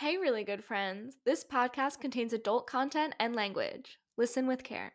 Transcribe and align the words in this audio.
Hey, 0.00 0.18
really 0.18 0.44
good 0.44 0.62
friends. 0.62 1.16
This 1.24 1.42
podcast 1.42 2.00
contains 2.00 2.34
adult 2.34 2.66
content 2.66 3.14
and 3.18 3.34
language. 3.34 3.98
Listen 4.18 4.46
with 4.46 4.62
care. 4.62 4.92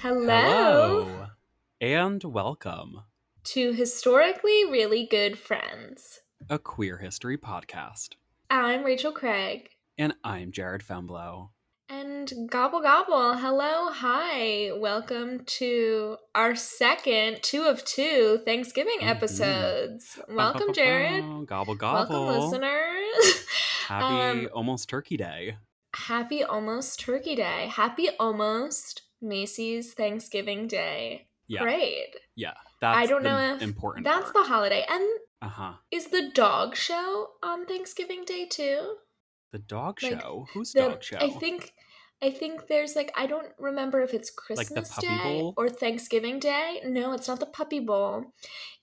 Hello, 0.00 1.26
and 1.80 2.22
welcome. 2.22 3.00
to 3.42 3.72
Historically 3.72 4.64
Really 4.70 5.08
Good 5.10 5.36
Friends. 5.36 6.20
A 6.48 6.60
queer 6.60 6.98
history 6.98 7.36
podcast. 7.36 8.10
I'm 8.48 8.84
Rachel 8.84 9.10
Craig. 9.10 9.70
And 9.98 10.14
I'm 10.22 10.52
Jared 10.52 10.82
Femblow. 10.82 11.48
And 11.88 12.32
gobble 12.50 12.80
gobble. 12.80 13.34
Hello, 13.36 13.92
hi. 13.92 14.70
Welcome 14.74 15.44
to 15.44 16.16
our 16.34 16.56
second 16.56 17.38
two 17.42 17.62
of 17.62 17.84
two 17.84 18.38
Thanksgiving 18.44 18.98
Mhm. 19.00 19.06
episodes. 19.08 20.18
Welcome, 20.28 20.72
Jared. 20.72 21.46
Gobble 21.46 21.76
gobble. 21.76 22.26
Welcome, 22.26 22.50
listeners. 22.50 23.46
Happy 23.86 24.46
Um, 24.46 24.50
almost 24.52 24.88
turkey 24.88 25.16
day. 25.16 25.58
Happy 25.94 26.42
almost 26.44 27.00
Turkey 27.00 27.36
Day. 27.36 27.68
Happy 27.68 28.10
almost 28.18 29.02
Macy's 29.22 29.94
Thanksgiving 29.94 30.66
Day 30.66 31.28
Yeah. 31.46 31.60
parade. 31.60 32.16
Yeah. 32.34 32.52
That's 32.80 32.98
I 32.98 33.06
don't 33.06 33.22
know 33.22 33.54
if 33.54 33.62
important 33.62 34.04
That's 34.04 34.30
part. 34.30 34.34
the 34.34 34.42
holiday. 34.44 34.84
And 34.88 35.08
Uh-huh. 35.40 35.74
is 35.90 36.08
the 36.08 36.28
dog 36.30 36.76
show 36.76 37.30
on 37.42 37.64
Thanksgiving 37.64 38.24
Day 38.24 38.44
too? 38.46 38.98
The 39.56 39.62
dog 39.62 40.02
Like, 40.02 40.20
show? 40.20 40.46
Who's 40.52 40.72
The- 40.72 40.80
dog 40.80 41.02
show? 41.02 41.16
I 41.18 41.30
think 41.30 41.72
I 42.22 42.30
think 42.30 42.66
there's 42.66 42.94
like 42.96 43.10
I 43.16 43.26
don't 43.26 43.52
remember 43.58 44.02
if 44.02 44.12
it's 44.12 44.30
Like 44.50 44.56
Christmas 44.58 44.90
Puppy 44.92 45.06
Day 45.08 45.40
Bowl? 45.40 45.54
or 45.56 45.68
Thanksgiving 45.70 46.38
Day. 46.38 46.80
No, 46.84 47.12
it's 47.12 47.28
not 47.28 47.40
the 47.40 47.46
Puppy 47.46 47.80
Bowl. 47.80 48.32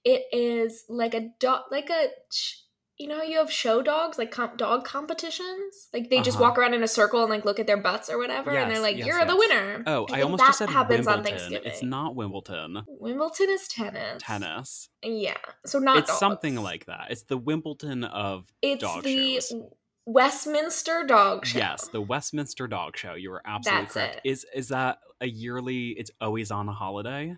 It 0.03 0.23
is 0.31 0.83
like 0.89 1.13
a 1.13 1.29
dog, 1.39 1.63
like 1.71 1.89
a 1.91 2.07
you 2.99 3.07
know 3.07 3.17
how 3.17 3.23
you 3.23 3.37
have 3.39 3.51
show 3.51 3.81
dogs, 3.81 4.19
like 4.19 4.29
comp- 4.31 4.57
dog 4.57 4.85
competitions. 4.85 5.89
Like 5.93 6.11
they 6.11 6.21
just 6.21 6.37
Uh-huh. 6.37 6.43
walk 6.49 6.57
around 6.59 6.75
in 6.75 6.83
a 6.83 6.87
circle 6.87 7.21
and 7.21 7.29
like 7.29 7.43
look 7.43 7.59
at 7.59 7.65
their 7.65 7.81
butts 7.81 8.07
or 8.09 8.19
whatever, 8.19 8.51
and 8.51 8.69
they're 8.71 8.79
like, 8.79 8.97
yes, 8.97 9.07
"You're 9.07 9.25
the 9.25 9.35
winner." 9.35 9.83
Oh, 9.87 10.03
I, 10.05 10.11
think 10.11 10.23
almost 10.25 10.41
that 10.41 10.47
just 10.49 10.59
said 10.59 10.69
happens 10.69 11.07
on 11.07 11.15
Wimbledon. 11.15 11.37
Thanksgiving. 11.39 11.71
It's 11.71 11.81
not 11.83 12.15
Wimbledon. 12.15 12.83
Wimbledon 12.87 13.49
is 13.49 13.67
tennis. 13.67 14.21
Tennis. 14.23 14.89
Yeah, 15.03 15.37
so 15.65 15.79
not. 15.79 15.97
it's 15.97 16.17
something 16.19 16.55
like 16.55 16.85
that. 16.85 17.07
It's 17.09 17.23
the 17.23 17.37
Wimbledon 17.37 18.03
of 18.03 18.45
It's 18.61 18.81
dog 18.83 19.03
the 19.03 19.39
shows. 19.41 19.53
Westminster 20.05 21.03
Dog 21.07 21.45
Show. 21.45 21.59
Yes, 21.59 21.87
the 21.87 22.01
Westminster 22.01 22.67
Dog 22.67 22.97
Show. 22.97 23.13
You 23.13 23.31
were 23.31 23.41
absolutely 23.45 23.83
That's 23.83 23.93
correct. 23.93 24.21
it. 24.23 24.29
Is 24.29 24.45
is 24.53 24.67
that 24.69 24.99
a 25.21 25.27
yearly? 25.27 25.89
It's 25.89 26.11
always 26.19 26.51
on 26.51 26.67
a 26.67 26.73
holiday. 26.73 27.37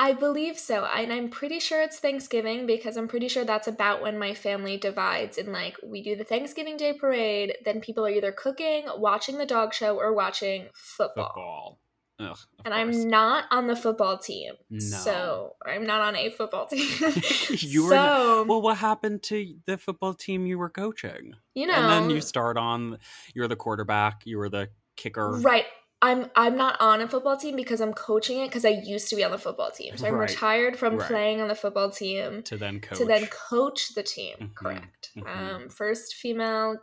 I 0.00 0.14
believe 0.14 0.58
so. 0.58 0.86
And 0.86 1.12
I'm 1.12 1.28
pretty 1.28 1.60
sure 1.60 1.82
it's 1.82 1.98
Thanksgiving 1.98 2.66
because 2.66 2.96
I'm 2.96 3.06
pretty 3.06 3.28
sure 3.28 3.44
that's 3.44 3.68
about 3.68 4.00
when 4.00 4.18
my 4.18 4.32
family 4.32 4.78
divides 4.78 5.36
and 5.36 5.52
like 5.52 5.76
we 5.84 6.02
do 6.02 6.16
the 6.16 6.24
Thanksgiving 6.24 6.78
Day 6.78 6.94
parade, 6.94 7.54
then 7.66 7.82
people 7.82 8.06
are 8.06 8.10
either 8.10 8.32
cooking, 8.32 8.86
watching 8.96 9.36
the 9.36 9.44
dog 9.44 9.74
show, 9.74 9.98
or 9.98 10.14
watching 10.14 10.68
football. 10.72 11.26
Football. 11.26 11.78
Ugh. 12.20 12.38
And 12.64 12.74
course. 12.74 12.96
I'm 12.96 13.08
not 13.08 13.44
on 13.50 13.66
the 13.66 13.74
football 13.76 14.18
team. 14.18 14.54
No. 14.68 14.80
So 14.80 15.56
I'm 15.66 15.86
not 15.86 16.00
on 16.02 16.14
a 16.16 16.30
football 16.30 16.66
team. 16.66 16.86
You 17.50 17.84
were 17.84 17.88
so, 17.90 18.44
Well, 18.48 18.60
what 18.62 18.76
happened 18.76 19.22
to 19.24 19.56
the 19.66 19.78
football 19.78 20.14
team 20.14 20.46
you 20.46 20.58
were 20.58 20.70
coaching? 20.70 21.34
you 21.54 21.66
know, 21.66 21.74
and 21.74 21.88
then 21.90 22.10
you 22.10 22.20
start 22.20 22.56
on. 22.56 22.98
You're 23.34 23.48
the 23.48 23.56
quarterback. 23.56 24.22
You 24.26 24.38
were 24.38 24.48
the 24.48 24.68
kicker. 24.96 25.30
Right. 25.32 25.66
I'm 26.02 26.30
I'm 26.34 26.56
not 26.56 26.80
on 26.80 27.00
a 27.02 27.08
football 27.08 27.36
team 27.36 27.56
because 27.56 27.80
I'm 27.80 27.92
coaching 27.92 28.40
it 28.40 28.48
because 28.48 28.64
I 28.64 28.70
used 28.70 29.08
to 29.10 29.16
be 29.16 29.24
on 29.24 29.30
the 29.30 29.38
football 29.38 29.70
team. 29.70 29.96
So 29.98 30.06
I'm 30.06 30.14
Right. 30.14 30.30
retired 30.30 30.78
from 30.78 30.96
Right. 30.96 31.06
playing 31.08 31.40
on 31.42 31.48
the 31.48 31.54
football 31.54 31.90
team 31.90 32.42
To 32.44 32.56
then 32.56 32.80
coach. 32.80 32.98
to 32.98 33.04
then 33.04 33.26
coach 33.26 33.94
the 33.94 34.02
team. 34.02 34.36
Mhm, 34.40 34.54
Correct. 34.54 35.10
mhm. 35.16 35.26
Um, 35.26 35.68
first 35.68 36.14
female 36.14 36.78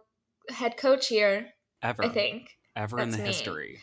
head 0.49 0.77
coach 0.77 1.07
here, 1.07 1.53
ever. 1.81 2.03
I 2.03 2.09
think. 2.09 2.57
Ever 2.75 2.99
in 2.99 3.09
the 3.09 3.17
me. 3.17 3.23
history. 3.23 3.79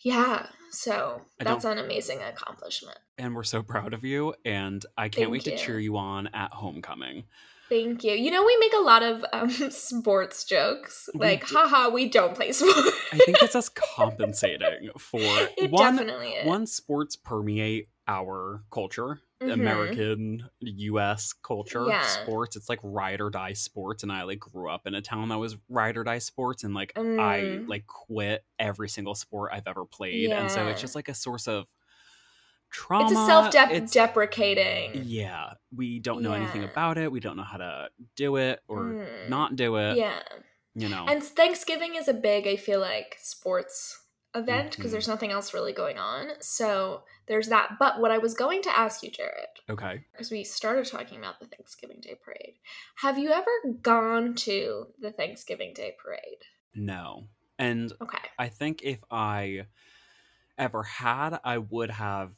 Yeah. 0.00 0.46
So 0.70 1.22
I 1.40 1.44
that's 1.44 1.64
an 1.64 1.78
amazing 1.78 2.20
accomplishment. 2.22 2.98
And 3.18 3.34
we're 3.34 3.44
so 3.44 3.62
proud 3.62 3.94
of 3.94 4.04
you. 4.04 4.34
And 4.44 4.84
I 4.96 5.04
can't 5.08 5.14
Thank 5.14 5.30
wait 5.32 5.46
you. 5.46 5.52
to 5.52 5.58
cheer 5.58 5.78
you 5.78 5.96
on 5.96 6.28
at 6.34 6.52
homecoming. 6.52 7.24
Thank 7.68 8.04
you. 8.04 8.12
You 8.12 8.30
know, 8.30 8.44
we 8.44 8.56
make 8.58 8.72
a 8.74 8.82
lot 8.82 9.02
of 9.02 9.24
um, 9.32 9.50
sports 9.70 10.44
jokes. 10.44 11.08
We 11.14 11.20
Like, 11.20 11.48
do. 11.48 11.54
haha, 11.56 11.88
we 11.90 12.08
don't 12.08 12.34
play 12.34 12.52
sports. 12.52 12.90
I 13.12 13.18
think 13.18 13.38
it's 13.42 13.56
us 13.56 13.68
compensating 13.68 14.90
for 14.98 15.20
it 15.58 15.70
one 15.70 15.96
definitely 15.96 16.28
is. 16.28 16.46
one 16.46 16.66
sports 16.66 17.16
permeate 17.16 17.88
our 18.06 18.62
culture 18.70 19.20
Mhm. 19.42 19.52
american 19.52 20.50
us 20.62 21.32
culture 21.34 21.84
Yeah. 21.86 22.02
sports 22.06 22.56
it's 22.56 22.68
like 22.70 22.78
ride 22.82 23.20
or 23.20 23.28
die 23.28 23.52
sports 23.52 24.02
and 24.02 24.10
i 24.10 24.22
like 24.22 24.38
grew 24.38 24.70
up 24.70 24.86
in 24.86 24.94
a 24.94 25.02
town 25.02 25.28
that 25.28 25.36
was 25.38 25.56
ride 25.68 25.96
or 25.98 26.04
die 26.04 26.18
sports 26.18 26.64
and 26.64 26.72
like 26.74 26.92
i 26.96 27.00
Mm. 27.02 27.68
like 27.68 27.86
quit 27.86 28.44
every 28.58 28.88
single 28.88 29.14
sport 29.14 29.50
i've 29.52 29.66
ever 29.66 29.84
played 29.84 30.30
and 30.30 30.50
so 30.50 30.66
it's 30.68 30.80
just 30.80 30.94
like 30.94 31.08
a 31.08 31.14
source 31.14 31.46
of 31.48 31.66
trauma 32.70 33.04
It's 33.10 33.12
a 33.12 33.26
self 33.26 33.54
It's- 33.54 33.92
deprecating. 33.92 35.02
yeah 35.04 35.52
we 35.74 35.98
don't 36.00 36.22
know 36.22 36.32
anything 36.32 36.64
about 36.64 36.98
it 36.98 37.12
we 37.12 37.20
don't 37.20 37.36
know 37.36 37.42
how 37.44 37.58
to 37.58 37.88
do 38.16 38.36
it 38.36 38.60
or 38.68 38.84
Mm. 38.84 39.28
not 39.28 39.54
do 39.56 39.76
it 39.76 39.96
Yeah. 39.96 40.22
you 40.74 40.88
know 40.88 41.04
And 41.08 41.22
Thanksgiving 41.22 41.94
is 41.94 42.08
a 42.08 42.14
big, 42.14 42.46
I 42.46 42.56
feel 42.56 42.80
like, 42.80 43.16
sports 43.20 44.02
event 44.34 44.72
because 44.76 44.90
Mhm. 44.90 44.92
there's 44.92 45.08
nothing 45.08 45.30
else 45.30 45.54
really 45.54 45.72
going 45.72 45.98
on. 45.98 46.32
So 46.40 47.04
there's 47.28 47.48
that. 47.48 47.76
But 47.78 48.00
what 48.00 48.10
I 48.10 48.18
was 48.18 48.34
going 48.34 48.62
to 48.62 48.78
ask 48.78 49.02
you, 49.02 49.10
Jared, 49.10 49.48
okay 49.68 50.04
because 50.12 50.30
we 50.30 50.44
started 50.44 50.86
talking 50.86 51.18
about 51.18 51.40
the 51.40 51.46
Thanksgiving 51.46 52.00
Day 52.00 52.14
parade, 52.24 52.54
have 52.96 53.18
you 53.18 53.30
ever 53.30 53.50
gone 53.82 54.34
to 54.36 54.86
the 55.00 55.10
Thanksgiving 55.12 55.72
Day 55.74 55.94
parade? 56.02 56.42
no 56.74 57.24
and 57.58 57.92
Okay. 58.02 58.18
I 58.38 58.48
think 58.48 58.82
if 58.82 58.98
I 59.10 59.66
ever 60.58 60.82
had, 60.82 61.38
I 61.44 61.58
would 61.58 61.90
have 61.90 62.32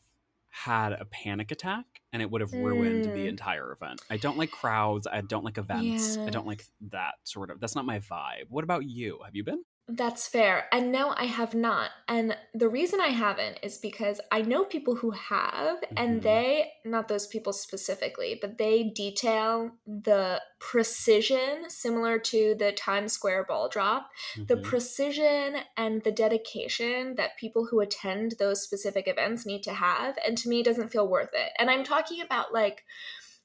had 0.50 0.92
a 0.92 1.04
panic 1.04 1.50
attack 1.50 1.84
and 2.12 2.20
it 2.22 2.30
would 2.30 2.40
have 2.40 2.52
ruined 2.54 3.04
the 3.04 3.26
Mm. 3.26 3.28
entire 3.28 3.72
event. 3.72 4.00
I 4.10 4.16
don't 4.16 4.36
like 4.36 4.50
crowds. 4.50 5.06
I 5.06 5.20
don't 5.20 5.44
like 5.44 5.58
events. 5.58 6.18
I 6.26 6.30
don't 6.30 6.46
like 6.46 6.64
that 6.90 7.14
sort 7.24 7.50
of. 7.50 7.60
That's 7.60 7.74
not 7.76 7.84
my 7.84 7.98
vibe. 8.00 8.44
What 8.48 8.64
about 8.64 8.84
you? 8.84 9.20
Have 9.24 9.36
you 9.36 9.44
been? 9.44 9.62
That's 9.90 10.28
fair. 10.28 10.68
And 10.70 10.92
no, 10.92 11.14
I 11.16 11.24
have 11.24 11.54
not. 11.54 11.92
And 12.08 12.36
the 12.52 12.68
reason 12.68 13.00
I 13.00 13.08
haven't 13.08 13.60
is 13.62 13.78
because 13.78 14.20
I 14.30 14.42
know 14.42 14.66
people 14.66 14.94
who 14.96 15.12
have, 15.12 15.82
and 15.96 16.20
Mhm. 16.20 16.22
they, 16.22 16.72
not 16.84 17.08
those 17.08 17.26
people 17.26 17.54
specifically, 17.54 18.36
but 18.38 18.58
they 18.58 18.82
detail 18.90 19.70
the 19.86 20.42
precision 20.58 21.70
similar 21.70 22.18
to 22.18 22.54
the 22.58 22.72
Times 22.72 23.14
Square 23.14 23.44
ball 23.44 23.70
drop, 23.70 24.10
the 24.46 24.58
Mhm. 24.58 24.58
precision 24.58 25.56
and 25.78 26.02
the 26.04 26.12
dedication 26.12 27.14
that 27.14 27.38
people 27.38 27.64
who 27.64 27.80
attend 27.80 28.34
those 28.38 28.62
specific 28.62 29.08
events 29.08 29.46
need 29.46 29.62
to 29.62 29.72
have. 29.72 30.18
And 30.26 30.36
to 30.36 30.50
me, 30.50 30.60
it 30.60 30.66
doesn't 30.66 30.90
feel 30.90 31.08
worth 31.08 31.30
it. 31.32 31.52
And 31.58 31.70
I'm 31.70 31.82
talking 31.82 32.20
about 32.20 32.52
like 32.52 32.84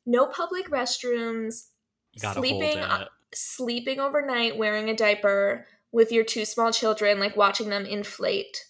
no 0.06 0.28
public 0.28 0.68
restrooms, 0.70 1.70
sleeping 2.18 2.84
sleeping 3.34 4.00
overnight 4.00 4.58
wearing 4.58 4.90
a 4.90 4.96
diaper 4.96 5.68
with 5.94 6.12
your 6.12 6.26
two 6.26 6.44
small 6.44 6.74
children, 6.74 7.20
like 7.20 7.38
watching 7.38 7.70
them 7.70 7.86
inflate 7.86 8.66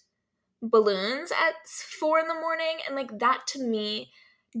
balloons 0.62 1.32
at 1.32 1.54
four 1.68 2.20
in 2.20 2.28
the 2.28 2.34
morning. 2.34 2.78
And 2.86 2.94
like 2.94 3.18
that 3.18 3.46
to 3.48 3.62
me 3.62 4.12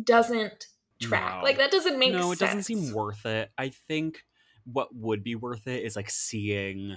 doesn't 0.02 0.66
track. 1.00 1.38
No. 1.38 1.44
Like 1.44 1.58
that 1.58 1.70
doesn't 1.70 1.98
make 1.98 2.12
no, 2.12 2.32
it 2.32 2.38
sense. 2.38 2.50
doesn't 2.50 2.62
seem 2.64 2.92
worth 2.94 3.24
it. 3.26 3.50
I 3.56 3.68
think 3.68 4.24
what 4.64 4.94
would 4.94 5.22
be 5.22 5.34
worth 5.36 5.66
it 5.66 5.84
is 5.84 5.94
like 5.94 6.08
seeing, 6.10 6.96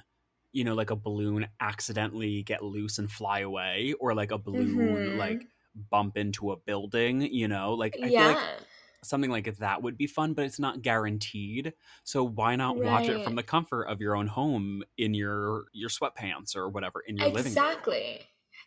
you 0.53 0.63
know, 0.63 0.73
like 0.73 0.89
a 0.89 0.95
balloon 0.95 1.47
accidentally 1.59 2.43
get 2.43 2.63
loose 2.63 2.97
and 2.97 3.11
fly 3.11 3.41
away, 3.41 3.93
or 3.99 4.15
like 4.15 4.31
a 4.31 4.37
balloon 4.37 4.77
Mhm. 4.77 5.17
like 5.17 5.45
bump 5.75 6.17
into 6.17 6.51
a 6.51 6.57
building. 6.57 7.21
You 7.21 7.49
know, 7.49 7.73
like 7.73 7.97
I 8.01 8.07
yeah. 8.07 8.33
feel 8.33 8.41
like 8.41 8.61
something 9.07 9.31
like 9.31 9.57
that 9.57 9.81
would 9.81 9.97
be 9.97 10.07
fun, 10.07 10.33
but 10.33 10.45
it's 10.45 10.59
not 10.59 10.81
guaranteed. 10.81 11.73
So 12.03 12.23
why 12.23 12.55
not 12.55 12.77
watch 12.77 13.07
it 13.07 13.23
from 13.23 13.35
the 13.35 13.43
comfort 13.43 13.85
of 13.85 14.01
your 14.01 14.15
own 14.15 14.27
home 14.27 14.83
in 14.97 15.13
your 15.13 15.65
your 15.73 15.89
sweatpants 15.89 16.55
or 16.55 16.69
whatever 16.69 17.03
in 17.05 17.17
your 17.17 17.27
living 17.27 17.53
room? 17.53 17.65
exactly. 17.65 18.21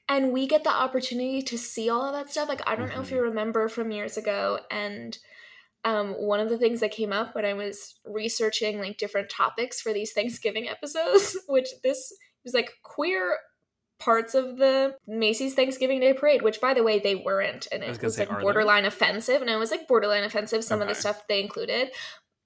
And 0.08 0.32
we 0.32 0.46
get 0.46 0.64
the 0.64 0.70
opportunity 0.70 1.42
to 1.42 1.56
see 1.56 1.88
all 1.88 2.04
of 2.04 2.12
that 2.14 2.30
stuff. 2.30 2.48
Like 2.48 2.62
I 2.66 2.76
don't 2.76 2.88
know 2.88 3.00
if 3.00 3.10
you 3.10 3.20
remember 3.20 3.68
from 3.68 3.92
years 3.92 4.16
ago 4.16 4.58
and 4.70 5.16
um, 5.84 6.12
one 6.12 6.40
of 6.40 6.48
the 6.50 6.58
things 6.58 6.80
that 6.80 6.90
came 6.90 7.12
up 7.12 7.34
when 7.34 7.44
I 7.44 7.54
was 7.54 7.98
researching 8.04 8.78
like 8.78 8.98
different 8.98 9.30
topics 9.30 9.80
for 9.80 9.92
these 9.92 10.12
Thanksgiving 10.12 10.68
episodes, 10.68 11.36
which 11.48 11.68
this 11.82 12.12
was 12.44 12.54
like 12.54 12.72
queer 12.82 13.38
parts 14.00 14.34
of 14.34 14.56
the 14.56 14.96
Macy's 15.06 15.54
Thanksgiving 15.54 16.00
Day 16.00 16.12
Parade, 16.12 16.42
which 16.42 16.60
by 16.60 16.74
the 16.74 16.82
way 16.82 16.98
they 16.98 17.14
weren't, 17.14 17.68
and 17.70 17.84
was 17.84 17.98
it 17.98 18.02
was 18.02 18.16
say, 18.16 18.26
like 18.26 18.40
borderline 18.40 18.84
offensive, 18.86 19.40
and 19.40 19.50
it 19.50 19.56
was 19.56 19.70
like 19.70 19.86
borderline 19.86 20.24
offensive. 20.24 20.64
Some 20.64 20.82
of 20.82 20.88
the 20.88 20.94
stuff 20.94 21.22
they 21.28 21.40
included, 21.40 21.90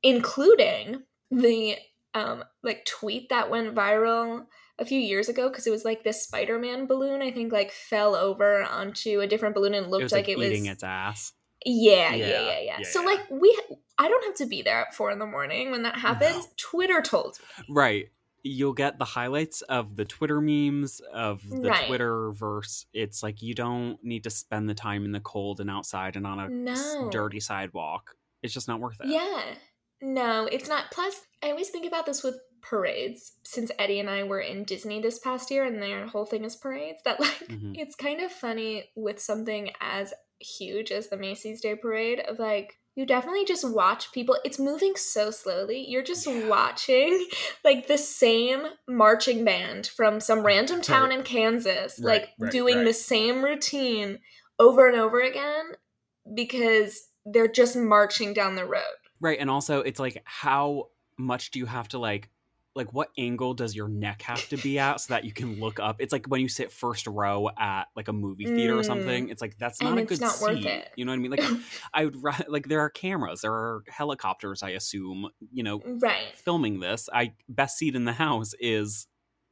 including 0.03 1.03
the 1.31 1.77
um 2.13 2.45
like 2.63 2.85
tweet 2.85 3.31
that 3.31 3.51
went 3.51 3.75
viral 3.75 4.47
a 4.79 4.85
few 4.85 4.99
years 4.99 5.29
ago 5.29 5.49
because 5.49 5.67
it 5.67 5.71
was 5.71 5.85
like 5.85 6.03
this 6.05 6.25
Spider-Man 6.25 6.87
balloon. 6.87 7.23
I 7.23 7.31
think 7.31 7.53
like 7.53 7.71
fell 7.71 8.15
over 8.15 8.63
onto 8.65 9.21
a 9.21 9.27
different 9.27 9.55
balloon 9.55 9.75
and 9.75 9.91
looked 9.91 10.03
it 10.03 10.05
was 10.05 10.13
like, 10.13 10.27
like, 10.27 10.31
it 10.31 10.39
was 10.39 10.49
eating 10.49 10.67
its 10.67 10.83
ass. 10.83 11.33
yeah, 11.65 12.15
yeah, 12.15 12.27
Yeah, 12.27 12.27
yeah, 12.27 12.61
yeah, 12.61 12.79
yeah, 12.81 12.87
So 12.89 13.01
yeah. 13.01 13.07
like 13.07 13.31
we, 13.31 13.57
I 13.99 14.09
don't 14.09 14.25
have 14.25 14.35
to 14.37 14.47
be 14.47 14.63
there 14.63 14.81
at 14.81 14.95
four 14.95 15.11
in 15.11 15.19
the 15.19 15.27
morning 15.27 15.71
when 15.71 15.85
that 15.85 15.97
happens. 15.97 16.49
Twitter 16.57 17.01
told 17.01 17.39
me. 17.59 17.65
Right. 17.69 18.09
You'll 18.47 18.75
get 18.75 18.99
the 18.99 19.07
highlights 19.07 19.63
of 19.63 19.97
the 19.97 20.05
Twitter 20.05 20.41
memes 20.41 21.01
of 21.13 21.43
the 21.49 21.71
Right. 21.71 21.87
Twitter 21.87 22.31
verse. 22.33 22.85
It's 22.93 23.23
like 23.23 23.41
you 23.43 23.55
don't 23.55 23.99
need 24.05 24.23
to 24.25 24.31
spend 24.31 24.69
the 24.69 24.75
time 24.75 25.05
in 25.07 25.13
the 25.13 25.21
cold 25.21 25.61
and 25.61 25.71
outside 25.71 26.15
and 26.17 26.27
on 26.27 26.39
a 26.39 26.49
No. 26.51 27.09
dirty 27.11 27.41
sidewalk. 27.41 28.15
It's 28.43 28.53
just 28.53 28.69
not 28.69 28.81
worth 28.81 29.01
it. 29.01 29.07
Yeah. 29.09 29.55
No, 30.03 30.45
it's 30.45 30.69
not. 30.69 30.91
Plus, 30.93 31.19
I 31.43 31.51
always 31.51 31.71
think 31.71 31.87
about 31.87 32.05
this 32.05 32.23
with 32.23 32.39
parades. 32.61 33.33
Since 33.45 33.71
Eddie 33.79 34.01
and 34.01 34.11
I 34.11 34.25
were 34.25 34.41
in 34.41 34.65
Disney 34.65 35.01
this 35.01 35.19
past 35.19 35.51
year 35.51 35.65
and 35.65 35.83
their 35.83 36.07
whole 36.07 36.27
thing 36.27 36.45
is 36.45 36.55
parades, 36.57 37.01
that 37.05 37.21
like 37.21 37.49
Mhm. 37.49 37.79
it's 37.79 37.95
kind 37.97 38.21
of 38.21 38.31
funny 38.31 38.91
with 38.95 39.21
something 39.21 39.71
as 39.81 40.13
huge 40.41 40.93
as 40.93 41.09
the 41.09 41.17
Macy's 41.17 41.63
Day 41.63 41.77
Parade 41.77 42.21
of 42.21 42.39
like 42.39 42.79
you 42.97 43.05
definitely 43.07 43.45
just 43.45 43.69
watch 43.69 44.13
people 44.13 44.37
it's 44.45 44.59
moving 44.59 44.95
so 44.97 45.31
slowly 45.31 45.85
you're 45.89 46.03
just 46.03 46.27
Yeah. 46.27 46.47
watching 46.49 47.27
like 47.65 47.87
the 47.89 47.99
same 47.99 48.63
marching 48.89 49.45
band 49.45 49.87
from 49.89 50.21
some 50.21 50.41
random 50.45 50.81
town 50.83 51.09
Right. 51.11 51.19
in 51.19 51.25
kansas 51.25 51.99
Right, 52.03 52.23
like 52.23 52.31
right, 52.39 52.53
doing 52.53 52.85
the 52.85 52.93
same 52.95 53.43
routine 53.43 54.21
over 54.59 54.89
and 54.89 54.97
over 54.99 55.21
again 55.21 55.73
because 56.35 57.09
they're 57.27 57.49
just 57.49 57.77
marching 57.77 58.33
down 58.35 58.55
the 58.55 58.67
road 58.67 58.83
Right. 59.21 59.39
And 59.39 59.49
also, 59.49 59.81
it's 59.81 59.99
like, 60.01 60.21
how 60.25 60.89
much 61.17 61.51
do 61.51 61.59
you 61.59 61.65
have 61.65 61.89
to 61.89 61.99
like, 61.99 62.29
like, 62.75 62.93
what 62.93 63.11
angle 63.17 63.55
does 63.55 63.75
your 63.77 63.89
neck 63.89 64.23
have 64.23 64.49
to 64.49 64.57
be 64.57 64.79
at 64.79 65.01
so 65.01 65.15
that 65.15 65.25
you 65.25 65.33
can 65.33 65.59
look 65.61 65.79
up? 65.81 65.97
It's 66.01 66.13
like 66.13 66.27
when 66.27 66.41
you 66.41 66.49
sit 66.49 66.73
first 66.73 67.07
row 67.07 67.49
at 67.59 67.85
like 67.97 68.09
a 68.09 68.13
movie 68.13 68.47
theater 68.47 68.77
or 68.77 68.83
Mm. 68.83 68.85
something. 68.85 69.29
It's 69.29 69.41
like 69.43 69.57
that's 69.59 69.81
And 69.81 69.83
not 69.83 69.99
a 69.99 70.03
it's 70.03 70.03
good 70.03 70.21
not 70.21 70.41
worth 70.41 70.65
seat. 70.65 70.67
it. 70.67 70.91
You 70.97 71.05
know 71.05 71.13
what 71.13 71.17
I 71.17 71.21
mean? 71.21 71.31
Like, 71.31 71.45
I 71.95 72.05
would 72.07 72.17
like 72.49 72.69
there 72.69 72.81
are 72.81 72.91
cameras, 72.91 73.41
there 73.43 73.53
are 73.55 73.83
helicopters. 73.89 74.63
I 74.63 74.71
assume 74.71 75.29
you 75.53 75.63
know 75.63 75.85
right 75.85 76.35
filming 76.35 76.81
this. 76.81 77.09
I 77.13 77.35
best 77.49 77.79
seat 77.79 77.95
in 77.97 78.05
the 78.05 78.13
house 78.13 78.53
is 78.61 79.07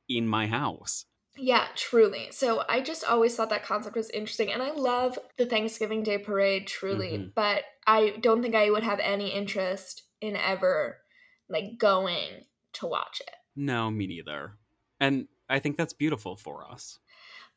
in 0.08 0.26
my 0.28 0.46
house. 0.46 1.06
Yeah, 1.36 1.68
truly. 1.76 2.30
So 2.30 2.62
I 2.68 2.80
just 2.82 3.04
always 3.04 3.34
thought 3.34 3.48
that 3.50 3.64
concept 3.64 3.96
was 3.96 4.10
interesting. 4.10 4.52
And 4.52 4.62
I 4.62 4.70
love 4.72 5.18
the 5.38 5.46
Thanksgiving 5.46 6.02
Day 6.02 6.18
parade, 6.18 6.66
truly. 6.66 7.16
Mhm. 7.16 7.32
But 7.34 7.64
I 7.86 8.10
don't 8.20 8.42
think 8.42 8.54
I 8.54 8.70
would 8.70 8.82
have 8.82 9.00
any 9.00 9.30
interest 9.32 10.02
in 10.20 10.36
ever 10.36 10.98
like 11.48 11.78
going 11.78 12.44
to 12.74 12.86
watch 12.86 13.20
it. 13.20 13.34
No, 13.56 13.90
me 13.90 14.06
neither. 14.06 14.58
And 15.00 15.28
I 15.48 15.58
think 15.58 15.76
that's 15.76 15.92
beautiful 15.92 16.36
for 16.36 16.64
us. 16.70 16.98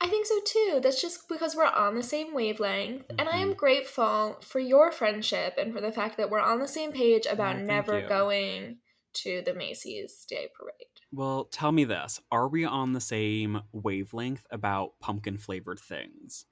I 0.01 0.07
think 0.07 0.25
so 0.25 0.39
too. 0.45 0.79
That's 0.83 1.01
just 1.01 1.27
because 1.29 1.55
we're 1.55 1.65
on 1.65 1.95
the 1.95 2.03
same 2.03 2.33
wavelength. 2.33 3.05
And 3.17 3.29
I 3.29 3.37
am 3.37 3.53
Mhm. 3.53 3.57
grateful 3.57 4.37
for 4.41 4.59
your 4.59 4.91
friendship 4.91 5.55
and 5.57 5.73
for 5.73 5.79
the 5.81 5.91
fact 5.91 6.17
that 6.17 6.29
we're 6.29 6.39
on 6.39 6.59
the 6.59 6.67
same 6.67 6.91
page 6.91 7.25
about 7.25 7.55
Oh, 7.55 7.59
never 7.61 8.01
you. 8.01 8.07
going 8.07 8.79
to 9.13 9.41
the 9.45 9.53
Macy's 9.53 10.25
Day 10.25 10.49
Parade. 10.57 11.01
Well, 11.11 11.45
tell 11.45 11.71
me 11.71 11.85
this: 11.85 12.19
Are 12.31 12.47
we 12.47 12.65
on 12.65 12.91
the 12.93 12.99
same 13.01 13.61
wavelength 13.71 14.45
about 14.51 14.99
pumpkin 14.99 15.37
flavored 15.37 15.79
things? 15.79 16.45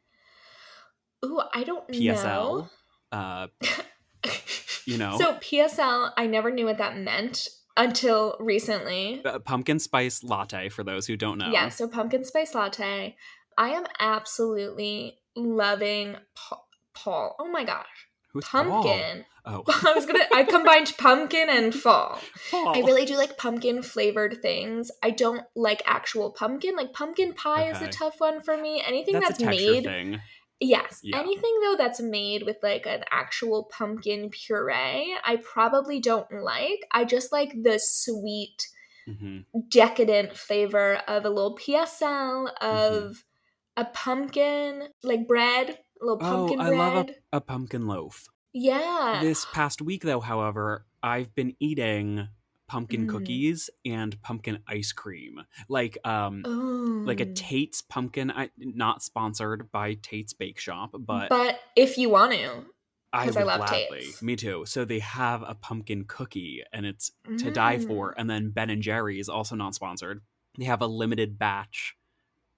Ooh, 1.25 1.41
I 1.53 1.63
don't 1.63 1.87
PSL, 1.89 2.63
know. 2.63 2.69
uh, 3.11 3.47
you 4.85 4.97
know, 4.97 5.17
So 5.17 5.35
PSL, 5.35 6.13
I 6.17 6.27
never 6.27 6.51
knew 6.51 6.65
what 6.65 6.77
that 6.77 6.97
meant 6.97 7.47
until 7.77 8.35
recently. 8.39 9.21
uh, 9.25 9.39
pumpkin 9.39 9.79
spice 9.79 10.23
latte. 10.23 10.69
For 10.69 10.83
those 10.83 11.07
who 11.07 11.17
don't 11.17 11.37
know, 11.37 11.51
Yeah, 11.51 11.69
so 11.69 11.87
pumpkin 11.87 12.23
spice 12.23 12.53
latte. 12.55 13.15
I 13.57 13.69
am 13.69 13.85
absolutely 13.99 15.19
loving 15.35 16.15
Pa- 16.35 16.63
Paul. 16.93 17.35
Oh 17.39 17.49
my 17.49 17.63
gosh, 17.63 18.07
who's 18.31 18.45
Paul? 18.45 18.83
pumpkin. 18.83 19.25
Oh, 19.45 19.63
I 19.67 19.93
was 19.93 20.05
gonna. 20.05 20.23
I 20.33 20.43
combined 20.49 20.93
pumpkin 20.97 21.49
and 21.49 21.73
fall. 21.73 22.19
Paul. 22.49 22.75
I 22.75 22.79
really 22.79 23.05
do 23.05 23.17
like 23.17 23.37
pumpkin 23.37 23.81
flavored 23.83 24.41
things. 24.41 24.91
I 25.01 25.11
don't 25.11 25.43
like 25.55 25.81
actual 25.85 26.31
pumpkin. 26.31 26.75
Like 26.75 26.93
pumpkin 26.93 27.33
pie 27.33 27.69
is 27.69 27.81
a 27.81 27.87
tough 27.87 28.19
one 28.19 28.41
for 28.41 28.55
me. 28.57 28.81
Anything 28.85 29.15
that's, 29.15 29.37
that's, 29.37 29.43
a 29.43 29.45
made 29.45 29.83
thing. 29.83 30.21
Yes. 30.63 31.01
Yeah. 31.03 31.19
Anything 31.19 31.59
though 31.61 31.75
that's 31.77 31.99
made 32.01 32.43
with 32.43 32.57
like 32.63 32.85
an 32.85 33.03
actual 33.11 33.69
pumpkin 33.71 34.29
puree, 34.29 35.15
I 35.23 35.37
probably 35.43 35.99
don't 35.99 36.31
like. 36.31 36.79
I 36.91 37.03
just 37.05 37.31
like 37.31 37.53
the 37.61 37.79
sweet, 37.79 38.57
hmm 39.05 39.39
decadent 39.69 40.35
flavor 40.37 40.95
of 41.07 41.25
a 41.25 41.29
little 41.29 41.57
PSL, 41.57 42.47
Mm-hmm. 42.61 42.63
of 42.63 43.23
a 43.75 43.85
pumpkin, 43.85 44.83
like 45.03 45.27
bread, 45.27 45.69
a 45.69 46.05
little 46.05 46.19
pumpkin 46.19 46.59
oh, 46.61 46.63
I 46.63 46.67
bread. 46.67 46.79
love 46.79 47.09
a, 47.33 47.37
a 47.37 47.41
pumpkin 47.41 47.87
loaf. 47.87 48.27
yeah. 48.53 49.19
This 49.21 49.45
past 49.53 49.81
week, 49.81 50.03
though, 50.03 50.19
however, 50.21 50.85
I've 51.01 51.33
been 51.35 51.55
eating 51.59 52.27
pumpkin 52.73 53.05
Mm. 53.05 53.09
cookies 53.09 53.69
and 53.85 54.19
pumpkin 54.23 54.57
ice 54.67 54.91
cream, 54.93 55.39
like 55.69 55.95
um, 56.05 56.41
like 57.05 57.19
a 57.19 57.25
Tate's 57.25 57.81
pumpkin. 57.83 58.31
I 58.31 58.49
not 58.57 59.03
sponsored 59.03 59.71
by 59.71 59.93
Tate's 59.95 60.33
Bake 60.33 60.59
Shop, 60.59 60.89
but, 60.97 61.29
but 61.29 61.59
if 61.75 61.97
you 61.99 62.09
want 62.09 62.31
to, 62.33 62.65
I 63.13 63.27
would 63.27 63.37
I 63.37 63.43
love 63.43 63.59
gladly. 63.67 63.99
Tate's. 64.01 64.21
Me 64.23 64.35
too. 64.35 64.63
So 64.65 64.85
they 64.85 64.99
have 64.99 65.43
a 65.45 65.53
pumpkin 65.53 66.05
cookie, 66.07 66.63
and 66.73 66.83
it's 66.85 67.11
to 67.37 67.51
die 67.51 67.77
Mm. 67.77 67.85
for. 67.87 68.15
And 68.17 68.27
then 68.27 68.49
Ben 68.49 68.71
and 68.71 68.81
Jerry's, 68.81 69.29
also 69.29 69.55
not 69.55 69.75
sponsored, 69.75 70.21
they 70.57 70.65
have 70.65 70.81
a 70.81 70.87
limited 70.87 71.37
batch 71.37 71.95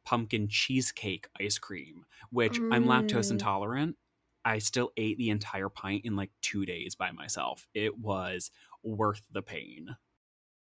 pumpkin 0.06 0.48
cheesecake 0.48 1.28
ice 1.42 1.58
cream, 1.58 2.06
which 2.30 2.58
I'm 2.72 2.86
lactose 2.86 3.28
Mm. 3.28 3.32
intolerant. 3.32 3.98
I 4.46 4.60
still 4.60 4.92
ate 4.96 5.18
the 5.18 5.32
entire 5.32 5.70
pint 5.70 6.06
in 6.06 6.16
like 6.16 6.30
two 6.42 6.66
days 6.66 6.96
by 6.96 7.12
myself. 7.12 7.68
It 7.74 7.98
was 7.98 8.52
worth 8.84 9.26
the 9.32 9.42
pain. 9.42 9.96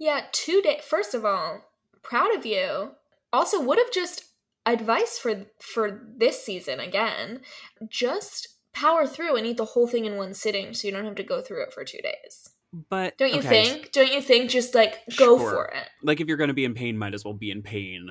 Yeah, 0.02 0.22
two 0.32 0.60
days. 0.62 0.82
First 0.82 1.14
of 1.14 1.24
all, 1.24 1.60
proud 2.02 2.34
of 2.34 2.44
you. 2.44 2.90
Also, 3.32 3.60
would 3.62 3.78
have 3.78 3.92
just 3.92 4.24
advice 4.66 5.16
for 5.16 5.46
for 5.60 6.02
this 6.18 6.44
season 6.44 6.80
again. 6.80 7.42
Just 7.88 8.48
power 8.72 9.06
through 9.06 9.36
and 9.36 9.46
eat 9.46 9.58
the 9.58 9.64
whole 9.64 9.86
thing 9.86 10.04
in 10.04 10.16
one 10.16 10.34
sitting, 10.34 10.74
so 10.74 10.88
you 10.88 10.92
don't 10.92 11.04
have 11.04 11.14
to 11.14 11.22
go 11.22 11.40
through 11.40 11.62
it 11.62 11.72
for 11.72 11.84
two 11.84 12.00
days. 12.02 12.50
But 12.90 13.16
Don't 13.16 13.32
you 13.32 13.38
okay, 13.38 13.64
think? 13.64 13.92
Don't 13.92 14.12
you 14.12 14.20
think? 14.20 14.50
Just 14.50 14.74
like 14.74 14.98
go 15.16 15.38
Sure. 15.38 15.50
for 15.50 15.64
it. 15.66 15.88
Like 16.02 16.20
if 16.20 16.26
you're 16.26 16.36
going 16.36 16.48
to 16.48 16.54
be 16.54 16.64
in 16.64 16.74
pain, 16.74 16.98
might 16.98 17.14
as 17.14 17.24
well 17.24 17.34
be 17.34 17.52
in 17.52 17.62
pain 17.62 18.10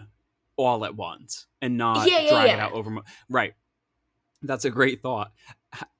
all 0.55 0.85
at 0.85 0.95
once 0.95 1.45
and 1.61 1.77
not 1.77 2.07
Yeah, 2.07 2.19
yeah, 2.19 2.29
drag 2.29 2.49
it 2.51 2.59
out 2.59 2.71
over. 2.71 3.01
Right. 3.27 3.53
That's 4.43 4.63
a 4.63 4.69
great 4.69 5.01
thought, 5.03 5.33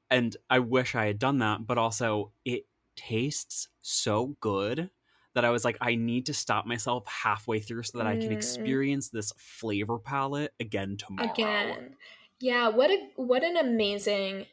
and 0.10 0.38
I 0.50 0.60
wish 0.60 0.96
I 0.96 1.08
had 1.08 1.20
done 1.20 1.40
that. 1.40 1.68
But 1.68 1.78
also, 1.78 2.32
it 2.46 2.64
tastes 2.96 3.68
so 3.82 4.38
good 4.40 4.90
that 5.34 5.46
I 5.46 5.50
was 5.50 5.64
like, 5.64 5.78
I 5.82 5.96
need 5.96 6.26
to 6.28 6.34
stop 6.34 6.66
myself 6.66 7.06
halfway 7.08 7.60
through 7.60 7.84
so 7.84 7.98
that 8.00 8.08
I 8.08 8.18
can 8.18 8.30
Mm. 8.30 8.34
experience 8.38 9.10
this 9.10 9.32
flavor 9.38 9.98
palette 9.98 10.54
again 10.60 10.98
tomorrow. 10.98 11.32
Again, 11.32 11.96
yeah. 12.40 12.68
What 12.70 12.90
a 12.92 12.98
what 13.16 13.44
an 13.44 13.56
amazing 13.58 14.48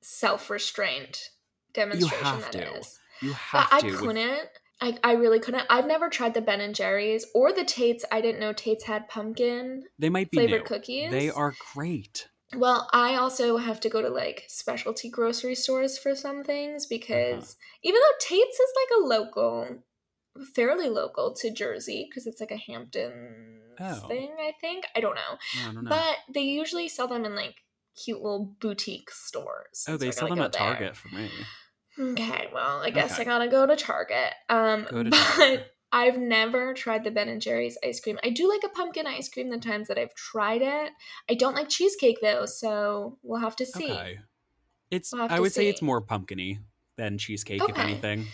self 0.00 0.50
restraint 0.50 1.30
demonstration 1.74 2.24
have 2.24 2.40
that 2.42 2.52
to. 2.52 2.74
is. 2.78 2.98
You 3.20 3.32
have 3.32 3.68
I 3.70 3.80
to. 3.80 3.86
with- 3.90 3.98
couldn't. 4.00 4.48
I, 4.78 4.94
I 5.02 5.12
really 5.12 5.40
couldn't. 5.40 5.64
I've 5.70 5.86
never 5.86 6.10
tried 6.10 6.34
the 6.34 6.42
Ben 6.42 6.60
and 6.60 6.74
Jerry's 6.74 7.24
or 7.34 7.50
the 7.50 7.64
Tates. 7.64 8.04
I 8.12 8.20
didn't 8.20 8.40
know 8.40 8.52
Tates 8.52 8.84
had 8.84 9.08
pumpkin 9.08 9.84
they 9.98 10.10
might 10.10 10.30
be 10.30 10.36
flavored 10.36 10.60
new. 10.60 10.66
cookies. 10.66 11.10
They 11.10 11.30
are 11.30 11.54
great. 11.74 12.28
Well, 12.54 12.86
I 12.92 13.14
also 13.16 13.56
have 13.56 13.80
to 13.80 13.88
go 13.88 14.02
to 14.02 14.10
like 14.10 14.44
specialty 14.48 15.08
grocery 15.08 15.54
stores 15.54 15.96
for 15.96 16.14
some 16.14 16.44
things 16.44 16.84
because 16.84 17.42
Uh-huh. 17.44 17.78
even 17.84 18.00
though 18.00 18.16
Tate's 18.20 18.60
is 18.60 18.72
like 18.76 18.98
a 19.02 19.06
local, 19.06 19.78
fairly 20.54 20.88
local 20.88 21.34
to 21.40 21.50
Jersey 21.52 22.06
because 22.08 22.26
it's 22.26 22.40
like 22.40 22.50
a 22.50 22.56
Hamptons 22.56 23.62
Oh. 23.78 24.08
thing, 24.08 24.34
I 24.40 24.52
think. 24.60 24.84
I 24.94 25.00
don't 25.00 25.14
know. 25.14 25.38
I 25.62 25.72
don't 25.72 25.84
know. 25.84 25.90
But 25.90 26.16
they 26.32 26.40
usually 26.40 26.88
sell 26.88 27.08
them 27.08 27.24
in 27.24 27.34
like 27.34 27.56
cute 28.02 28.22
little 28.22 28.54
boutique 28.60 29.10
stores. 29.10 29.84
oh, 29.88 29.96
they 29.96 30.08
I 30.08 30.10
sell 30.10 30.28
them 30.28 30.40
at 30.40 30.52
there. 30.52 30.60
Target 30.62 30.96
for 30.96 31.14
me. 31.14 31.28
Okay, 31.98 32.48
well, 32.52 32.80
I 32.82 32.90
guess 32.90 33.12
Okay. 33.14 33.22
I 33.22 33.24
gotta 33.24 33.48
go 33.48 33.66
to 33.66 33.76
Target. 33.76 34.32
Um, 34.48 34.86
Go 34.90 35.02
to 35.02 35.10
but 35.10 35.16
Target. 35.18 35.66
I've 35.92 36.18
never 36.18 36.74
tried 36.74 37.04
the 37.04 37.10
Ben 37.10 37.28
and 37.28 37.40
Jerry's 37.40 37.78
ice 37.84 38.00
cream. 38.00 38.18
I 38.24 38.30
do 38.30 38.48
like 38.48 38.62
a 38.64 38.68
pumpkin 38.68 39.06
ice 39.06 39.28
cream 39.28 39.50
the 39.50 39.58
times 39.58 39.88
that 39.88 39.98
I've 39.98 40.14
tried 40.14 40.60
it. 40.62 40.90
I 41.30 41.34
don't 41.34 41.54
like 41.54 41.68
cheesecake 41.68 42.18
though, 42.20 42.44
so 42.44 43.18
we'll 43.22 43.40
have 43.40 43.56
to 43.56 43.66
see. 43.66 43.90
Okay. 43.92 44.18
It's 44.90 45.12
We'll 45.12 45.22
have 45.22 45.32
I 45.32 45.40
would 45.40 45.52
say 45.52 45.68
it's 45.68 45.82
more 45.82 46.00
pumpkiny 46.00 46.58
than 46.96 47.18
cheesecake, 47.18 47.62
if 47.66 47.78
anything. 47.78 48.26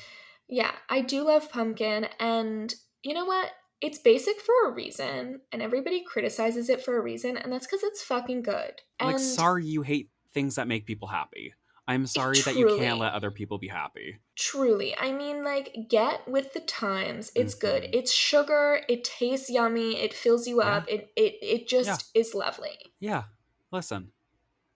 Yeah, 0.49 0.73
I 0.89 1.01
do 1.01 1.25
love 1.25 1.51
pumpkin, 1.51 2.07
and 2.19 2.75
you 3.03 3.15
know 3.15 3.25
what? 3.25 3.51
It's 3.81 3.99
basic 3.99 4.41
for 4.41 4.69
a 4.69 4.73
reason, 4.73 5.41
and 5.51 5.63
everybody 5.63 6.05
criticizes 6.05 6.69
it 6.69 6.85
for 6.85 6.97
a 6.97 7.03
reason, 7.03 7.37
and 7.37 7.53
that's 7.53 7.67
because 7.67 7.83
it's 7.83 8.03
fucking 8.03 8.43
good. 8.43 8.75
And 9.01 9.13
Like, 9.13 9.19
sorry 9.19 9.67
you 9.67 9.83
hate 9.83 10.11
things 10.33 10.55
that 10.55 10.69
make 10.69 10.87
people 10.87 11.09
happy. 11.09 11.55
I'm 11.89 12.07
sorry 12.07 12.39
that 12.43 12.55
you 12.55 12.77
can't 12.79 13.01
let 13.01 13.13
other 13.13 13.33
people 13.33 13.59
be 13.59 13.69
happy. 13.69 14.21
Truly. 14.37 14.97
I 14.97 15.11
mean, 15.13 15.43
like, 15.43 15.75
get 15.89 16.27
with 16.29 16.53
the 16.53 16.61
times. 16.61 17.33
It's 17.35 17.55
good. 17.55 17.83
Mm-hmm. 17.83 17.95
It's 17.95 18.13
sugar. 18.13 18.83
It 18.89 19.03
tastes 19.03 19.51
yummy. 19.51 19.97
It 20.01 20.15
fills 20.15 20.47
you 20.47 20.63
yeah. 20.63 20.77
up. 20.77 20.89
It, 20.89 21.11
it, 21.17 21.35
it 21.43 21.69
just 21.69 22.11
is 22.15 22.35
lovely. 22.35 22.79
Yeah. 23.01 23.25
Listen, 23.73 24.13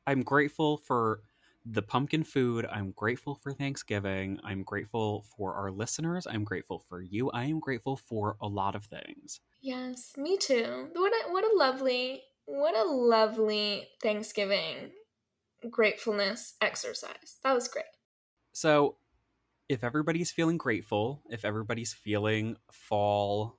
I'm 0.07 0.23
grateful 0.23 0.79
for 0.79 1.21
the 1.69 1.83
pumpkin 1.83 2.23
food. 2.23 2.67
I'm 2.71 2.93
grateful 2.93 3.35
for 3.35 3.53
Thanksgiving. 3.53 4.39
I'm 4.45 4.63
grateful 4.63 5.25
for 5.37 5.55
our 5.55 5.71
listeners. 5.71 6.27
I'm 6.27 6.45
grateful 6.45 6.79
for 6.79 7.01
you. 7.01 7.31
I 7.31 7.45
am 7.45 7.59
grateful 7.59 7.97
for 7.97 8.37
a 8.41 8.47
lot 8.47 8.75
of 8.75 8.85
things. 8.85 9.41
Yes, 9.61 10.13
me 10.17 10.37
too. 10.37 10.89
What 10.93 11.13
a, 11.13 11.33
what 11.33 11.45
a 11.45 11.57
lovely, 11.57 12.23
what 12.45 12.77
a 12.77 12.85
lovely 12.85 13.89
Thanksgiving 14.03 14.93
gratefulness 15.71 16.55
exercise. 16.61 17.39
That 17.43 17.55
was 17.55 17.69
great. 17.69 17.85
So, 18.53 18.97
if 19.69 19.83
everybody's 19.83 20.31
feeling 20.31 20.59
grateful, 20.59 21.23
if 21.29 21.45
everybody's 21.45 21.93
feeling 21.93 22.57
fall 22.71 23.59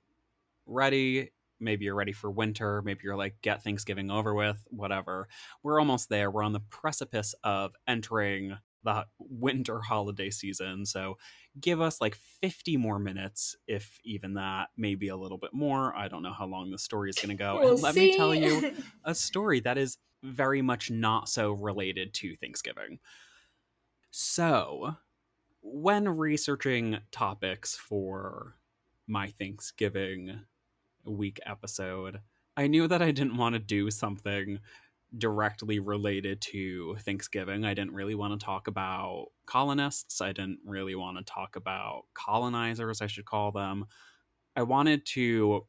ready, 0.64 1.32
maybe 1.60 1.84
you're 1.84 1.94
ready 1.94 2.12
for 2.12 2.30
winter, 2.30 2.82
maybe 2.82 3.00
you're 3.04 3.16
like, 3.16 3.36
get 3.42 3.62
Thanksgiving 3.62 4.10
over 4.10 4.34
with, 4.34 4.62
whatever. 4.66 5.28
We're 5.62 5.80
almost 5.80 6.08
there. 6.08 6.30
We're 6.30 6.42
on 6.42 6.52
the 6.52 6.60
precipice 6.60 7.34
of 7.44 7.74
entering 7.86 8.56
the 8.84 9.04
winter 9.18 9.80
holiday 9.80 10.30
season. 10.30 10.86
So 10.86 11.18
give 11.60 11.80
us 11.80 12.00
like 12.00 12.16
50 12.42 12.76
more 12.76 12.98
minutes, 12.98 13.56
if 13.66 13.98
even 14.04 14.34
that, 14.34 14.68
maybe 14.76 15.08
a 15.08 15.16
little 15.16 15.38
bit 15.38 15.52
more. 15.52 15.94
I 15.96 16.08
don't 16.08 16.22
know 16.22 16.32
how 16.32 16.46
long 16.46 16.70
the 16.70 16.78
story 16.78 17.10
is 17.10 17.16
going 17.16 17.36
to 17.36 17.42
go. 17.42 17.58
We'll 17.60 17.72
and 17.74 17.82
let 17.82 17.94
see. 17.94 18.10
me 18.10 18.16
tell 18.16 18.34
you 18.34 18.72
a 19.04 19.14
story 19.14 19.60
that 19.60 19.78
is 19.78 19.98
very 20.22 20.62
much 20.62 20.90
not 20.90 21.28
so 21.28 21.52
related 21.52 22.14
to 22.14 22.36
Thanksgiving. 22.36 22.98
So, 24.10 24.96
when 25.60 26.08
researching 26.08 26.98
topics 27.12 27.76
for 27.76 28.54
my 29.06 29.28
Thanksgiving 29.38 30.40
week 31.08 31.40
episode, 31.46 32.20
I 32.56 32.66
knew 32.66 32.88
that 32.88 33.02
I 33.02 33.10
didn't 33.10 33.36
want 33.36 33.54
to 33.54 33.60
do 33.60 33.90
something 33.90 34.58
directly 35.16 35.78
related 35.78 36.40
to 36.42 36.96
Thanksgiving. 37.00 37.64
I 37.64 37.72
didn't 37.72 37.94
really 37.94 38.14
want 38.14 38.38
to 38.38 38.44
talk 38.44 38.66
about 38.68 39.28
colonists. 39.46 40.20
I 40.20 40.32
didn't 40.32 40.58
really 40.64 40.94
want 40.94 41.16
to 41.16 41.24
talk 41.24 41.56
about 41.56 42.02
colonizers, 42.14 43.00
I 43.00 43.06
should 43.06 43.24
call 43.24 43.52
them. 43.52 43.86
I 44.54 44.62
wanted 44.62 45.06
to 45.14 45.66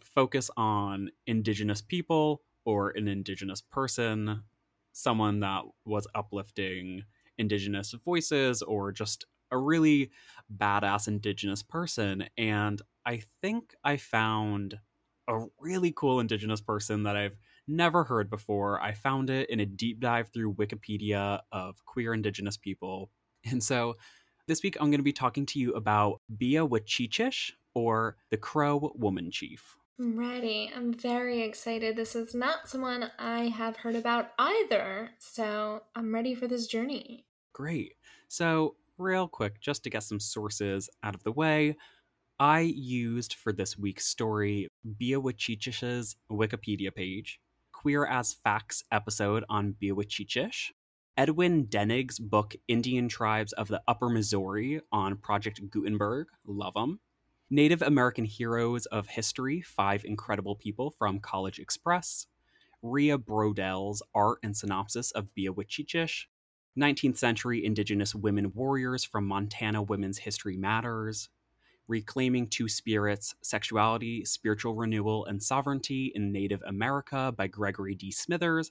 focus 0.00 0.50
on 0.56 1.10
indigenous 1.26 1.82
people 1.82 2.42
or 2.64 2.90
an 2.90 3.08
indigenous 3.08 3.60
person, 3.60 4.42
someone 4.92 5.40
that 5.40 5.64
was 5.84 6.06
uplifting 6.14 7.02
indigenous 7.36 7.92
voices 8.04 8.62
or 8.62 8.92
just 8.92 9.26
a 9.50 9.58
really 9.58 10.10
badass 10.54 11.08
indigenous 11.08 11.62
person. 11.62 12.28
And 12.36 12.80
I 13.06 13.22
think 13.42 13.74
I 13.84 13.96
found 13.96 14.78
a 15.28 15.44
really 15.60 15.92
cool 15.94 16.20
indigenous 16.20 16.60
person 16.60 17.02
that 17.04 17.16
I've 17.16 17.36
never 17.66 18.04
heard 18.04 18.30
before. 18.30 18.80
I 18.80 18.94
found 18.94 19.30
it 19.30 19.50
in 19.50 19.60
a 19.60 19.66
deep 19.66 20.00
dive 20.00 20.30
through 20.32 20.54
Wikipedia 20.54 21.40
of 21.52 21.84
queer 21.84 22.14
indigenous 22.14 22.56
people. 22.56 23.10
And 23.50 23.62
so 23.62 23.94
this 24.48 24.64
week 24.64 24.76
I'm 24.80 24.90
going 24.90 24.98
to 24.98 25.04
be 25.04 25.12
talking 25.12 25.46
to 25.46 25.60
you 25.60 25.72
about 25.74 26.20
Bíawacheeitchish 26.36 27.52
or 27.72 28.16
the 28.30 28.36
Crow 28.36 28.92
Woman 28.96 29.30
Chief. 29.30 29.76
I'm 30.00 30.18
ready. 30.18 30.70
I'm 30.74 30.92
very 30.92 31.42
excited. 31.42 31.96
This 31.96 32.16
is 32.16 32.34
not 32.34 32.68
someone 32.68 33.10
I 33.18 33.48
have 33.48 33.76
heard 33.76 33.94
about 33.94 34.30
either. 34.38 35.10
So 35.18 35.82
I'm 35.94 36.14
ready 36.14 36.34
for 36.34 36.46
this 36.48 36.66
journey. 36.66 37.26
Great. 37.52 37.94
So, 38.28 38.76
real 38.98 39.28
quick, 39.28 39.60
just 39.60 39.84
to 39.84 39.90
get 39.90 40.02
some 40.02 40.20
sources 40.20 40.90
out 41.02 41.14
of 41.14 41.22
the 41.22 41.32
way, 41.32 41.76
I 42.38 42.60
used 42.60 43.34
for 43.34 43.52
this 43.52 43.78
week's 43.78 44.06
story 44.06 44.68
Bíawacheeitchish's 45.00 46.16
Wikipedia 46.30 46.94
page, 46.94 47.40
Queer 47.72 48.06
as 48.06 48.34
Facts 48.34 48.84
episode 48.92 49.44
on 49.48 49.74
Bíawacheeitchish, 49.80 50.70
Edwin 51.16 51.66
Denig's 51.66 52.18
book 52.18 52.54
Indian 52.68 53.08
Tribes 53.08 53.52
of 53.54 53.68
the 53.68 53.82
Upper 53.88 54.08
Missouri 54.08 54.80
on 54.92 55.16
Project 55.16 55.60
Gutenberg, 55.70 56.28
love 56.46 56.74
them, 56.74 57.00
Native 57.50 57.82
American 57.82 58.24
Heroes 58.24 58.86
of 58.86 59.08
History 59.08 59.60
Five 59.60 60.04
Incredible 60.04 60.54
People 60.54 60.90
from 60.90 61.18
College 61.18 61.58
Express, 61.58 62.26
Ria 62.82 63.18
Brodell's 63.18 64.02
Art 64.14 64.38
and 64.42 64.56
Synopsis 64.56 65.10
of 65.12 65.28
Bíawacheeitchish, 65.36 66.26
19th 66.78 67.16
Century 67.18 67.64
Indigenous 67.64 68.14
Women 68.14 68.52
Warriors 68.54 69.02
from 69.02 69.26
Montana 69.26 69.82
Women's 69.82 70.18
History 70.18 70.56
Matters, 70.56 71.28
Reclaiming 71.88 72.46
Two 72.46 72.68
Spirits 72.68 73.34
Sexuality, 73.42 74.24
Spiritual 74.24 74.74
Renewal, 74.74 75.24
and 75.26 75.42
Sovereignty 75.42 76.12
in 76.14 76.30
Native 76.30 76.62
America 76.66 77.34
by 77.36 77.48
Gregory 77.48 77.96
D. 77.96 78.12
Smithers. 78.12 78.70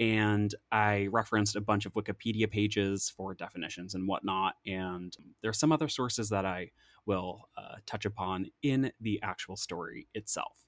And 0.00 0.52
I 0.72 1.06
referenced 1.12 1.54
a 1.54 1.60
bunch 1.60 1.86
of 1.86 1.92
Wikipedia 1.92 2.50
pages 2.50 3.12
for 3.16 3.34
definitions 3.34 3.94
and 3.94 4.08
whatnot. 4.08 4.54
And 4.66 5.16
there 5.40 5.50
are 5.50 5.54
some 5.54 5.70
other 5.70 5.88
sources 5.88 6.30
that 6.30 6.44
I 6.44 6.72
will 7.06 7.48
uh, 7.56 7.76
touch 7.86 8.04
upon 8.04 8.46
in 8.62 8.90
the 9.00 9.20
actual 9.22 9.56
story 9.56 10.08
itself. 10.14 10.64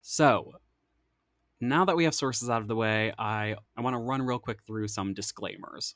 So, 0.00 0.54
now 1.60 1.84
that 1.84 1.96
we 1.96 2.04
have 2.04 2.14
sources 2.14 2.50
out 2.50 2.62
of 2.62 2.68
the 2.68 2.76
way, 2.76 3.12
I, 3.18 3.56
I 3.76 3.80
want 3.80 3.94
to 3.94 3.98
run 3.98 4.22
real 4.22 4.38
quick 4.38 4.62
through 4.66 4.88
some 4.88 5.14
disclaimers. 5.14 5.94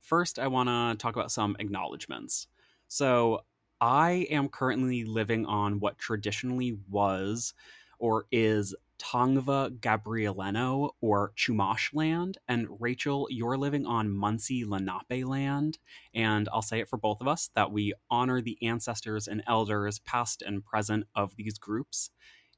First, 0.00 0.38
I 0.38 0.48
want 0.48 0.68
to 0.68 1.02
talk 1.02 1.16
about 1.16 1.32
some 1.32 1.56
acknowledgments. 1.58 2.46
So, 2.88 3.40
I 3.80 4.26
am 4.30 4.48
currently 4.48 5.04
living 5.04 5.44
on 5.46 5.80
what 5.80 5.98
traditionally 5.98 6.78
was 6.88 7.52
or 7.98 8.26
is 8.30 8.74
Tongva 8.98 9.78
Gabrielino 9.80 10.90
or 11.00 11.32
Chumash 11.36 11.92
land, 11.92 12.38
and 12.48 12.68
Rachel, 12.80 13.26
you're 13.30 13.58
living 13.58 13.86
on 13.86 14.08
Munsee 14.08 14.66
Lenape 14.66 15.26
land. 15.26 15.78
And 16.14 16.48
I'll 16.52 16.62
say 16.62 16.80
it 16.80 16.88
for 16.88 16.96
both 16.96 17.20
of 17.20 17.28
us 17.28 17.50
that 17.54 17.72
we 17.72 17.92
honor 18.10 18.40
the 18.40 18.58
ancestors 18.62 19.28
and 19.28 19.42
elders, 19.46 19.98
past 20.00 20.42
and 20.42 20.64
present, 20.64 21.06
of 21.14 21.36
these 21.36 21.58
groups. 21.58 22.10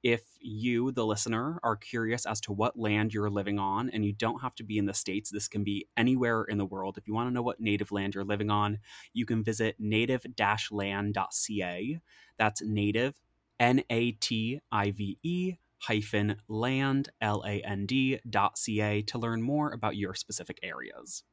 If 0.06 0.22
you, 0.40 0.92
the 0.92 1.04
listener, 1.04 1.58
are 1.64 1.74
curious 1.74 2.26
as 2.26 2.40
to 2.42 2.52
what 2.52 2.78
land 2.78 3.12
you're 3.12 3.28
living 3.28 3.58
on, 3.58 3.90
and 3.90 4.04
you 4.04 4.12
don't 4.12 4.40
have 4.40 4.54
to 4.54 4.62
be 4.62 4.78
in 4.78 4.86
the 4.86 4.94
States, 4.94 5.30
this 5.30 5.48
can 5.48 5.64
be 5.64 5.88
anywhere 5.96 6.44
in 6.44 6.58
the 6.58 6.64
world. 6.64 6.96
If 6.96 7.08
you 7.08 7.14
want 7.14 7.28
to 7.28 7.34
know 7.34 7.42
what 7.42 7.58
native 7.58 7.90
land 7.90 8.14
you're 8.14 8.22
living 8.22 8.48
on, 8.48 8.78
you 9.14 9.26
can 9.26 9.42
visit 9.42 9.74
native 9.80 10.24
land.ca. 10.70 12.00
That's 12.38 12.62
native, 12.62 13.20
N 13.58 13.82
A 13.90 14.12
T 14.12 14.60
I 14.70 14.92
V 14.92 15.18
E 15.24 15.54
hyphen 15.78 16.36
land, 16.46 17.08
L-A-N-D 17.20 18.20
dot 18.30 18.58
C-A 18.58 19.02
to 19.02 19.18
learn 19.18 19.42
more 19.42 19.72
about 19.72 19.96
your 19.96 20.14
specific 20.14 20.60
areas. 20.62 21.24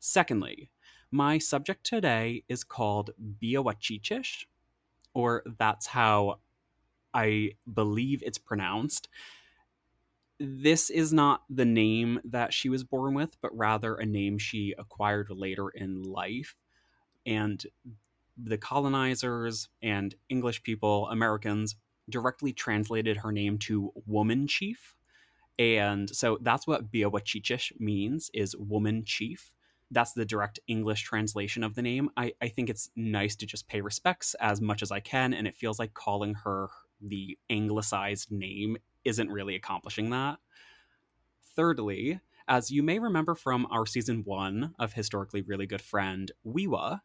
Secondly, 0.00 0.72
my 1.12 1.38
subject 1.38 1.86
today 1.86 2.42
is 2.48 2.64
called 2.64 3.10
Bíawacheeitchish, 3.40 4.46
or 5.14 5.44
that's 5.56 5.86
how 5.86 6.40
I 7.16 7.52
believe 7.72 8.22
it's 8.22 8.36
pronounced. 8.36 9.08
This 10.38 10.90
is 10.90 11.14
not 11.14 11.44
the 11.48 11.64
name 11.64 12.20
that 12.24 12.52
she 12.52 12.68
was 12.68 12.84
born 12.84 13.14
with, 13.14 13.40
but 13.40 13.56
rather 13.56 13.94
a 13.94 14.04
name 14.04 14.36
she 14.36 14.74
acquired 14.76 15.30
later 15.30 15.70
in 15.70 16.02
life. 16.02 16.54
And 17.24 17.64
the 18.36 18.58
colonizers 18.58 19.70
and 19.82 20.14
English 20.28 20.62
people, 20.62 21.08
Americans, 21.08 21.76
directly 22.10 22.52
translated 22.52 23.16
her 23.16 23.32
name 23.32 23.56
to 23.60 23.92
woman 24.04 24.46
chief. 24.46 24.94
And 25.58 26.10
so 26.14 26.36
that's 26.42 26.66
what 26.66 26.92
Bíawacheeitchish 26.92 27.80
means 27.80 28.30
is 28.34 28.54
woman 28.58 29.04
chief. 29.06 29.52
That's 29.90 30.12
the 30.12 30.26
direct 30.26 30.60
English 30.66 31.00
translation 31.02 31.64
of 31.64 31.76
the 31.76 31.82
name. 31.82 32.10
I, 32.14 32.34
I 32.42 32.48
think 32.48 32.68
it's 32.68 32.90
nice 32.94 33.36
to 33.36 33.46
just 33.46 33.68
pay 33.68 33.80
respects 33.80 34.34
as 34.34 34.60
much 34.60 34.82
as 34.82 34.90
I 34.90 35.00
can, 35.00 35.32
and 35.32 35.46
it 35.46 35.56
feels 35.56 35.78
like 35.78 35.94
calling 35.94 36.34
her 36.34 36.68
the 37.00 37.38
anglicized 37.50 38.30
name 38.30 38.76
isn't 39.04 39.30
really 39.30 39.54
accomplishing 39.54 40.10
that. 40.10 40.38
Thirdly, 41.54 42.20
as 42.48 42.70
you 42.70 42.82
may 42.82 42.98
remember 42.98 43.34
from 43.34 43.66
our 43.70 43.86
season 43.86 44.22
one 44.24 44.74
of 44.78 44.92
Historically 44.92 45.42
Really 45.42 45.66
Good 45.66 45.80
Friend, 45.80 46.30
We'wha, 46.44 47.00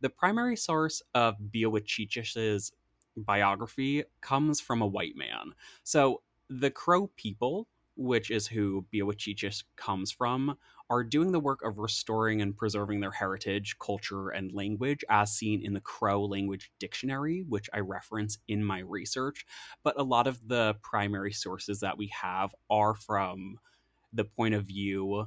the 0.00 0.10
primary 0.10 0.56
source 0.56 1.02
of 1.14 1.36
Bíawacheeitchish's 1.54 2.72
biography 3.16 4.04
comes 4.20 4.60
from 4.60 4.80
a 4.80 4.86
white 4.86 5.16
man. 5.16 5.52
So 5.82 6.22
the 6.48 6.70
Crow 6.70 7.10
people, 7.16 7.66
which 7.96 8.30
is 8.30 8.46
who 8.46 8.86
Bíawacheeitchish 8.94 9.64
comes 9.76 10.12
from, 10.12 10.56
are 10.90 11.04
doing 11.04 11.32
the 11.32 11.40
work 11.40 11.62
of 11.62 11.78
restoring 11.78 12.40
and 12.40 12.56
preserving 12.56 13.00
their 13.00 13.10
heritage, 13.10 13.76
culture, 13.78 14.30
and 14.30 14.52
language 14.52 15.04
as 15.08 15.32
seen 15.32 15.64
in 15.64 15.74
the 15.74 15.80
Crow 15.80 16.24
Language 16.24 16.70
Dictionary, 16.78 17.44
which 17.48 17.68
I 17.72 17.80
reference 17.80 18.38
in 18.48 18.64
my 18.64 18.80
research. 18.80 19.44
But 19.82 19.98
a 19.98 20.02
lot 20.02 20.26
of 20.26 20.48
the 20.48 20.76
primary 20.82 21.32
sources 21.32 21.80
that 21.80 21.98
we 21.98 22.10
have 22.20 22.54
are 22.70 22.94
from 22.94 23.58
the 24.12 24.24
point 24.24 24.54
of 24.54 24.64
view 24.64 25.26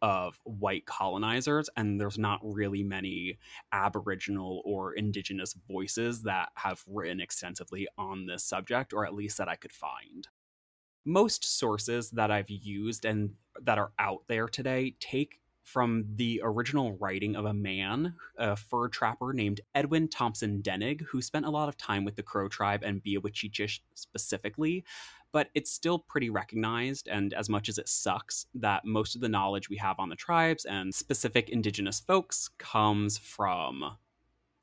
of 0.00 0.38
white 0.44 0.86
colonizers, 0.86 1.68
and 1.76 2.00
there's 2.00 2.18
not 2.18 2.40
really 2.42 2.82
many 2.82 3.36
Aboriginal 3.72 4.62
or 4.64 4.94
Indigenous 4.94 5.54
voices 5.68 6.22
that 6.22 6.50
have 6.54 6.82
written 6.86 7.20
extensively 7.20 7.88
on 7.98 8.26
this 8.26 8.44
subject, 8.44 8.92
or 8.92 9.04
at 9.04 9.14
least 9.14 9.38
that 9.38 9.48
I 9.48 9.56
could 9.56 9.72
find. 9.72 10.28
Most 11.08 11.58
sources 11.58 12.10
that 12.10 12.30
I've 12.30 12.50
used 12.50 13.06
and 13.06 13.30
that 13.62 13.78
are 13.78 13.92
out 13.98 14.24
there 14.28 14.46
today 14.46 14.94
take 15.00 15.40
from 15.62 16.04
the 16.16 16.42
original 16.44 16.98
writing 16.98 17.34
of 17.34 17.46
a 17.46 17.54
man, 17.54 18.12
a 18.36 18.54
fur 18.54 18.88
trapper 18.88 19.32
named 19.32 19.62
Edwin 19.74 20.08
Thompson 20.08 20.60
Denig, 20.60 21.00
who 21.00 21.22
spent 21.22 21.46
a 21.46 21.50
lot 21.50 21.70
of 21.70 21.78
time 21.78 22.04
with 22.04 22.16
the 22.16 22.22
Crow 22.22 22.46
tribe 22.46 22.82
and 22.84 23.02
Bíawacheeitchish 23.02 23.80
specifically, 23.94 24.84
but 25.32 25.48
it's 25.54 25.70
still 25.70 25.98
pretty 25.98 26.28
recognized. 26.28 27.08
And 27.08 27.32
as 27.32 27.48
much 27.48 27.70
as 27.70 27.78
it 27.78 27.88
sucks 27.88 28.44
that 28.56 28.84
most 28.84 29.14
of 29.14 29.22
the 29.22 29.30
knowledge 29.30 29.70
we 29.70 29.78
have 29.78 29.98
on 29.98 30.10
the 30.10 30.14
tribes 30.14 30.66
and 30.66 30.94
specific 30.94 31.48
indigenous 31.48 32.00
folks 32.00 32.50
comes 32.58 33.16
from 33.16 33.96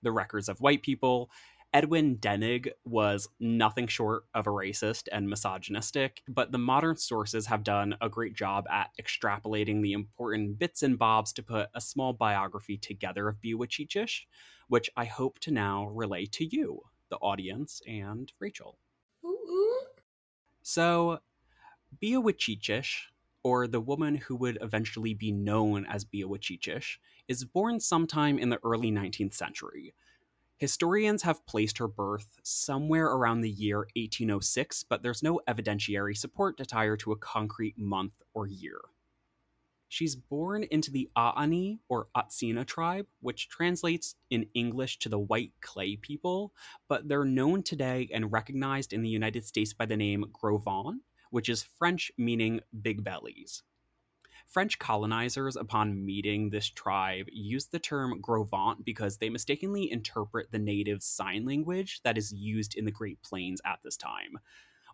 the 0.04 0.12
records 0.12 0.48
of 0.48 0.62
white 0.62 0.84
people, 0.84 1.32
Edwin 1.76 2.16
Denig 2.16 2.70
was 2.86 3.28
nothing 3.38 3.88
short 3.88 4.24
of 4.34 4.48
a 4.48 4.50
racist 4.50 5.10
and 5.12 5.30
misogynistic, 5.30 6.22
but 6.26 6.54
the 6.54 6.58
modern 6.58 6.96
sources 6.96 7.48
have 7.48 7.66
done 7.66 7.98
a 8.00 8.08
great 8.08 8.34
job 8.34 8.66
at 8.72 8.92
extrapolating 8.98 9.82
the 9.82 9.92
important 9.92 10.58
bits 10.58 10.84
and 10.84 10.98
bobs 10.98 11.34
to 11.34 11.44
put 11.44 11.68
a 11.76 11.82
small 11.82 12.14
biography 12.14 12.78
together 12.78 13.28
of 13.28 13.42
Bíawacheeitchish, 13.42 14.22
which 14.70 14.90
I 14.96 15.04
hope 15.04 15.40
to 15.40 15.52
now 15.52 15.88
relay 15.88 16.28
to 16.28 16.46
you, 16.46 16.80
the 17.10 17.18
audience, 17.18 17.82
and 17.86 18.32
Rachel. 18.40 18.78
Ooh, 19.26 19.82
So, 20.62 21.20
Bíawacheeitchish, 22.02 23.02
or 23.44 23.68
the 23.68 23.82
woman 23.82 24.16
who 24.16 24.38
would 24.38 24.58
eventually 24.62 25.14
be 25.14 25.34
known 25.34 25.86
as 25.88 26.06
Bíawacheeitchish, 26.06 27.00
is 27.28 27.44
born 27.44 27.82
sometime 27.82 28.40
in 28.40 28.48
the 28.48 28.62
early 28.64 28.92
19th 28.92 29.34
century. 29.34 29.94
Historians 30.58 31.24
have 31.24 31.46
placed 31.46 31.78
her 31.80 31.88
birth 31.88 32.40
somewhere 32.42 33.08
around 33.08 33.42
the 33.42 33.50
year 33.50 33.80
1806, 33.98 34.84
but 34.84 35.04
there's 35.04 35.22
no 35.22 35.42
evidentiary 35.50 36.16
support 36.16 36.56
to 36.58 36.66
tie 36.66 36.86
her 36.86 36.96
to 36.96 37.12
a 37.12 37.18
concrete 37.18 37.78
month 37.78 38.14
or 38.34 38.48
year. 38.48 38.80
She's 39.90 40.16
born 40.16 40.64
into 40.64 40.92
the 40.92 41.10
Aani 41.18 41.80
or 41.90 42.08
Atsina 42.16 42.66
tribe, 42.66 43.06
which 43.20 43.50
translates 43.50 44.16
in 44.30 44.48
English 44.54 45.00
to 45.00 45.10
the 45.10 45.20
white 45.20 45.52
clay 45.62 45.98
people, 45.98 46.54
but 46.88 47.08
they're 47.08 47.26
known 47.26 47.62
today 47.62 48.10
and 48.14 48.32
recognized 48.32 48.94
in 48.94 49.04
the 49.04 49.10
United 49.10 49.46
States 49.46 49.74
by 49.74 49.86
the 49.86 49.98
name 49.98 50.26
Gros 50.32 50.62
Ventre, 50.64 51.00
which 51.32 51.50
is 51.50 51.64
French 51.64 52.12
meaning 52.18 52.62
big 52.82 53.04
bellies. 53.04 53.62
French 54.48 54.80
colonizers, 54.80 55.56
upon 55.56 56.06
meeting 56.06 56.50
this 56.50 56.70
tribe, 56.70 57.28
used 57.32 57.72
the 57.72 57.80
term 57.80 58.22
Gros 58.22 58.48
Ventre 58.50 58.84
because 58.86 59.18
they 59.18 59.30
mistakenly 59.30 59.92
interpret 59.92 60.52
the 60.52 60.60
native 60.60 61.04
sign 61.04 61.46
language 61.46 62.02
that 62.04 62.18
is 62.18 62.32
used 62.32 62.76
in 62.76 62.86
the 62.86 62.92
Great 62.92 63.22
Plains 63.22 63.62
at 63.66 63.80
this 63.84 63.98
time. 63.98 64.40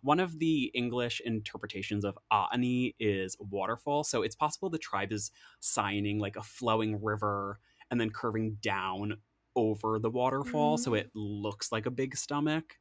One 0.02 0.18
of 0.18 0.40
the 0.40 0.64
English 0.74 1.20
interpretations 1.24 2.04
of 2.04 2.18
Aani 2.32 2.94
is 2.98 3.36
waterfall, 3.38 4.02
so 4.02 4.22
it's 4.22 4.34
possible 4.34 4.68
the 4.68 4.78
tribe 4.78 5.12
is 5.12 5.30
signing 5.60 6.18
like 6.18 6.34
a 6.36 6.42
flowing 6.42 7.00
river 7.02 7.60
and 7.90 8.00
then 8.00 8.10
curving 8.10 8.54
down 8.62 9.18
over 9.54 9.98
the 10.00 10.10
waterfall, 10.10 10.76
so 10.78 10.92
Mm. 10.92 10.98
it 10.98 11.10
looks 11.14 11.70
like 11.70 11.86
a 11.86 11.90
big 11.90 12.16
stomach. 12.16 12.78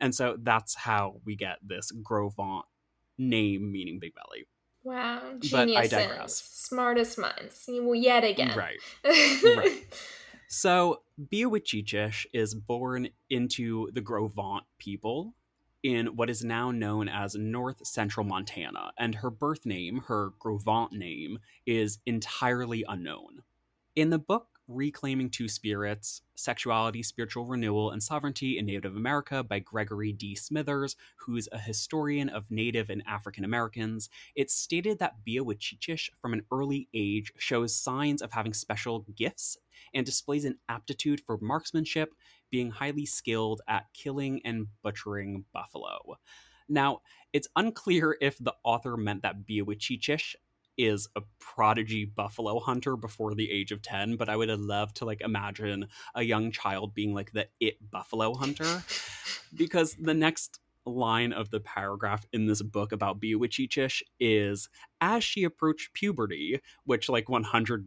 And 0.00 0.14
so 0.14 0.36
that's 0.42 0.74
how 0.74 1.20
we 1.24 1.36
get 1.36 1.58
this 1.62 1.90
Gros 1.90 2.34
Ventre 2.34 2.68
name 3.18 3.72
meaning 3.72 3.98
big 3.98 4.12
belly. 4.14 4.46
Wow, 4.88 5.34
geniuses, 5.38 5.90
digress. 5.90 6.42
smartest 6.54 7.18
minds. 7.18 7.68
Well, 7.68 7.94
yet 7.94 8.24
again. 8.24 8.56
Right. 8.56 8.78
Right. 9.04 9.84
So 10.50 11.02
Bíawacheeitchish 11.30 12.24
is 12.32 12.54
born 12.54 13.10
into 13.28 13.90
the 13.92 14.00
Gros 14.00 14.32
Ventre 14.34 14.64
people 14.78 15.34
in 15.82 16.06
what 16.16 16.30
is 16.30 16.42
now 16.42 16.70
known 16.70 17.06
as 17.06 17.34
North 17.34 17.86
Central 17.86 18.24
Montana, 18.24 18.92
and 18.98 19.14
her 19.16 19.30
birth 19.30 19.66
name, 19.66 20.04
her 20.08 20.32
Gros 20.38 20.62
Ventre 20.64 20.96
name, 20.96 21.38
is 21.66 21.98
entirely 22.06 22.82
unknown. 22.88 23.42
In 23.94 24.08
the 24.08 24.18
book 24.18 24.57
Reclaiming 24.68 25.30
Two 25.30 25.48
Spirits 25.48 26.20
Sexuality, 26.34 27.02
Spiritual 27.02 27.46
Renewal, 27.46 27.90
and 27.92 28.02
Sovereignty 28.02 28.58
in 28.58 28.66
Native 28.66 28.94
America 28.94 29.42
by 29.42 29.58
Gregory 29.60 30.12
D. 30.12 30.34
Smithers, 30.34 30.94
who's 31.16 31.48
a 31.50 31.58
historian 31.58 32.28
of 32.28 32.50
Native 32.50 32.90
and 32.90 33.02
African 33.06 33.44
Americans, 33.44 34.10
it's 34.36 34.54
stated 34.54 34.98
that 34.98 35.16
Bíawacheeitchish 35.26 36.10
from 36.20 36.34
an 36.34 36.44
early 36.52 36.86
age 36.92 37.32
shows 37.38 37.74
signs 37.74 38.20
of 38.20 38.30
having 38.30 38.52
special 38.52 39.06
gifts 39.16 39.56
and 39.94 40.04
displays 40.04 40.44
an 40.44 40.58
aptitude 40.68 41.22
for 41.26 41.38
marksmanship, 41.40 42.14
being 42.50 42.70
highly 42.70 43.06
skilled 43.06 43.62
at 43.68 43.86
killing 43.94 44.42
and 44.44 44.66
butchering 44.82 45.44
buffalo. 45.54 46.18
Now, 46.68 47.00
it's 47.32 47.48
unclear 47.56 48.18
if 48.20 48.36
the 48.38 48.54
author 48.62 48.96
meant 48.98 49.22
that 49.22 49.46
Bíawacheeitchish 49.46 50.34
is 50.78 51.08
a 51.16 51.22
prodigy 51.40 52.04
buffalo 52.04 52.60
hunter 52.60 52.96
before 52.96 53.34
the 53.34 53.50
age 53.50 53.72
of 53.72 53.82
10, 53.82 54.16
but 54.16 54.28
I 54.28 54.36
would 54.36 54.48
have 54.48 54.60
loved 54.60 54.96
to 54.96 55.04
like 55.04 55.20
imagine 55.20 55.88
a 56.14 56.22
young 56.22 56.50
child 56.52 56.94
being 56.94 57.12
like 57.14 57.32
the 57.32 57.48
it 57.60 57.90
buffalo 57.90 58.34
hunter 58.34 58.82
because 59.54 59.94
the 60.00 60.14
next 60.14 60.60
line 60.86 61.32
of 61.34 61.50
the 61.50 61.60
paragraph 61.60 62.24
in 62.32 62.46
this 62.46 62.62
book 62.62 62.92
about 62.92 63.20
Bíawacheeitchish 63.20 64.02
is 64.18 64.68
as 65.00 65.22
she 65.22 65.44
approached 65.44 65.92
puberty, 65.92 66.60
which 66.84 67.08
like 67.10 67.26
100% 67.26 67.84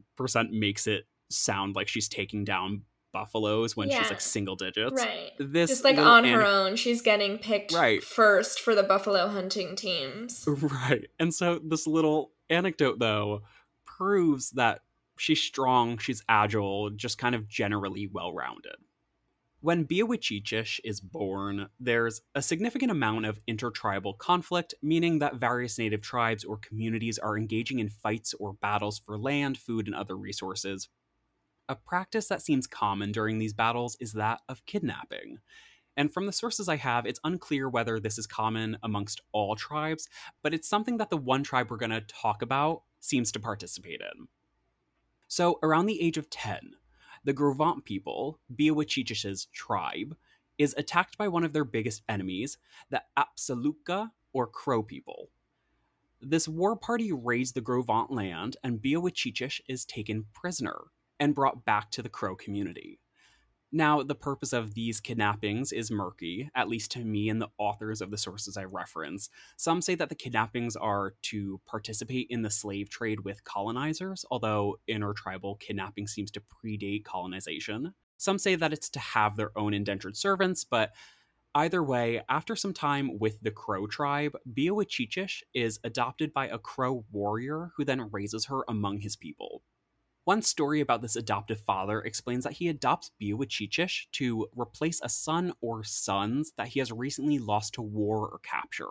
makes 0.51 0.85
it 0.85 1.05
sound 1.29 1.75
like 1.75 1.87
she's 1.87 2.07
taking 2.09 2.43
down 2.43 2.83
buffaloes 3.13 3.75
when 3.75 3.89
she's 3.89 4.09
like 4.09 4.21
single 4.21 4.55
digits. 4.55 5.01
right. 5.01 5.31
This 5.37 5.69
Just 5.69 5.83
like 5.83 5.97
on 5.97 6.23
her 6.23 6.45
own, 6.45 6.75
she's 6.77 7.01
getting 7.01 7.37
picked 7.37 7.73
Right. 7.73 8.01
first 8.03 8.61
for 8.61 8.73
the 8.75 8.83
buffalo 8.83 9.27
hunting 9.27 9.75
teams. 9.75 10.47
Right. 10.61 11.07
And 11.19 11.33
so 11.33 11.59
this 11.63 11.87
little 11.87 12.31
anecdote 12.51 12.99
though 12.99 13.41
proves 13.85 14.51
that 14.51 14.81
she's 15.17 15.41
strong, 15.41 15.97
she's 15.97 16.23
agile, 16.27 16.89
just 16.91 17.17
kind 17.17 17.35
of 17.35 17.47
generally 17.47 18.07
well-rounded. 18.11 18.75
When 19.63 19.85
Bíawacheeitchish 19.85 20.79
is 20.83 20.99
born, 20.99 21.69
there's 21.79 22.21
a 22.33 22.41
significant 22.41 22.89
amount 22.89 23.27
of 23.27 23.39
intertribal 23.45 24.15
conflict, 24.15 24.73
meaning 24.81 25.19
that 25.19 25.35
various 25.35 25.77
native 25.77 26.01
tribes 26.01 26.43
or 26.43 26.57
communities 26.57 27.19
are 27.19 27.37
engaging 27.37 27.77
in 27.77 27.89
fights 27.89 28.33
or 28.39 28.53
battles 28.53 28.97
for 29.05 29.19
land, 29.19 29.59
food, 29.59 29.85
and 29.85 29.95
other 29.95 30.17
resources. 30.17 30.89
A 31.69 31.75
practice 31.75 32.27
that 32.27 32.41
seems 32.41 32.65
common 32.65 33.11
during 33.11 33.37
these 33.37 33.53
battles 33.53 33.95
is 33.99 34.13
that 34.13 34.39
of 34.49 34.65
kidnapping. 34.65 35.37
And 35.97 36.13
from 36.13 36.25
the 36.25 36.31
sources 36.31 36.69
I 36.69 36.77
have, 36.77 37.05
it's 37.05 37.19
unclear 37.23 37.69
whether 37.69 37.99
this 37.99 38.17
is 38.17 38.27
common 38.27 38.77
amongst 38.83 39.21
all 39.31 39.55
tribes, 39.55 40.07
but 40.41 40.53
it's 40.53 40.67
something 40.67 40.97
that 40.97 41.09
the 41.09 41.17
one 41.17 41.43
tribe 41.43 41.69
we're 41.69 41.77
going 41.77 41.91
to 41.91 42.01
talk 42.01 42.41
about 42.41 42.83
seems 42.99 43.31
to 43.33 43.39
participate 43.39 44.01
in. 44.01 44.27
So, 45.27 45.59
around 45.63 45.85
the 45.85 46.01
age 46.01 46.17
of 46.17 46.29
10, 46.29 46.73
the 47.23 47.33
Gros 47.33 47.57
Ventre 47.57 47.81
people, 47.81 48.39
Bíawacheeitchish's 48.55 49.45
tribe, 49.47 50.15
is 50.57 50.75
attacked 50.77 51.17
by 51.17 51.27
one 51.27 51.43
of 51.43 51.53
their 51.53 51.65
biggest 51.65 52.03
enemies, 52.07 52.57
the 52.89 53.01
Apsáalooke 53.17 54.11
or 54.33 54.47
Crow 54.47 54.83
people. 54.83 55.29
This 56.21 56.47
war 56.47 56.75
party 56.75 57.11
raids 57.11 57.51
the 57.51 57.61
Gros 57.61 57.85
Ventre 57.85 58.13
land, 58.13 58.57
and 58.63 58.81
Bíawacheeitchish 58.81 59.61
is 59.67 59.85
taken 59.85 60.25
prisoner 60.33 60.77
and 61.19 61.35
brought 61.35 61.65
back 61.65 61.91
to 61.91 62.01
the 62.01 62.09
Crow 62.09 62.35
community. 62.35 62.99
Now, 63.73 64.03
the 64.03 64.15
purpose 64.15 64.51
of 64.51 64.73
these 64.73 64.99
kidnappings 64.99 65.71
is 65.71 65.89
murky, 65.89 66.49
at 66.55 66.67
least 66.67 66.91
to 66.91 67.05
me 67.05 67.29
and 67.29 67.41
the 67.41 67.49
authors 67.57 68.01
of 68.01 68.11
the 68.11 68.17
sources 68.17 68.57
I 68.57 68.65
reference. 68.65 69.29
Some 69.55 69.81
say 69.81 69.95
that 69.95 70.09
the 70.09 70.15
kidnappings 70.15 70.75
are 70.75 71.13
to 71.23 71.61
participate 71.65 72.27
in 72.29 72.41
the 72.41 72.49
slave 72.49 72.89
trade 72.89 73.21
with 73.21 73.45
colonizers, 73.45 74.25
although 74.29 74.77
intertribal 74.89 75.55
kidnapping 75.55 76.07
seems 76.07 76.31
to 76.31 76.41
predate 76.41 77.05
colonization. 77.05 77.93
Some 78.17 78.37
say 78.37 78.55
that 78.55 78.73
it's 78.73 78.89
to 78.89 78.99
have 78.99 79.37
their 79.37 79.57
own 79.57 79.73
indentured 79.73 80.17
servants, 80.17 80.65
but 80.65 80.91
either 81.55 81.81
way, 81.81 82.21
after 82.27 82.57
some 82.57 82.73
time 82.73 83.19
with 83.19 83.39
the 83.39 83.51
Crow 83.51 83.87
tribe, 83.87 84.35
Bíawacheeitchish 84.53 85.43
is 85.53 85.79
adopted 85.85 86.33
by 86.33 86.47
a 86.49 86.59
Crow 86.59 87.05
warrior 87.11 87.71
who 87.77 87.85
then 87.85 88.09
raises 88.11 88.45
her 88.45 88.63
among 88.67 88.99
his 88.99 89.15
people. 89.15 89.63
One 90.31 90.41
story 90.41 90.79
about 90.79 91.01
this 91.01 91.17
adoptive 91.17 91.59
father 91.59 91.99
explains 91.99 92.45
that 92.45 92.53
he 92.53 92.69
adopts 92.69 93.11
Bíawacheeitchish 93.21 94.11
to 94.13 94.47
replace 94.55 95.01
a 95.03 95.09
son 95.09 95.51
or 95.59 95.83
sons 95.83 96.53
that 96.55 96.69
he 96.69 96.79
has 96.79 96.89
recently 96.89 97.37
lost 97.37 97.73
to 97.73 97.81
war 97.81 98.29
or 98.29 98.39
capture. 98.41 98.87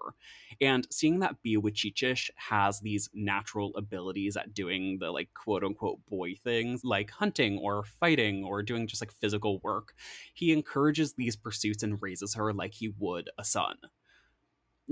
And 0.61 0.87
seeing 0.90 1.20
that 1.20 1.37
Bíawacheeitchish 1.42 2.29
has 2.37 2.81
these 2.81 3.09
natural 3.14 3.74
abilities 3.74 4.37
at 4.37 4.53
doing 4.53 4.98
the 5.00 5.11
like 5.12 5.31
quote 5.33 5.64
unquote 5.64 6.05
boy 6.11 6.35
things, 6.35 6.85
like 6.85 7.11
hunting 7.11 7.57
or 7.57 7.85
fighting 7.85 8.44
or 8.44 8.62
doing 8.62 8.87
just 8.87 9.00
like 9.00 9.11
physical 9.11 9.61
work, 9.61 9.94
he 10.35 10.53
encourages 10.53 11.14
these 11.14 11.37
pursuits 11.37 11.83
and 11.83 12.03
raises 12.03 12.35
her 12.35 12.53
like 12.53 12.74
he 12.74 12.92
would 12.98 13.31
a 13.38 13.44
son. 13.44 13.76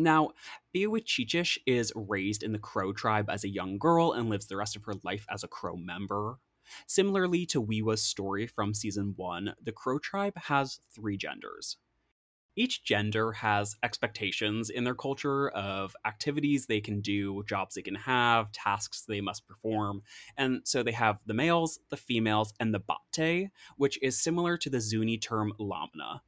Now, 0.00 0.30
Bíawacheeitchish 0.72 1.58
is 1.66 1.92
raised 1.96 2.44
in 2.44 2.52
the 2.52 2.58
Crow 2.60 2.92
tribe 2.92 3.28
as 3.28 3.42
a 3.42 3.48
young 3.48 3.78
girl 3.78 4.12
and 4.12 4.30
lives 4.30 4.46
the 4.46 4.56
rest 4.56 4.76
of 4.76 4.84
her 4.84 4.94
life 5.02 5.26
as 5.28 5.42
a 5.42 5.48
Crow 5.48 5.76
member. 5.76 6.38
Similarly 6.86 7.46
to 7.46 7.60
We'wha's 7.60 8.00
story 8.00 8.46
from 8.46 8.74
season 8.74 9.14
one, 9.16 9.54
the 9.60 9.72
Crow 9.72 9.98
tribe 9.98 10.36
has 10.36 10.78
three 10.94 11.16
genders. 11.16 11.78
Each 12.54 12.84
gender 12.84 13.32
has 13.32 13.74
expectations 13.82 14.70
in 14.70 14.84
their 14.84 14.94
culture 14.94 15.48
of 15.48 15.96
activities 16.04 16.66
they 16.66 16.80
can 16.80 17.00
do, 17.00 17.42
jobs 17.48 17.74
they 17.74 17.82
can 17.82 17.96
have, 17.96 18.52
tasks 18.52 19.02
they 19.02 19.20
must 19.20 19.48
perform. 19.48 20.02
And 20.36 20.60
so 20.62 20.84
they 20.84 20.92
have 20.92 21.18
the 21.26 21.34
males, 21.34 21.80
the 21.88 21.96
females, 21.96 22.52
and 22.60 22.72
the 22.72 22.80
bate, 22.80 23.50
which 23.76 24.00
is 24.00 24.20
similar 24.20 24.56
to 24.58 24.70
the 24.70 24.80
Zuni 24.80 25.18
term 25.18 25.52
lamna. 25.58 26.22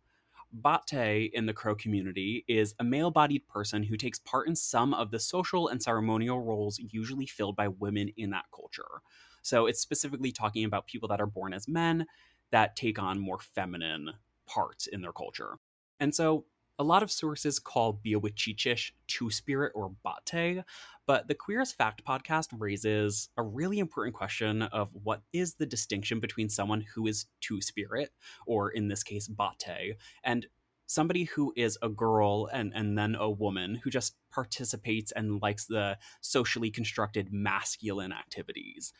Bate 0.52 1.30
in 1.32 1.46
the 1.46 1.52
Crow 1.52 1.74
community 1.74 2.44
is 2.48 2.74
a 2.78 2.84
male 2.84 3.10
bodied 3.10 3.46
person 3.48 3.82
who 3.82 3.96
takes 3.96 4.18
part 4.18 4.48
in 4.48 4.56
some 4.56 4.94
of 4.94 5.10
the 5.10 5.20
social 5.20 5.68
and 5.68 5.82
ceremonial 5.82 6.40
roles 6.40 6.78
usually 6.78 7.26
filled 7.26 7.56
by 7.56 7.68
women 7.68 8.10
in 8.16 8.30
that 8.30 8.46
culture. 8.54 9.02
So 9.42 9.66
it's 9.66 9.80
specifically 9.80 10.32
talking 10.32 10.64
about 10.64 10.86
people 10.86 11.08
that 11.08 11.20
are 11.20 11.26
born 11.26 11.52
as 11.52 11.68
men 11.68 12.06
that 12.50 12.76
take 12.76 12.98
on 12.98 13.18
more 13.18 13.38
feminine 13.38 14.10
parts 14.46 14.86
in 14.86 15.02
their 15.02 15.12
culture. 15.12 15.56
And 16.00 16.14
so 16.14 16.46
a 16.80 16.82
lot 16.82 17.02
of 17.02 17.10
sources 17.10 17.58
call 17.58 18.00
Bíawacheeitchish 18.02 18.92
Two 19.06 19.30
Spirit 19.30 19.72
or 19.74 19.92
Bate, 20.02 20.64
but 21.06 21.28
the 21.28 21.34
Queer 21.34 21.60
as 21.60 21.72
Fact 21.72 22.02
podcast 22.06 22.48
raises 22.58 23.28
a 23.36 23.42
really 23.42 23.78
important 23.78 24.16
question 24.16 24.62
of 24.62 24.88
what 24.94 25.20
is 25.34 25.54
the 25.54 25.66
distinction 25.66 26.20
between 26.20 26.48
someone 26.48 26.80
who 26.94 27.06
is 27.06 27.26
Two 27.42 27.60
Spirit, 27.60 28.12
or 28.46 28.70
in 28.70 28.88
this 28.88 29.02
case, 29.02 29.28
Bate, 29.28 29.98
and 30.24 30.46
somebody 30.86 31.24
who 31.24 31.52
is 31.54 31.76
a 31.82 31.88
girl 31.90 32.48
and, 32.50 32.72
and 32.74 32.96
then 32.96 33.14
a 33.14 33.30
woman 33.30 33.74
who 33.74 33.90
just 33.90 34.16
participates 34.32 35.12
and 35.12 35.42
likes 35.42 35.66
the 35.66 35.98
socially 36.22 36.70
constructed 36.70 37.30
masculine 37.30 38.10
activities. 38.10 38.94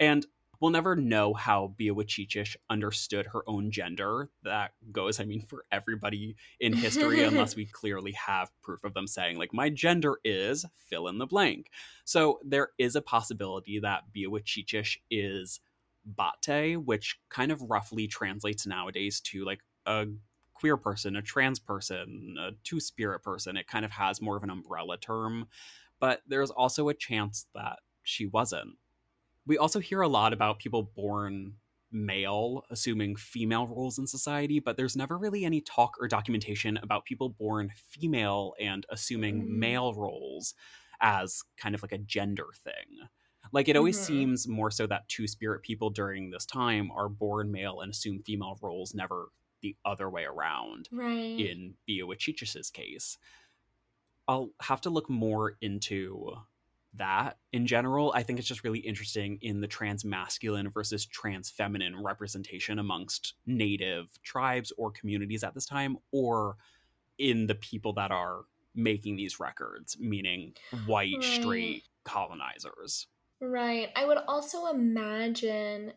And 0.00 0.24
we'll 0.60 0.70
never 0.70 0.96
know 0.96 1.34
how 1.34 1.74
Bíawacheeitchish 1.78 2.56
understood 2.70 3.26
her 3.26 3.42
own 3.46 3.70
gender. 3.70 4.30
That 4.42 4.72
goes, 4.92 5.20
I 5.20 5.24
mean, 5.24 5.42
for 5.42 5.64
everybody 5.70 6.36
in 6.60 6.72
history, 6.72 7.22
unless 7.24 7.56
we 7.56 7.66
clearly 7.66 8.12
have 8.12 8.50
proof 8.62 8.84
of 8.84 8.94
them 8.94 9.06
saying, 9.06 9.38
like, 9.38 9.52
my 9.52 9.70
gender 9.70 10.18
is 10.24 10.64
fill 10.76 11.08
in 11.08 11.18
the 11.18 11.26
blank. 11.26 11.70
So 12.04 12.40
there 12.44 12.70
is 12.78 12.96
a 12.96 13.02
possibility 13.02 13.80
that 13.80 14.04
Bíawacheeitchish 14.14 14.98
is 15.10 15.60
Bate, 16.06 16.76
which 16.76 17.18
kind 17.28 17.50
of 17.50 17.62
roughly 17.62 18.06
translates 18.06 18.66
nowadays 18.66 19.20
to 19.22 19.44
like 19.44 19.60
a 19.86 20.06
queer 20.54 20.76
person, 20.76 21.16
a 21.16 21.22
trans 21.22 21.58
person, 21.58 22.36
a 22.38 22.50
two 22.64 22.80
spirit 22.80 23.22
person. 23.22 23.56
It 23.56 23.66
kind 23.66 23.84
of 23.84 23.90
has 23.90 24.22
more 24.22 24.36
of 24.36 24.42
an 24.42 24.50
umbrella 24.50 24.98
term. 24.98 25.46
But 25.98 26.22
there's 26.28 26.50
also 26.50 26.88
a 26.88 26.94
chance 26.94 27.46
that 27.54 27.78
she 28.02 28.26
wasn't 28.26 28.76
we 29.46 29.58
also 29.58 29.80
hear 29.80 30.00
a 30.00 30.08
lot 30.08 30.32
about 30.32 30.58
people 30.58 30.82
born 30.94 31.54
male 31.92 32.64
assuming 32.70 33.16
female 33.16 33.66
roles 33.66 33.98
in 33.98 34.06
society, 34.06 34.60
but 34.60 34.76
there's 34.76 34.96
never 34.96 35.16
really 35.16 35.44
any 35.44 35.60
talk 35.60 35.96
or 36.00 36.08
documentation 36.08 36.78
about 36.82 37.04
people 37.04 37.28
born 37.28 37.70
female 37.74 38.54
and 38.60 38.84
assuming 38.90 39.42
mm. 39.42 39.48
male 39.48 39.94
roles 39.94 40.54
as 41.00 41.42
kind 41.56 41.74
of 41.74 41.82
like 41.82 41.92
a 41.92 41.98
gender 41.98 42.46
thing. 42.64 43.08
Like 43.52 43.68
it 43.68 43.76
always 43.76 43.96
mm-hmm. 43.96 44.06
seems 44.06 44.48
more 44.48 44.70
so 44.70 44.86
that 44.88 45.08
two 45.08 45.26
spirit 45.26 45.62
people 45.62 45.90
during 45.90 46.30
this 46.30 46.46
time 46.46 46.90
are 46.90 47.08
born 47.08 47.52
male 47.52 47.80
and 47.80 47.92
assume 47.92 48.22
female 48.24 48.58
roles, 48.60 48.94
never 48.94 49.28
the 49.62 49.76
other 49.84 50.10
way 50.10 50.24
around. 50.24 50.88
Right. 50.90 51.38
In 51.38 51.74
Bíawacheeitchish's 51.88 52.70
case. 52.70 53.18
I'll 54.28 54.50
have 54.60 54.80
to 54.82 54.90
look 54.90 55.08
more 55.08 55.56
into 55.60 56.32
that 56.98 57.38
in 57.52 57.66
general. 57.66 58.12
I 58.14 58.22
think 58.22 58.38
it's 58.38 58.48
just 58.48 58.64
really 58.64 58.78
interesting 58.80 59.38
in 59.42 59.60
the 59.60 59.66
trans 59.66 60.04
masculine 60.04 60.70
versus 60.70 61.06
trans 61.06 61.50
feminine 61.50 62.02
representation 62.02 62.78
amongst 62.78 63.34
native 63.46 64.08
tribes 64.22 64.72
or 64.76 64.90
communities 64.90 65.44
at 65.44 65.54
this 65.54 65.66
time, 65.66 65.96
or 66.12 66.56
in 67.18 67.46
the 67.46 67.54
people 67.54 67.92
that 67.94 68.10
are 68.10 68.42
making 68.74 69.16
these 69.16 69.40
records, 69.40 69.96
meaning 69.98 70.52
white, 70.86 71.14
right. 71.14 71.24
straight 71.24 71.82
colonizers. 72.04 73.06
Right. 73.40 73.88
I 73.96 74.04
would 74.04 74.18
also 74.28 74.66
imagine 74.66 75.92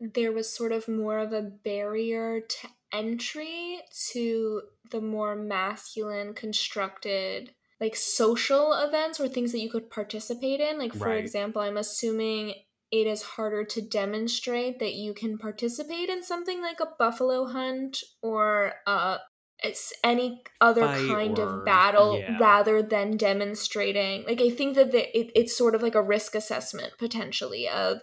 there 0.00 0.32
was 0.32 0.52
sort 0.52 0.72
of 0.72 0.88
more 0.88 1.18
of 1.18 1.32
a 1.32 1.42
barrier 1.42 2.40
to 2.40 2.68
entry 2.92 3.80
to 4.10 4.62
the 4.90 5.00
more 5.00 5.34
masculine 5.34 6.34
constructed 6.34 7.52
like 7.80 7.96
social 7.96 8.72
events 8.72 9.18
or 9.20 9.28
things 9.28 9.52
that 9.52 9.60
you 9.60 9.70
could 9.70 9.90
participate 9.90 10.60
in. 10.60 10.78
Like, 10.78 10.94
for 10.94 11.08
right. 11.08 11.18
example, 11.18 11.62
I'm 11.62 11.76
assuming 11.76 12.54
it 12.90 13.06
is 13.06 13.22
harder 13.22 13.64
to 13.64 13.82
demonstrate 13.82 14.78
that 14.78 14.94
you 14.94 15.14
can 15.14 15.38
participate 15.38 16.08
in 16.08 16.22
something 16.22 16.62
like 16.62 16.78
a 16.80 16.88
buffalo 16.98 17.46
hunt 17.46 17.98
or 18.22 18.74
uh, 18.86 19.18
it's 19.62 19.92
any 20.04 20.42
other 20.60 20.82
Fight 20.82 21.08
kind 21.08 21.38
or, 21.38 21.42
of 21.42 21.64
battle 21.64 22.18
yeah. 22.18 22.38
rather 22.38 22.82
than 22.82 23.16
demonstrating. 23.16 24.24
Like, 24.24 24.40
I 24.40 24.50
think 24.50 24.76
that 24.76 24.92
the, 24.92 25.18
it, 25.18 25.32
it's 25.34 25.56
sort 25.56 25.74
of 25.74 25.82
like 25.82 25.94
a 25.94 26.02
risk 26.02 26.34
assessment 26.34 26.92
potentially 26.98 27.68
of 27.68 27.98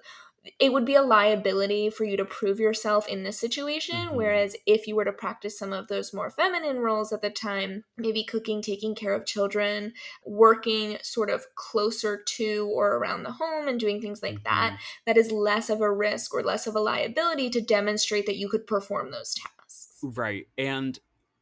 it 0.59 0.73
would 0.73 0.85
be 0.85 0.95
a 0.95 1.03
liability 1.03 1.89
for 1.91 2.03
you 2.03 2.17
to 2.17 2.25
prove 2.25 2.59
yourself 2.59 3.07
in 3.07 3.23
this 3.23 3.37
situation. 3.37 3.95
Mm-hmm. 3.95 4.15
Whereas 4.15 4.55
if 4.65 4.87
you 4.87 4.95
were 4.95 5.05
to 5.05 5.11
practice 5.11 5.57
some 5.57 5.71
of 5.71 5.87
those 5.87 6.13
more 6.13 6.31
feminine 6.31 6.79
roles 6.79 7.13
at 7.13 7.21
the 7.21 7.29
time, 7.29 7.83
maybe 7.97 8.23
cooking, 8.23 8.61
taking 8.61 8.95
care 8.95 9.13
of 9.13 9.25
children, 9.25 9.93
working 10.25 10.97
sort 11.03 11.29
of 11.29 11.45
closer 11.55 12.23
to 12.37 12.71
or 12.73 12.97
around 12.97 13.23
the 13.23 13.33
home 13.33 13.67
and 13.67 13.79
doing 13.79 14.01
things 14.01 14.23
like 14.23 14.35
mm-hmm. 14.35 14.43
that, 14.45 14.79
that 15.05 15.17
is 15.17 15.31
less 15.31 15.69
of 15.69 15.81
a 15.81 15.91
risk 15.91 16.33
or 16.33 16.41
less 16.41 16.65
of 16.65 16.75
a 16.75 16.79
liability 16.79 17.49
to 17.51 17.61
demonstrate 17.61 18.25
that 18.25 18.37
you 18.37 18.49
could 18.49 18.65
perform 18.65 19.11
those 19.11 19.35
tasks. 19.35 19.97
Right. 20.01 20.47
And 20.57 20.97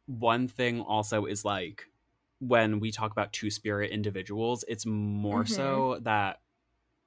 one 0.08 0.48
thing 0.50 0.82
also 0.82 1.26
is 1.26 1.46
like, 1.46 1.86
when 2.42 2.80
we 2.80 2.92
talk 2.92 3.12
about 3.12 3.34
two 3.34 3.50
spirit 3.50 3.92
individuals, 3.92 4.64
it's 4.68 4.86
more 4.86 5.44
mm-hmm. 5.44 5.54
so 5.54 6.00
that 6.04 6.40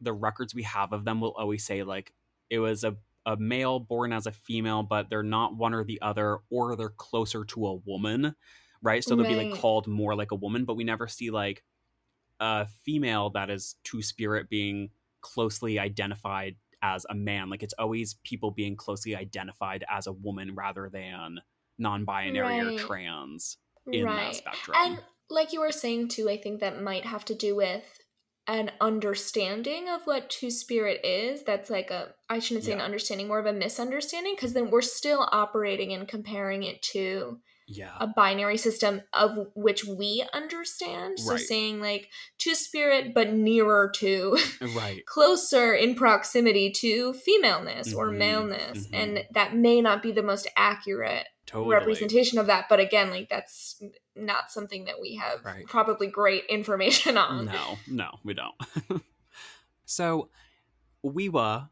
the 0.02 0.12
records 0.12 0.54
we 0.54 0.64
have 0.64 0.92
of 0.92 1.04
them 1.04 1.20
will 1.20 1.32
always 1.32 1.64
say 1.64 1.82
like 1.82 2.12
it 2.50 2.58
was 2.58 2.84
a 2.84 2.96
a 3.24 3.36
male 3.36 3.78
born 3.78 4.12
as 4.12 4.26
a 4.26 4.32
female, 4.32 4.82
but 4.82 5.08
they're 5.08 5.22
not 5.22 5.56
one 5.56 5.74
or 5.74 5.84
the 5.84 6.00
other, 6.02 6.38
or 6.50 6.76
they're 6.76 6.88
closer 6.88 7.44
to 7.44 7.66
a 7.66 7.74
woman, 7.74 8.34
right? 8.82 9.02
So 9.04 9.14
they'll 9.14 9.24
right. 9.24 9.38
be 9.38 9.50
like 9.50 9.60
called 9.60 9.86
more 9.86 10.14
like 10.14 10.32
a 10.32 10.36
woman, 10.36 10.64
but 10.64 10.74
we 10.74 10.84
never 10.84 11.06
see 11.06 11.30
like 11.30 11.62
a 12.40 12.66
female 12.84 13.30
that 13.30 13.50
is 13.50 13.76
two 13.84 14.02
spirit 14.02 14.48
being 14.48 14.90
closely 15.20 15.78
identified 15.78 16.56
as 16.82 17.06
a 17.08 17.14
man. 17.14 17.48
Like 17.48 17.62
it's 17.62 17.74
always 17.78 18.14
people 18.24 18.50
being 18.50 18.74
closely 18.74 19.14
identified 19.14 19.84
as 19.88 20.08
a 20.08 20.12
woman 20.12 20.54
rather 20.54 20.90
than 20.92 21.38
non-binary 21.78 22.40
right. 22.40 22.74
or 22.74 22.78
trans 22.78 23.58
in 23.86 24.04
right. 24.04 24.32
that 24.32 24.34
spectrum. 24.34 24.76
And 24.78 24.98
like 25.30 25.52
you 25.52 25.60
were 25.60 25.70
saying 25.70 26.08
too, 26.08 26.28
I 26.28 26.36
think 26.36 26.60
that 26.60 26.82
might 26.82 27.06
have 27.06 27.24
to 27.26 27.34
do 27.34 27.54
with 27.54 27.84
an 28.48 28.70
understanding 28.80 29.88
of 29.88 30.02
what 30.04 30.28
two 30.28 30.50
spirit 30.50 31.00
is 31.04 31.44
that's 31.44 31.70
like 31.70 31.90
a 31.90 32.08
i 32.28 32.40
shouldn't 32.40 32.64
say 32.64 32.70
yeah. 32.70 32.76
an 32.76 32.82
understanding 32.82 33.28
more 33.28 33.38
of 33.38 33.46
a 33.46 33.52
misunderstanding 33.52 34.34
because 34.34 34.52
then 34.52 34.70
we're 34.70 34.82
still 34.82 35.28
operating 35.30 35.92
and 35.92 36.08
comparing 36.08 36.64
it 36.64 36.82
to 36.82 37.38
yeah 37.68 37.92
a 38.00 38.06
binary 38.08 38.56
system 38.56 39.00
of 39.12 39.38
which 39.54 39.84
we 39.84 40.24
understand 40.32 41.20
so 41.20 41.32
right. 41.32 41.40
saying 41.40 41.80
like 41.80 42.08
two 42.38 42.56
spirit 42.56 43.14
but 43.14 43.32
nearer 43.32 43.92
to 43.94 44.36
right 44.74 45.04
closer 45.06 45.72
in 45.72 45.94
proximity 45.94 46.70
to 46.70 47.12
femaleness 47.12 47.90
mm-hmm. 47.90 47.98
or 47.98 48.10
maleness 48.10 48.86
mm-hmm. 48.86 48.94
and 48.94 49.24
that 49.32 49.54
may 49.54 49.80
not 49.80 50.02
be 50.02 50.10
the 50.10 50.22
most 50.22 50.48
accurate 50.56 51.26
totally. 51.46 51.72
representation 51.72 52.38
of 52.38 52.46
that 52.46 52.66
but 52.68 52.80
again 52.80 53.08
like 53.10 53.28
that's 53.28 53.80
not 54.14 54.50
something 54.50 54.84
that 54.86 55.00
we 55.00 55.16
have 55.16 55.44
right. 55.44 55.66
probably 55.66 56.06
great 56.06 56.44
information 56.48 57.16
on. 57.16 57.46
No 57.46 57.78
no 57.88 58.10
we 58.24 58.34
don't. 58.34 59.02
So 59.84 60.30
We'wha 61.04 61.68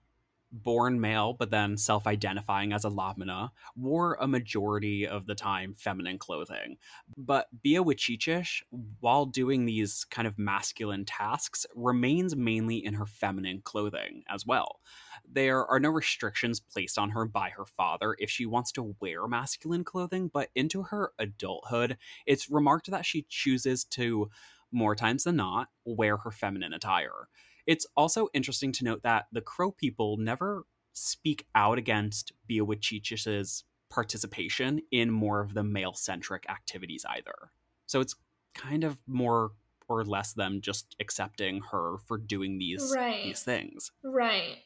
born 0.52 1.00
male 1.00 1.32
but 1.32 1.50
then 1.50 1.76
self-identifying 1.76 2.72
as 2.72 2.84
a 2.84 2.88
lamna 2.88 3.52
wore 3.76 4.18
a 4.20 4.26
majority 4.26 5.06
of 5.06 5.26
the 5.26 5.34
time 5.34 5.74
feminine 5.78 6.18
clothing. 6.18 6.76
But 7.16 7.46
Bíawacheeitchish 7.64 8.62
while 8.98 9.26
doing 9.26 9.64
these 9.64 10.04
kind 10.10 10.26
of 10.26 10.38
masculine 10.38 11.04
tasks 11.04 11.66
remains 11.74 12.34
mainly 12.34 12.84
in 12.84 12.94
her 12.94 13.06
feminine 13.06 13.62
clothing 13.62 14.24
as 14.28 14.44
well 14.44 14.80
there 15.30 15.66
are 15.66 15.80
no 15.80 15.90
restrictions 15.90 16.60
placed 16.60 16.98
on 16.98 17.10
her 17.10 17.24
by 17.26 17.50
her 17.50 17.64
father 17.64 18.16
if 18.18 18.30
she 18.30 18.46
wants 18.46 18.72
to 18.72 18.94
wear 19.00 19.26
masculine 19.26 19.84
clothing, 19.84 20.28
but 20.32 20.50
into 20.54 20.82
her 20.84 21.12
adulthood, 21.18 21.98
it's 22.26 22.50
remarked 22.50 22.90
that 22.90 23.06
she 23.06 23.26
chooses 23.28 23.84
to, 23.84 24.30
more 24.72 24.94
times 24.94 25.24
than 25.24 25.36
not, 25.36 25.68
wear 25.84 26.16
her 26.18 26.30
feminine 26.30 26.72
attire. 26.72 27.28
It's 27.66 27.86
also 27.96 28.28
interesting 28.32 28.72
to 28.72 28.84
note 28.84 29.02
that 29.02 29.26
the 29.32 29.40
Crow 29.40 29.70
people 29.70 30.16
never 30.16 30.64
speak 30.92 31.46
out 31.54 31.78
against 31.78 32.32
Bíawacheeitchish's 32.48 33.64
participation 33.90 34.80
in 34.90 35.10
more 35.10 35.40
of 35.40 35.54
the 35.54 35.64
male 35.64 35.94
centric 35.94 36.48
activities 36.48 37.04
either. 37.08 37.52
So 37.86 38.00
it's 38.00 38.14
kind 38.54 38.84
of 38.84 38.98
more 39.06 39.52
or 39.88 40.04
less 40.04 40.32
them 40.32 40.60
just 40.60 40.94
accepting 41.00 41.60
her 41.72 41.96
for 42.06 42.16
doing 42.16 42.58
these 42.58 42.92
Right. 42.92 43.22
these 43.24 43.42
things. 43.42 43.90
Right. 44.04 44.58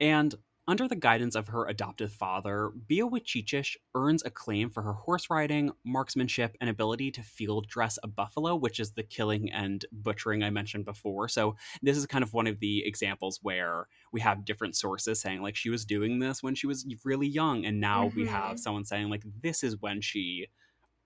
And 0.00 0.34
under 0.68 0.86
the 0.86 0.94
guidance 0.96 1.34
of 1.34 1.48
her 1.48 1.66
adoptive 1.66 2.12
father, 2.12 2.70
Bíawacheeitchish 2.88 3.76
earns 3.96 4.22
acclaim 4.24 4.70
for 4.70 4.82
her 4.82 4.92
horse 4.92 5.28
riding, 5.28 5.72
marksmanship, 5.84 6.56
and 6.60 6.70
ability 6.70 7.10
to 7.12 7.22
field 7.22 7.66
dress 7.66 7.98
a 8.02 8.06
buffalo, 8.06 8.54
which 8.54 8.78
is 8.78 8.92
the 8.92 9.02
killing 9.02 9.50
and 9.50 9.84
butchering 9.90 10.44
I 10.44 10.50
mentioned 10.50 10.84
before. 10.84 11.28
So, 11.28 11.56
this 11.82 11.96
is 11.96 12.06
kind 12.06 12.22
of 12.22 12.32
one 12.34 12.46
of 12.46 12.60
the 12.60 12.84
examples 12.86 13.40
where 13.42 13.88
we 14.12 14.20
have 14.20 14.44
different 14.44 14.76
sources 14.76 15.20
saying, 15.20 15.42
like, 15.42 15.56
she 15.56 15.70
was 15.70 15.84
doing 15.84 16.20
this 16.20 16.42
when 16.42 16.54
she 16.54 16.68
was 16.68 16.86
really 17.04 17.26
young, 17.26 17.64
and 17.64 17.80
now 17.80 18.06
we 18.14 18.22
Mhm. 18.22 18.26
have 18.26 18.58
someone 18.60 18.84
saying, 18.84 19.08
like, 19.10 19.24
this 19.42 19.64
is 19.64 19.76
when 19.80 20.00
she 20.00 20.48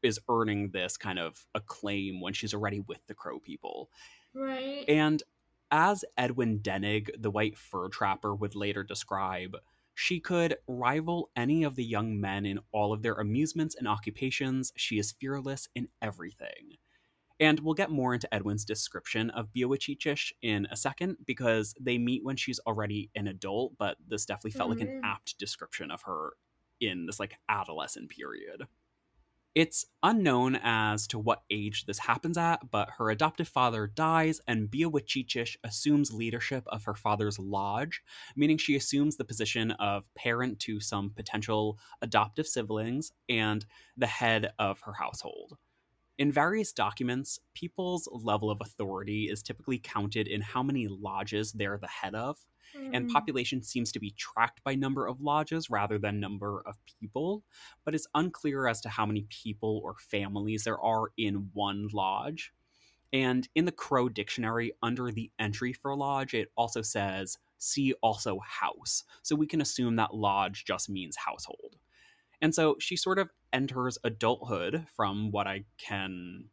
is 0.02 0.20
earning 0.28 0.70
this 0.70 0.96
kind 0.96 1.18
of 1.18 1.46
acclaim 1.54 2.20
when 2.20 2.32
she's 2.34 2.54
already 2.54 2.80
with 2.80 3.06
the 3.06 3.14
crow 3.14 3.40
people. 3.40 3.90
Right. 4.34 4.88
And 4.88 5.22
as 5.70 6.04
Edwin 6.16 6.60
Denig, 6.60 7.10
the 7.20 7.30
white 7.30 7.56
fur 7.58 7.88
trapper, 7.88 8.34
would 8.34 8.54
later 8.54 8.82
describe, 8.82 9.56
she 9.94 10.20
could 10.20 10.56
rival 10.66 11.30
any 11.36 11.62
of 11.64 11.76
the 11.76 11.84
young 11.84 12.20
men 12.20 12.44
in 12.46 12.58
all 12.72 12.92
of 12.92 13.02
their 13.02 13.14
amusements 13.14 13.74
and 13.76 13.86
occupations. 13.86 14.72
She 14.76 14.98
is 14.98 15.12
fearless 15.12 15.68
in 15.74 15.88
everything. 16.02 16.76
And 17.40 17.60
we'll 17.60 17.74
get 17.74 17.90
more 17.90 18.14
into 18.14 18.32
Edwin's 18.32 18.64
description 18.64 19.30
of 19.30 19.52
Bíawacheeitchish 19.52 20.32
in 20.42 20.66
a 20.70 20.76
second 20.76 21.18
because 21.26 21.74
they 21.80 21.98
meet 21.98 22.24
when 22.24 22.36
she's 22.36 22.60
already 22.60 23.10
an 23.16 23.26
adult, 23.26 23.76
but 23.78 23.96
this 24.06 24.24
definitely 24.26 24.52
felt 24.52 24.70
like 24.70 24.80
an 24.80 24.88
Mhm. 24.88 25.00
apt 25.02 25.38
description 25.38 25.90
of 25.90 26.02
her 26.02 26.36
in 26.80 27.06
this 27.06 27.18
like 27.20 27.38
adolescent 27.48 28.10
period. 28.10 28.66
It's 29.54 29.86
unknown 30.02 30.58
as 30.62 31.06
to 31.08 31.18
what 31.18 31.44
age 31.48 31.84
this 31.86 32.00
happens 32.00 32.36
at, 32.36 32.72
but 32.72 32.90
her 32.98 33.10
adoptive 33.10 33.46
father 33.46 33.86
dies, 33.86 34.40
and 34.48 34.68
Bíawacheeitchish 34.68 35.56
assumes 35.62 36.12
leadership 36.12 36.64
of 36.66 36.82
her 36.84 36.94
father's 36.94 37.38
lodge, 37.38 38.02
meaning 38.34 38.58
she 38.58 38.74
assumes 38.74 39.16
the 39.16 39.24
position 39.24 39.70
of 39.72 40.12
parent 40.16 40.58
to 40.60 40.80
some 40.80 41.10
potential 41.10 41.78
adoptive 42.02 42.48
siblings 42.48 43.12
and 43.28 43.64
the 43.96 44.08
head 44.08 44.52
of 44.58 44.80
her 44.80 44.94
household. 44.94 45.56
In 46.18 46.30
various 46.32 46.72
documents, 46.72 47.38
people's 47.54 48.08
level 48.12 48.50
of 48.50 48.60
authority 48.60 49.28
is 49.28 49.42
typically 49.42 49.78
counted 49.78 50.28
in 50.28 50.40
how 50.40 50.62
many 50.62 50.86
lodges 50.88 51.52
they're 51.52 51.78
the 51.78 51.88
head 51.88 52.14
of, 52.14 52.46
and 52.92 53.06
Mm. 53.06 53.08
population 53.08 53.62
seems 53.62 53.90
to 53.92 54.00
be 54.00 54.10
tracked 54.12 54.62
by 54.64 54.74
number 54.74 55.06
of 55.06 55.20
lodges 55.20 55.68
rather 55.70 55.98
than 55.98 56.20
number 56.20 56.62
of 56.66 56.76
people 56.86 57.44
but 57.84 57.94
it's 57.94 58.06
unclear 58.14 58.66
as 58.66 58.80
to 58.80 58.88
how 58.88 59.04
many 59.06 59.26
people 59.28 59.80
or 59.84 59.94
families 59.96 60.64
there 60.64 60.80
are 60.80 61.10
in 61.16 61.50
one 61.52 61.88
lodge. 61.92 62.52
And 63.12 63.48
in 63.54 63.64
the 63.66 63.72
crow 63.72 64.08
dictionary 64.08 64.72
under 64.82 65.10
the 65.12 65.32
entry 65.38 65.72
for 65.72 65.96
lodge 65.96 66.34
it 66.34 66.52
also 66.56 66.82
says 66.82 67.38
see 67.58 67.94
also 68.02 68.40
house. 68.40 69.04
So 69.22 69.36
we 69.36 69.46
can 69.46 69.60
assume 69.60 69.96
that 69.96 70.14
lodge 70.14 70.64
just 70.64 70.90
means 70.90 71.16
household. 71.16 71.76
And 72.40 72.54
so 72.54 72.76
she 72.80 72.96
sort 72.96 73.18
of 73.18 73.30
enters 73.54 73.96
adulthood 74.04 74.86
from 74.94 75.30
what 75.30 75.46
i 75.46 75.64
can 75.78 76.44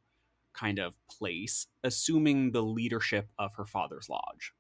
kind 0.53 0.79
of 0.79 0.95
place 1.09 1.67
assuming 1.83 2.51
the 2.51 2.63
leadership 2.63 3.29
of 3.37 3.55
her 3.55 3.65
father's 3.65 4.09
lodge 4.09 4.53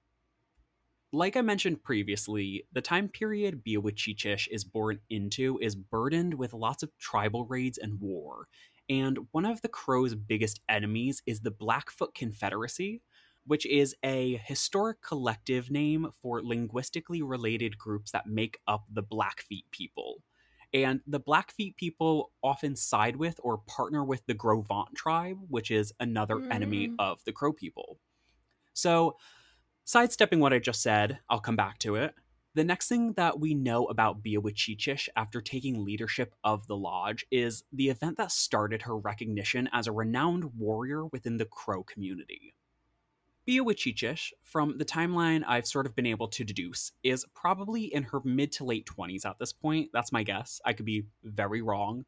like 1.13 1.35
I 1.35 1.41
mentioned 1.41 1.83
previously, 1.83 2.65
the 2.71 2.79
time 2.79 3.09
period 3.09 3.65
Bíawacheeitchish 3.65 4.47
is 4.49 4.63
born 4.63 4.99
into 5.09 5.59
is 5.61 5.75
burdened 5.75 6.33
with 6.35 6.53
lots 6.53 6.83
of 6.83 6.97
tribal 6.99 7.45
raids 7.45 7.77
and 7.77 7.99
war. 7.99 8.47
And 8.89 9.19
one 9.31 9.45
of 9.45 9.61
the 9.61 9.67
Crow's 9.67 10.15
biggest 10.15 10.61
enemies 10.69 11.21
is 11.25 11.41
the 11.41 11.51
Blackfoot 11.51 12.15
Confederacy, 12.15 13.01
which 13.45 13.65
is 13.65 13.95
a 14.03 14.41
historic 14.45 15.01
collective 15.01 15.69
name 15.69 16.07
for 16.21 16.41
linguistically 16.41 17.21
related 17.21 17.77
groups 17.77 18.11
that 18.11 18.27
make 18.27 18.59
up 18.65 18.85
the 18.89 19.03
Blackfeet 19.03 19.65
people. 19.71 20.23
And 20.73 21.01
the 21.05 21.19
Blackfeet 21.19 21.75
people 21.75 22.31
often 22.41 22.75
side 22.75 23.17
with 23.17 23.39
or 23.43 23.57
partner 23.57 24.03
with 24.03 24.25
the 24.25 24.33
Gros 24.33 24.65
Ventre 24.67 24.93
tribe, 24.95 25.37
which 25.49 25.69
is 25.69 25.93
another 25.99 26.41
enemy 26.49 26.87
Mm. 26.89 26.95
of 26.99 27.23
the 27.25 27.33
Crow 27.33 27.53
people. 27.53 27.99
So, 28.73 29.17
Sidestepping 29.83 30.39
what 30.39 30.53
I 30.53 30.59
just 30.59 30.81
said, 30.81 31.19
I'll 31.27 31.39
come 31.41 31.55
back 31.55 31.79
to 31.79 31.95
it. 31.95 32.13
The 32.53 32.63
next 32.63 32.87
thing 32.87 33.13
that 33.13 33.39
we 33.39 33.53
know 33.53 33.85
about 33.85 34.21
Bíawacheeitchish 34.23 35.09
after 35.15 35.41
taking 35.41 35.83
leadership 35.83 36.35
of 36.43 36.67
the 36.67 36.77
lodge 36.77 37.25
is 37.31 37.63
the 37.73 37.89
event 37.89 38.17
that 38.17 38.31
started 38.31 38.83
her 38.83 38.97
recognition 38.97 39.69
as 39.73 39.87
a 39.87 39.91
renowned 39.91 40.53
warrior 40.57 41.07
within 41.07 41.37
the 41.37 41.45
Crow 41.45 41.83
community. 41.83 42.53
Bíawacheeitchish, 43.51 44.31
from 44.43 44.77
the 44.77 44.85
timeline 44.85 45.43
I've 45.45 45.67
sort 45.67 45.85
of 45.85 45.93
been 45.93 46.05
able 46.05 46.29
to 46.29 46.45
deduce, 46.45 46.93
is 47.03 47.25
probably 47.35 47.93
in 47.93 48.03
her 48.03 48.21
mid 48.23 48.53
to 48.53 48.63
late 48.63 48.85
20s 48.85 49.25
at 49.25 49.39
this 49.39 49.51
point. 49.51 49.89
That's 49.91 50.13
my 50.13 50.23
guess. 50.23 50.61
I 50.63 50.71
could 50.71 50.85
be 50.85 51.03
very 51.23 51.61
wrong. 51.61 52.05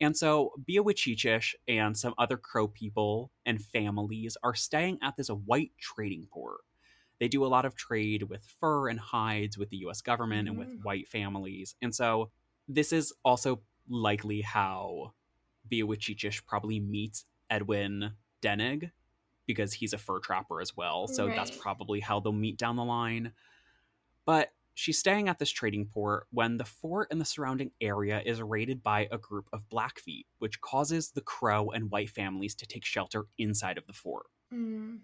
And 0.00 0.16
so 0.16 0.52
Bíawacheeitchish 0.66 1.54
and 1.68 1.96
some 1.96 2.14
other 2.16 2.38
Crow 2.38 2.68
people 2.68 3.30
and 3.44 3.62
families 3.62 4.38
are 4.42 4.54
staying 4.54 4.98
at 5.02 5.16
this 5.16 5.28
white 5.28 5.72
trading 5.78 6.26
port 6.30 6.60
they 7.18 7.28
do 7.28 7.44
a 7.44 7.48
lot 7.48 7.64
of 7.64 7.74
trade 7.74 8.24
with 8.24 8.44
fur 8.44 8.88
and 8.90 9.00
hides 9.00 9.56
with 9.56 9.70
the 9.70 9.78
US 9.78 10.02
government 10.02 10.48
and 10.48 10.58
with 10.58 10.68
Mhm. 10.68 10.84
white 10.84 11.08
families. 11.08 11.74
And 11.80 11.94
so 11.94 12.30
this 12.68 12.92
is 12.92 13.12
also 13.24 13.62
likely 13.88 14.42
how 14.42 15.14
Bíawacheeitchish 15.70 16.44
probably 16.44 16.78
meets 16.80 17.24
Edwin 17.48 18.16
Denig 18.42 18.90
because 19.46 19.72
he's 19.72 19.92
a 19.92 19.98
fur 19.98 20.18
trapper 20.18 20.60
as 20.60 20.76
well. 20.76 21.06
So 21.06 21.28
that's 21.28 21.56
probably 21.56 22.00
how 22.00 22.20
they'll 22.20 22.32
meet 22.32 22.58
down 22.58 22.76
the 22.76 22.84
line. 22.84 23.32
But 24.24 24.52
she's 24.74 24.98
staying 24.98 25.28
at 25.28 25.38
this 25.38 25.50
trading 25.50 25.86
port 25.86 26.26
when 26.30 26.58
the 26.58 26.64
fort 26.64 27.08
and 27.10 27.20
the 27.20 27.24
surrounding 27.24 27.70
area 27.80 28.22
is 28.24 28.42
raided 28.42 28.82
by 28.82 29.08
a 29.10 29.18
group 29.18 29.48
of 29.52 29.68
Blackfeet, 29.68 30.26
which 30.38 30.60
causes 30.60 31.10
the 31.10 31.22
Crow 31.22 31.70
and 31.70 31.90
white 31.90 32.10
families 32.10 32.54
to 32.56 32.66
take 32.66 32.84
shelter 32.84 33.24
inside 33.38 33.78
of 33.78 33.86
the 33.86 33.92
fort. 33.92 34.26
Mm. 34.52 34.98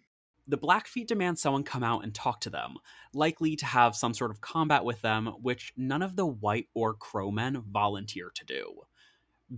The 0.46 0.58
Blackfeet 0.58 1.06
demand 1.06 1.38
someone 1.38 1.62
come 1.62 1.84
out 1.84 2.02
and 2.02 2.14
talk 2.14 2.40
to 2.40 2.50
them, 2.50 2.74
likely 3.14 3.56
to 3.56 3.66
have 3.66 3.94
some 3.94 4.12
sort 4.12 4.30
of 4.30 4.40
combat 4.40 4.84
with 4.84 5.00
them, 5.00 5.26
which 5.40 5.72
none 5.76 6.02
of 6.02 6.16
the 6.16 6.26
white 6.26 6.66
or 6.74 6.94
crow 6.94 7.30
men 7.30 7.62
volunteer 7.70 8.30
to 8.34 8.44
do. 8.44 8.82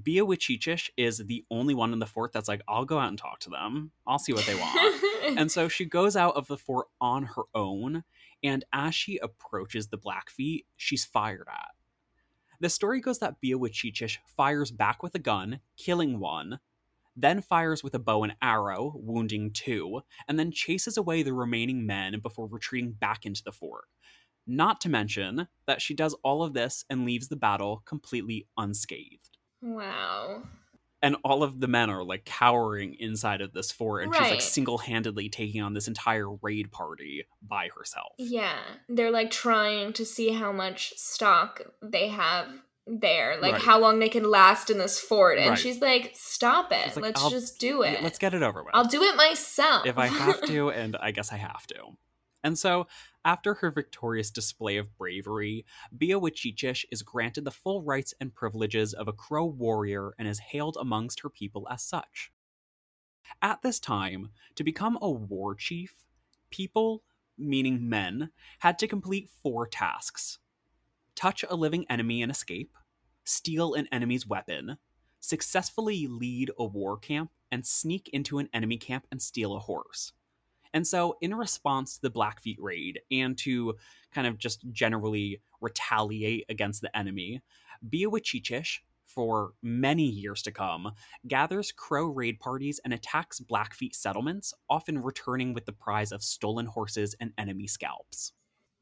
Bíawacheeitchish 0.03 0.91
is 0.97 1.19
the 1.19 1.45
only 1.51 1.75
one 1.75 1.93
in 1.93 1.99
the 1.99 2.07
fort 2.07 2.33
that's 2.33 2.49
like, 2.49 2.63
I'll 2.69 2.85
go 2.85 2.99
out 2.99 3.09
and 3.09 3.19
talk 3.19 3.41
to 3.41 3.51
them. 3.51 3.93
I'll 4.07 4.19
see 4.19 4.33
what 4.33 4.47
they 4.47 4.55
want. 4.55 5.05
and 5.39 5.51
so 5.51 5.69
she 5.69 5.85
goes 5.85 6.17
out 6.17 6.37
of 6.37 6.47
the 6.47 6.59
fort 6.59 6.89
on 7.01 7.25
her 7.25 7.45
own, 7.55 8.05
and 8.43 8.65
as 8.73 8.95
she 8.95 9.19
approaches 9.19 9.89
the 9.89 9.99
Blackfeet, 9.99 10.67
she's 10.77 11.05
fired 11.05 11.47
at. 11.49 11.71
The 12.61 12.71
story 12.71 13.01
goes 13.01 13.19
that 13.19 13.37
Bíawacheeitchish 13.45 14.19
fires 14.37 14.71
back 14.71 15.03
with 15.03 15.15
a 15.15 15.19
gun, 15.21 15.61
killing 15.77 16.19
one, 16.19 16.61
then 17.17 17.41
fires 17.41 17.85
with 17.85 17.95
a 17.95 17.99
bow 17.99 18.25
and 18.25 18.35
arrow, 18.43 18.93
wounding 18.97 19.53
two, 19.53 20.01
and 20.27 20.39
then 20.39 20.51
chases 20.51 20.97
away 20.97 21.23
the 21.23 21.33
remaining 21.33 21.87
men 21.87 22.21
before 22.21 22.47
retreating 22.47 22.93
back 22.93 23.25
into 23.25 23.43
the 23.45 23.53
fort. 23.53 23.85
Not 24.47 24.81
to 24.83 24.89
mention 24.89 25.49
that 25.67 25.81
she 25.81 25.95
does 25.95 26.15
all 26.23 26.43
of 26.43 26.55
this 26.55 26.85
and 26.91 27.05
leaves 27.05 27.29
the 27.29 27.37
battle 27.37 27.83
completely 27.87 28.47
unscathed. 28.59 29.34
Wow. 29.65 30.43
And 31.03 31.17
all 31.23 31.43
of 31.43 31.61
the 31.61 31.69
men 31.69 31.91
are 31.91 32.03
like 32.03 32.25
cowering 32.25 32.97
inside 32.99 33.43
of 33.43 33.53
this 33.53 33.71
fort, 33.71 34.05
and 34.05 34.15
she's 34.15 34.31
like 34.31 34.41
single 34.41 34.79
handedly 34.79 35.29
taking 35.29 35.61
on 35.61 35.75
this 35.75 35.87
entire 35.87 36.31
raid 36.37 36.73
party 36.73 37.27
by 37.43 37.69
herself. 37.77 38.13
Yeah. 38.19 38.59
They're 38.89 39.11
like 39.11 39.31
trying 39.31 39.93
to 39.95 40.05
see 40.07 40.33
how 40.33 40.51
much 40.51 40.95
stock 40.97 41.61
they 41.83 42.09
have 42.09 42.49
there, 42.87 43.39
like 43.41 43.53
Right. 43.55 43.63
how 43.63 43.79
long 43.81 43.99
they 43.99 44.09
can 44.09 44.31
last 44.31 44.71
in 44.71 44.79
this 44.79 44.99
fort. 44.99 45.39
And 45.39 45.51
Right. 45.51 45.59
she's 45.59 45.81
like, 45.83 46.13
stop 46.15 46.73
it. 46.73 46.97
Like, 46.97 47.03
Let's 47.05 47.23
"I'll- 47.23 47.31
just 47.31 47.59
do 47.59 47.83
it. 47.83 48.03
Let's 48.03 48.19
get 48.19 48.33
it 48.33 48.43
over 48.43 48.63
with. 48.63 48.75
I'll 48.75 48.85
do 48.87 49.03
it 49.03 49.15
myself. 49.17 49.87
if 49.87 49.99
I 49.99 50.07
have 50.07 50.41
to, 50.47 50.71
and 50.71 50.97
I 50.97 51.11
guess 51.11 51.33
I 51.33 51.37
have 51.37 51.67
to. 51.67 51.97
And 52.43 52.59
so, 52.59 52.87
after 53.25 53.55
her 53.55 53.71
victorious 53.71 54.31
display 54.31 54.77
of 54.77 54.97
bravery, 54.97 55.65
Bíawacheeitchish 55.97 56.85
is 56.91 57.03
granted 57.03 57.45
the 57.45 57.51
full 57.51 57.83
rights 57.83 58.15
and 58.21 58.35
privileges 58.35 58.93
of 58.93 59.09
a 59.09 59.13
crow 59.13 59.47
warrior 59.47 60.15
and 60.19 60.29
is 60.29 60.39
hailed 60.39 60.77
amongst 60.81 61.21
her 61.21 61.31
people 61.31 61.67
as 61.71 61.83
such. 61.83 62.31
At 63.41 63.63
this 63.63 63.81
time, 63.81 64.31
to 64.55 64.65
become 64.65 64.99
a 65.01 65.11
war 65.11 65.55
chief, 65.55 65.95
people, 66.51 67.03
meaning 67.39 67.89
men, 67.89 68.31
had 68.61 68.79
to 68.79 68.89
complete 68.89 69.31
four 69.43 69.67
tasks 69.67 70.39
touch 71.15 71.45
a 71.49 71.55
living 71.55 71.87
enemy 71.89 72.23
and 72.23 72.31
escape, 72.31 72.73
steal 73.25 73.75
an 73.75 73.89
enemy's 73.93 74.27
weapon, 74.27 74.77
successfully 75.21 76.07
lead 76.07 76.51
a 76.59 76.65
war 76.65 76.99
camp, 76.99 77.31
and 77.51 77.65
sneak 77.65 78.09
into 78.13 78.39
an 78.39 78.49
enemy 78.53 78.77
camp 78.77 79.07
and 79.11 79.23
steal 79.23 79.55
a 79.55 79.61
horse. 79.61 80.13
And 80.75 80.87
so, 80.87 81.17
in 81.21 81.35
response 81.35 81.95
to 81.95 82.03
the 82.03 82.11
Blackfeet 82.11 82.59
raid 82.61 83.01
and 83.11 83.39
to 83.39 83.77
kind 84.13 84.27
of 84.27 84.37
just 84.39 84.71
generally 84.73 85.41
retaliate 85.61 86.45
against 86.49 86.83
the 86.83 86.95
enemy, 86.97 87.41
Bíawacheeitchish 87.89 88.81
for 89.07 89.53
many 89.63 90.05
years 90.05 90.43
to 90.43 90.51
come, 90.51 90.91
gathers 91.29 91.71
crow 91.71 92.07
raid 92.07 92.41
parties 92.41 92.81
and 92.85 92.93
attacks 92.93 93.39
Blackfeet 93.39 93.95
settlements, 93.95 94.53
often 94.69 94.99
returning 94.99 95.55
with 95.55 95.65
the 95.65 95.73
prize 95.73 96.11
of 96.11 96.25
stolen 96.25 96.67
horses 96.67 97.15
and 97.21 97.33
enemy 97.39 97.69
scalps. 97.69 98.33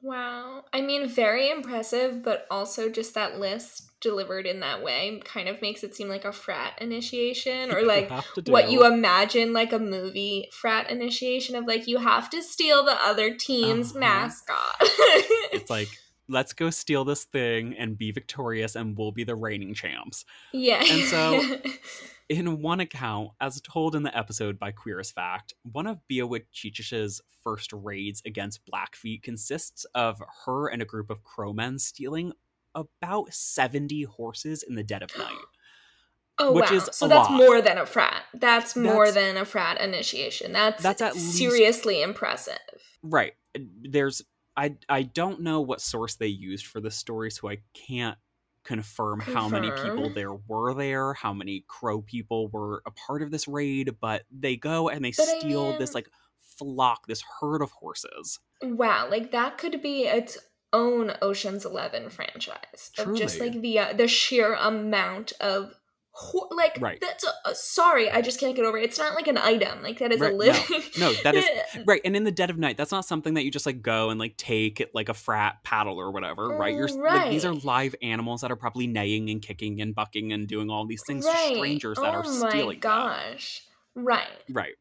Wow. 0.03 0.65
I 0.73 0.81
mean, 0.81 1.09
very 1.09 1.49
impressive, 1.51 2.23
but 2.25 2.47
also 2.51 2.89
just 2.89 3.15
that 3.15 3.39
list 3.39 3.89
delivered 4.01 4.47
in 4.47 4.61
that 4.61 4.83
way 4.83 5.23
kind 5.25 5.49
of 5.49 5.63
makes 5.63 5.85
it 5.85 5.95
seem 5.95 6.09
like 6.09 6.25
a 6.25 6.33
frat 6.33 6.73
initiation 6.81 7.71
or 7.71 7.83
like 7.87 8.11
what 8.49 8.69
you 8.69 8.85
imagine 8.85 9.53
like 9.53 9.73
a 9.73 9.79
movie 9.79 10.49
frat 10.51 10.91
initiation 10.91 11.55
of 11.55 11.67
like 11.67 11.87
you 11.87 11.99
have 11.99 12.29
to 12.29 12.43
steal 12.43 12.85
the 12.85 12.97
other 13.05 13.35
team's 13.35 13.93
uh-huh. 13.93 14.01
mascot. 14.01 14.77
it's 15.53 15.71
like 15.71 15.89
let's 16.29 16.53
go 16.53 16.71
steal 16.71 17.05
this 17.05 17.25
thing 17.25 17.77
and 17.79 17.97
be 17.97 18.11
victorious 18.11 18.75
and 18.75 18.99
we'll 18.99 19.13
be 19.13 19.25
the 19.25 19.37
reigning 19.37 19.75
champs. 19.75 20.25
Yeah. 20.53 20.83
And 20.83 21.05
so 21.05 21.43
in 22.39 22.63
one 22.63 22.81
account, 22.81 23.31
as 23.41 23.61
told 23.61 23.95
in 23.95 24.03
the 24.03 24.17
episode 24.17 24.59
by 24.59 24.73
Queer 24.73 25.01
as 25.01 25.11
Fact, 25.11 25.55
one 25.63 25.87
of 25.87 26.01
Bíawacheeitchish's 26.11 27.21
first 27.45 27.73
raids 27.73 28.23
against 28.25 28.65
Blackfeet 28.67 29.23
consists 29.23 29.85
of 29.95 30.21
her 30.45 30.69
and 30.69 30.83
a 30.83 30.87
group 30.87 31.11
of 31.11 31.23
crowmen 31.23 31.79
stealing 31.79 32.33
about 32.75 33.33
70 33.33 34.05
horses 34.05 34.63
in 34.63 34.75
the 34.75 34.83
dead 34.83 35.03
of 35.03 35.17
night. 35.19 35.37
Oh 36.39 36.53
which 36.53 36.71
wow! 36.71 36.77
Is 36.77 36.89
so 36.93 37.09
that's 37.09 37.29
lot. 37.29 37.37
more 37.37 37.61
than 37.61 37.77
a 37.77 37.85
frat. 37.85 38.23
That's 38.33 38.75
more 38.75 39.05
that's, 39.05 39.15
than 39.15 39.37
a 39.37 39.45
frat 39.45 39.79
initiation. 39.81 40.53
That's 40.53 40.83
that's 40.83 41.03
at 41.03 41.15
seriously 41.15 41.97
least, 41.97 42.09
impressive. 42.09 42.57
Right. 43.03 43.35
There's 43.83 44.23
I 44.57 44.77
I 44.89 45.03
don't 45.03 45.43
know 45.43 45.61
what 45.61 45.83
source 45.83 46.15
they 46.15 46.29
used 46.29 46.67
for 46.67 46.81
this 46.81 46.97
story, 46.97 47.31
so 47.31 47.51
I 47.51 47.59
can't 47.75 48.17
confirm, 48.65 49.21
confirm, 49.21 49.35
how 49.35 49.49
many 49.49 49.71
people 49.71 50.11
there 50.11 50.35
were 50.35 50.75
there, 50.75 51.15
how 51.15 51.33
many 51.33 51.65
crow 51.69 52.03
people 52.03 52.49
were 52.49 52.83
a 52.87 52.91
part 52.91 53.23
of 53.23 53.31
this 53.31 53.49
raid, 53.49 53.97
but 54.01 54.25
they 54.31 54.57
go 54.57 54.89
and 54.89 55.05
they 55.05 55.13
but 55.17 55.27
steal 55.27 55.67
I 55.67 55.71
mean, 55.71 55.79
this 55.79 55.95
like 55.95 56.09
flock, 56.39 57.07
this 57.07 57.23
herd 57.41 57.63
of 57.63 57.71
horses. 57.73 58.39
Wow, 58.63 59.09
like 59.11 59.33
that 59.33 59.59
could 59.59 59.83
be 59.83 60.05
its 60.05 60.39
own 60.73 61.13
Ocean's 61.21 61.65
11 61.65 62.11
franchise 62.11 62.91
Truly. 62.95 63.11
of 63.13 63.19
just 63.19 63.41
like 63.41 63.61
the 63.61 63.79
uh, 63.79 63.93
the 63.93 64.09
sheer 64.09 64.55
amount 64.55 65.33
of 65.41 65.75
like 66.51 66.77
right. 66.81 66.99
that's 67.01 67.25
a, 67.25 67.51
a, 67.51 67.55
sorry 67.55 68.11
i 68.11 68.21
just 68.21 68.39
can't 68.39 68.55
get 68.55 68.65
over 68.65 68.77
it 68.77 68.85
it's 68.85 68.99
not 68.99 69.15
like 69.15 69.27
an 69.29 69.39
item 69.39 69.83
like 69.83 69.99
that 69.99 70.13
is 70.13 70.21
right. 70.21 70.33
a 70.33 70.37
living 70.37 70.83
no, 70.99 71.11
no 71.11 71.23
that 71.23 71.35
is 71.35 71.45
right 71.87 72.03
and 72.05 72.15
in 72.15 72.25
the 72.25 72.31
dead 72.31 72.51
of 72.51 72.59
night 72.59 72.77
that's 72.77 72.93
not 72.93 73.05
something 73.05 73.35
that 73.35 73.45
you 73.45 73.51
just 73.51 73.65
like 73.65 73.83
go 73.83 74.11
and 74.11 74.21
like 74.21 74.37
take 74.37 74.85
like 74.93 75.09
a 75.09 75.15
frat 75.15 75.63
paddle 75.65 75.99
or 75.99 76.11
whatever 76.11 76.49
right 76.49 76.75
you're 76.75 76.87
right. 76.99 77.15
Like, 77.15 77.27
mm, 77.29 77.31
these 77.31 77.45
are 77.45 77.55
live 77.55 77.95
animals 78.03 78.43
that 78.43 78.53
are 78.53 78.57
probably 78.57 78.87
neighing 78.87 79.31
and 79.31 79.41
kicking 79.41 79.81
and 79.81 79.95
bucking 79.95 80.33
and 80.33 80.47
doing 80.47 80.71
all 80.71 80.87
these 80.87 81.03
things 81.07 81.25
right. 81.25 81.49
to 81.51 81.55
strangers 81.57 81.99
that 81.99 82.15
oh 82.15 82.19
are 82.19 82.25
stealing 82.25 82.63
Oh, 82.63 82.67
my 82.67 82.75
gosh 82.75 83.63
them. 83.95 84.05
right 84.05 84.29
right 84.51 84.75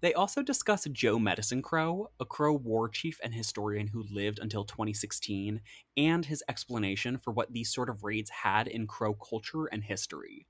they 0.00 0.12
also 0.12 0.42
discuss 0.42 0.86
Joe 0.92 1.18
Medicine 1.18 1.62
Crow, 1.62 2.10
a 2.20 2.26
Crow 2.26 2.52
war 2.52 2.90
chief 2.90 3.18
and 3.24 3.32
historian 3.32 3.86
who 3.86 4.04
lived 4.10 4.38
until 4.38 4.62
2016, 4.62 5.62
and 5.96 6.26
his 6.26 6.44
explanation 6.46 7.16
for 7.16 7.32
what 7.32 7.54
these 7.54 7.72
sort 7.72 7.88
of 7.88 8.04
raids 8.04 8.28
had 8.28 8.68
in 8.68 8.86
Crow 8.86 9.14
culture 9.14 9.64
and 9.64 9.82
history. 9.82 10.46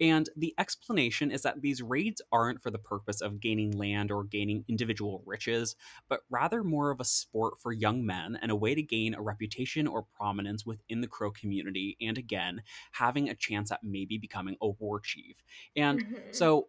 And 0.00 0.28
the 0.36 0.54
explanation 0.58 1.30
is 1.30 1.42
that 1.42 1.62
these 1.62 1.82
raids 1.82 2.20
aren't 2.30 2.62
for 2.62 2.70
the 2.70 2.78
purpose 2.78 3.20
of 3.20 3.40
gaining 3.40 3.72
land 3.72 4.10
or 4.10 4.24
gaining 4.24 4.64
individual 4.68 5.22
riches, 5.24 5.74
but 6.08 6.20
rather 6.28 6.62
more 6.62 6.90
of 6.90 7.00
a 7.00 7.04
sport 7.04 7.60
for 7.60 7.72
young 7.72 8.04
men 8.04 8.38
and 8.40 8.50
a 8.50 8.56
way 8.56 8.74
to 8.74 8.82
gain 8.82 9.14
a 9.14 9.22
reputation 9.22 9.86
or 9.86 10.02
prominence 10.02 10.66
within 10.66 11.00
the 11.00 11.06
Crow 11.06 11.30
community, 11.30 11.96
and 12.00 12.18
again, 12.18 12.62
having 12.92 13.28
a 13.28 13.34
chance 13.34 13.72
at 13.72 13.80
maybe 13.82 14.18
becoming 14.18 14.56
a 14.60 14.68
war 14.68 15.00
chief. 15.00 15.36
And 15.74 16.04
mm-hmm. 16.04 16.16
so 16.32 16.68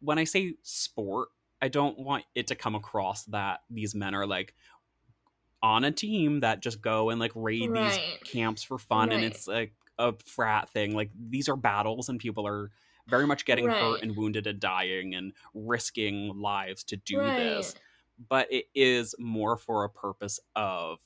when 0.00 0.18
I 0.18 0.24
say 0.24 0.54
sport, 0.62 1.28
I 1.60 1.68
don't 1.68 1.98
want 1.98 2.24
it 2.34 2.48
to 2.48 2.54
come 2.54 2.74
across 2.74 3.24
that 3.26 3.60
these 3.70 3.94
men 3.94 4.14
are 4.14 4.26
like, 4.26 4.54
on 5.62 5.84
a 5.84 5.92
team 5.92 6.40
that 6.40 6.60
just 6.60 6.82
go 6.82 7.10
and 7.10 7.20
like 7.20 7.30
raid 7.36 7.70
right. 7.70 7.92
these 7.92 8.28
camps 8.28 8.64
for 8.64 8.78
fun 8.78 9.10
right. 9.10 9.16
and 9.16 9.24
it's 9.24 9.46
like 9.46 9.72
a 9.98 10.14
frat 10.24 10.68
thing. 10.70 10.94
Like 10.94 11.10
these 11.28 11.48
are 11.48 11.56
battles, 11.56 12.08
and 12.08 12.18
people 12.18 12.46
are 12.46 12.70
very 13.08 13.26
much 13.26 13.44
getting 13.44 13.66
right. 13.66 13.80
hurt 13.80 14.02
and 14.02 14.16
wounded 14.16 14.46
and 14.46 14.60
dying 14.60 15.14
and 15.14 15.32
risking 15.54 16.32
lives 16.36 16.84
to 16.84 16.96
do 16.96 17.18
right. 17.18 17.36
this. 17.36 17.74
But 18.28 18.52
it 18.52 18.66
is 18.74 19.14
more 19.18 19.56
for 19.56 19.84
a 19.84 19.90
purpose 19.90 20.38
of 20.54 20.98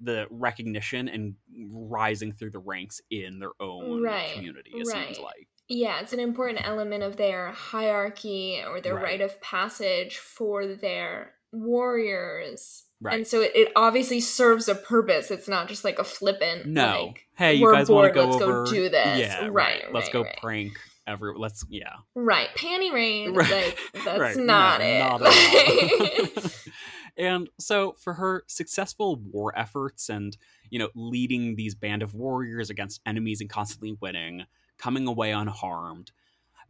the 0.00 0.26
recognition 0.30 1.08
and 1.08 1.34
rising 1.70 2.32
through 2.32 2.50
the 2.50 2.58
ranks 2.58 3.00
in 3.10 3.38
their 3.38 3.52
own 3.60 4.02
right. 4.02 4.32
community. 4.34 4.70
It 4.74 4.86
seems 4.86 5.18
like. 5.18 5.48
Yeah, 5.68 6.00
it's 6.00 6.12
an 6.12 6.20
important 6.20 6.66
element 6.66 7.02
of 7.02 7.16
their 7.16 7.52
hierarchy 7.52 8.62
or 8.66 8.80
their 8.80 8.96
rite 8.96 9.22
of 9.22 9.40
passage 9.40 10.18
for 10.18 10.66
their 10.66 11.32
warriors 11.52 12.83
Right. 13.00 13.16
And 13.16 13.26
so 13.26 13.40
it, 13.42 13.52
it, 13.54 13.72
obviously 13.76 14.20
serves 14.20 14.68
a 14.68 14.74
purpose. 14.74 15.30
It's 15.30 15.48
not 15.48 15.68
just 15.68 15.84
like 15.84 15.98
a 15.98 16.04
flippant. 16.04 16.66
No. 16.66 17.06
Like, 17.08 17.26
hey, 17.34 17.54
you 17.54 17.70
guys 17.70 17.90
want 17.90 18.12
to 18.12 18.14
go 18.14 18.30
let's 18.30 18.42
over? 18.42 18.64
go 18.64 18.70
do 18.70 18.88
this. 18.88 19.18
Yeah. 19.18 19.40
Right. 19.42 19.52
right 19.52 19.92
let's 19.92 20.06
right, 20.06 20.12
go 20.12 20.22
right. 20.22 20.38
prank 20.40 20.72
every. 21.06 21.34
Let's 21.36 21.64
yeah. 21.68 21.96
Right. 22.14 22.48
Panty 22.56 22.92
rain. 22.92 23.34
Right. 23.34 23.50
Like 23.50 23.78
that's 24.04 24.36
not 24.38 24.80
no, 24.80 24.86
it. 24.86 26.34
Not 26.34 26.64
and 27.16 27.50
so 27.58 27.94
for 27.98 28.14
her 28.14 28.44
successful 28.46 29.16
war 29.16 29.56
efforts 29.58 30.08
and 30.08 30.36
you 30.70 30.78
know 30.78 30.88
leading 30.94 31.56
these 31.56 31.74
band 31.74 32.02
of 32.02 32.14
warriors 32.14 32.70
against 32.70 33.00
enemies 33.04 33.40
and 33.40 33.50
constantly 33.50 33.96
winning, 34.00 34.44
coming 34.78 35.06
away 35.06 35.30
unharmed. 35.32 36.12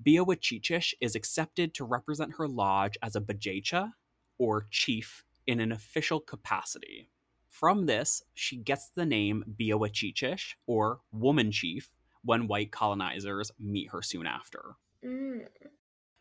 Bíawacheeitchish 0.05 0.95
is 1.01 1.15
accepted 1.15 1.75
to 1.75 1.85
represent 1.85 2.33
her 2.39 2.49
lodge 2.49 2.99
as 3.01 3.15
a 3.15 3.21
Bajecha, 3.21 3.93
or 4.39 4.67
chief 4.71 5.23
in 5.47 5.61
an 5.61 5.73
official 5.73 6.21
capacity. 6.21 7.11
From 7.49 7.87
this, 7.87 8.23
she 8.35 8.57
gets 8.57 8.91
the 8.95 9.07
name 9.07 9.45
Bíawacheeitchish, 9.59 10.55
or 10.67 11.01
Woman 11.13 11.53
Chief, 11.53 11.89
when 12.25 12.49
white 12.49 12.73
colonizers 12.73 13.53
meet 13.61 13.91
her 13.91 14.03
soon 14.03 14.27
after. 14.27 14.77
Mm. 15.05 15.47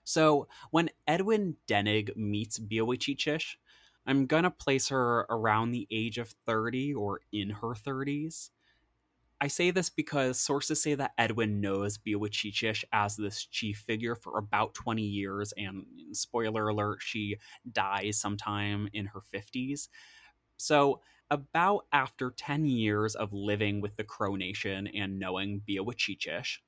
So, 0.04 0.48
when 0.72 0.90
Edwin 1.08 1.56
Denig 1.68 2.16
meets 2.16 2.60
Bíawacheeitchish, 2.60 3.56
I'm 4.06 4.26
gonna 4.26 4.52
place 4.52 4.90
her 4.90 5.26
around 5.30 5.72
the 5.72 5.88
age 5.90 6.18
of 6.18 6.36
30 6.46 6.94
or 6.94 7.22
in 7.32 7.50
her 7.50 7.74
30s. 7.74 8.50
I 9.44 9.48
say 9.48 9.72
this 9.72 9.90
because 9.90 10.40
sources 10.40 10.82
say 10.82 10.96
that 10.96 11.12
Edwin 11.18 11.60
knows 11.60 11.98
Bíawacheeitchish 11.98 12.86
as 12.94 13.18
this 13.18 13.46
chief 13.46 13.80
figure 13.80 14.16
for 14.16 14.38
about 14.38 14.74
20 14.74 15.02
years, 15.02 15.54
and 15.58 15.84
mm, 15.84 16.16
spoiler 16.16 16.70
alert, 16.70 17.02
she 17.02 17.36
dies 17.70 18.18
sometime 18.18 18.88
in 18.94 19.06
her 19.08 19.20
50s. 19.20 19.90
So, 20.56 21.02
about 21.30 21.88
after 21.92 22.32
10 22.32 22.68
years 22.68 23.16
of 23.16 23.34
living 23.34 23.82
with 23.82 23.98
the 23.98 24.06
Crow 24.06 24.38
Nation 24.38 24.88
and 24.88 25.20
knowing 25.20 25.62
Bíawacheeitchish, 25.68 26.60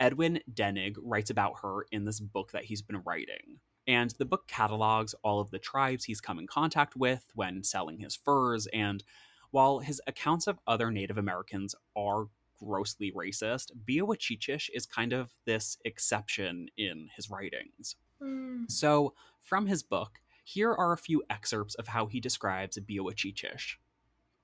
Edwin 0.00 0.40
Denig 0.50 0.96
writes 1.02 1.28
about 1.28 1.56
her 1.60 1.84
in 1.92 2.06
this 2.06 2.20
book 2.20 2.52
that 2.52 2.64
he's 2.64 2.80
been 2.80 3.02
writing. 3.04 3.58
And 3.86 4.14
the 4.18 4.24
book 4.24 4.48
catalogs 4.48 5.14
all 5.22 5.40
of 5.40 5.50
the 5.50 5.58
tribes 5.58 6.04
he's 6.04 6.22
come 6.22 6.38
in 6.38 6.46
contact 6.46 6.96
with 6.96 7.30
when 7.34 7.62
selling 7.62 7.98
his 7.98 8.16
furs 8.16 8.66
and 8.72 9.04
while 9.50 9.78
his 9.78 10.00
accounts 10.06 10.46
of 10.46 10.58
other 10.66 10.90
Native 10.90 11.18
Americans 11.18 11.74
are 11.96 12.26
grossly 12.58 13.12
racist, 13.12 13.70
Bíawacheeitchish 13.88 14.70
is 14.74 14.86
kind 14.86 15.12
of 15.12 15.34
this 15.44 15.78
exception 15.84 16.68
in 16.76 17.08
his 17.14 17.30
writings. 17.30 17.96
Mm. 18.22 18.70
So, 18.70 19.14
from 19.42 19.66
his 19.66 19.82
book, 19.82 20.20
here 20.44 20.72
are 20.72 20.92
a 20.92 20.98
few 20.98 21.22
excerpts 21.30 21.74
of 21.76 21.88
how 21.88 22.06
he 22.06 22.20
describes 22.20 22.78
Bíawacheeitchish. 22.78 23.76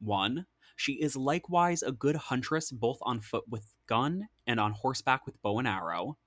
1. 0.01 0.47
She 0.77 0.93
is 0.95 1.17
likewise 1.17 1.83
a 1.83 1.93
good 1.93 2.17
huntress 2.17 2.71
both 2.71 2.99
on 3.03 3.21
foot 3.21 3.45
with 3.49 3.75
gun 3.87 4.29
and 4.47 4.59
on 4.59 4.73
horseback 4.73 5.25
with 5.27 5.41
bow 5.43 5.59
and 5.59 5.69
arrow. 5.69 6.19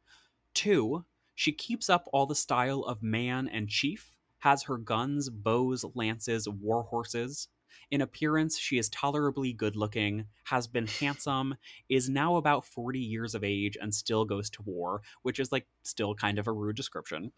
2. 0.54 1.06
She 1.36 1.52
keeps 1.52 1.90
up 1.90 2.08
all 2.12 2.26
the 2.26 2.36
style 2.36 2.82
of 2.82 3.04
man 3.04 3.48
and 3.48 3.70
chief, 3.70 4.16
has 4.40 4.64
her 4.64 4.78
guns, 4.78 5.30
bows, 5.30 5.86
lances, 5.94 6.48
war 6.48 6.84
horses, 6.84 7.48
in 7.90 8.02
appearance, 8.02 8.58
she 8.58 8.78
is 8.78 8.90
tolerably 8.90 9.54
good 9.54 9.76
looking, 9.76 10.26
has 10.46 10.68
been 10.68 10.88
handsome, 11.00 11.56
is 11.90 12.10
now 12.10 12.36
about 12.36 12.66
40 12.66 13.00
years 13.00 13.36
of 13.36 13.44
age, 13.44 13.78
and 13.80 13.94
still 13.94 14.26
goes 14.26 14.50
to 14.52 14.62
war, 14.64 15.02
which 15.22 15.40
is 15.40 15.52
like 15.52 15.68
still 15.84 16.16
kind 16.16 16.40
of 16.40 16.48
a 16.48 16.52
rude 16.52 16.76
description. 16.76 17.32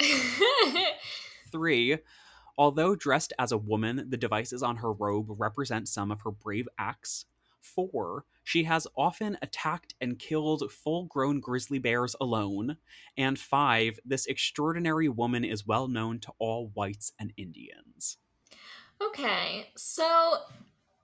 Three, 1.52 1.98
although 2.58 2.96
dressed 2.96 3.34
as 3.40 3.52
a 3.52 3.58
woman, 3.58 4.06
the 4.10 4.18
devices 4.18 4.64
on 4.64 4.78
her 4.78 4.92
robe 4.92 5.28
represent 5.30 5.88
some 5.88 6.12
of 6.12 6.22
her 6.22 6.32
brave 6.32 6.68
acts. 6.78 7.26
Four, 7.62 8.26
she 8.44 8.64
has 8.64 8.88
often 8.98 9.38
attacked 9.42 9.94
and 10.00 10.18
killed 10.18 10.72
full 10.72 11.06
grown 11.06 11.40
grizzly 11.40 11.78
bears 11.78 12.16
alone. 12.22 12.78
And 13.18 13.38
five, 13.38 14.00
this 14.06 14.26
extraordinary 14.28 15.10
woman 15.10 15.44
is 15.44 15.68
well 15.68 15.88
known 15.88 16.20
to 16.22 16.34
all 16.40 16.72
whites 16.74 17.12
and 17.20 17.34
Indians. 17.38 18.18
Okay, 19.02 19.68
so 19.78 20.36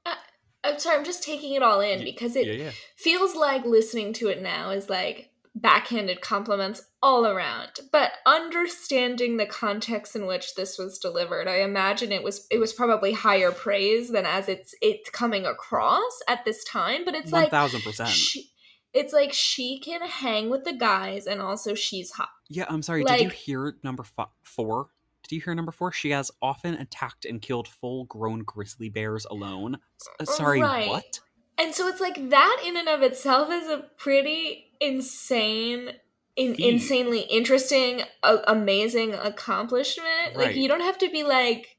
uh, 0.06 0.16
I'm 0.64 0.80
sorry, 0.80 0.98
I'm 0.98 1.06
just 1.06 1.24
taking 1.24 1.54
it 1.54 1.64
all 1.64 1.82
in 1.82 2.04
because 2.04 2.36
it 2.36 2.48
yeah, 2.48 2.66
yeah. 2.66 2.72
feels 2.98 3.36
like 3.36 3.66
listening 3.66 4.14
to 4.14 4.28
it 4.28 4.42
now 4.42 4.72
is 4.72 4.90
like 4.90 5.30
backhanded 5.56 6.20
compliments 6.22 6.84
all 7.02 7.26
around. 7.26 7.80
But 7.92 8.12
understanding 8.26 9.38
the 9.38 9.46
context 9.46 10.16
in 10.16 10.26
which 10.26 10.56
this 10.56 10.78
was 10.78 11.00
delivered, 11.00 11.48
I 11.48 11.62
imagine 11.62 12.12
it 12.12 12.24
was 12.24 12.46
it 12.52 12.60
was 12.60 12.74
probably 12.74 13.14
higher 13.14 13.52
praise 13.52 14.10
than 14.10 14.26
as 14.26 14.50
it's 14.50 14.76
it's 14.82 15.10
coming 15.10 15.46
across 15.46 16.20
at 16.28 16.44
this 16.46 16.64
time. 16.66 17.06
But 17.06 17.16
it's 17.16 17.32
like 17.32 17.52
1000%. 17.52 18.08
she, 18.08 18.50
it's 18.94 19.14
like 19.14 19.32
she 19.34 19.80
can 19.80 20.02
hang 20.02 20.50
with 20.50 20.64
the 20.64 20.74
guys 20.74 21.26
and 21.28 21.42
also 21.42 21.74
she's 21.74 22.12
hot. 22.12 22.30
Yeah, 22.50 22.66
I'm 22.68 22.82
sorry. 22.82 23.04
did 23.04 23.22
you 23.22 23.30
hear 23.30 23.76
number 23.84 24.04
fi- 24.04 24.28
four? 24.44 24.90
Did 25.28 25.36
you 25.36 25.42
hear 25.42 25.56
number 25.56 25.72
four? 25.72 25.92
She 25.92 26.10
has 26.12 26.32
often 26.42 26.76
attacked 26.76 27.26
and 27.26 27.42
killed 27.42 27.68
full 27.68 28.06
grown 28.06 28.40
grizzly 28.40 28.90
bears 28.90 29.26
alone. 29.26 29.78
S- 30.02 30.08
uh, 30.20 30.26
sorry, 30.26 30.62
Right. 30.62 30.88
what? 30.88 31.20
And 31.58 31.74
so 31.74 31.88
it's 31.88 32.02
like 32.02 32.30
that 32.32 32.64
in 32.66 32.76
and 32.78 32.88
of 32.90 33.02
itself 33.02 33.50
is 33.52 33.70
a 33.70 33.78
pretty 33.98 34.72
insane 34.82 35.92
in, 36.36 36.56
insanely 36.60 37.22
interesting 37.22 38.02
a- 38.24 38.40
amazing 38.48 39.14
accomplishment. 39.14 40.36
Like 40.36 40.56
you 40.56 40.68
don't 40.68 40.82
have 40.82 40.98
to 41.00 41.10
be 41.10 41.24
like 41.24 41.78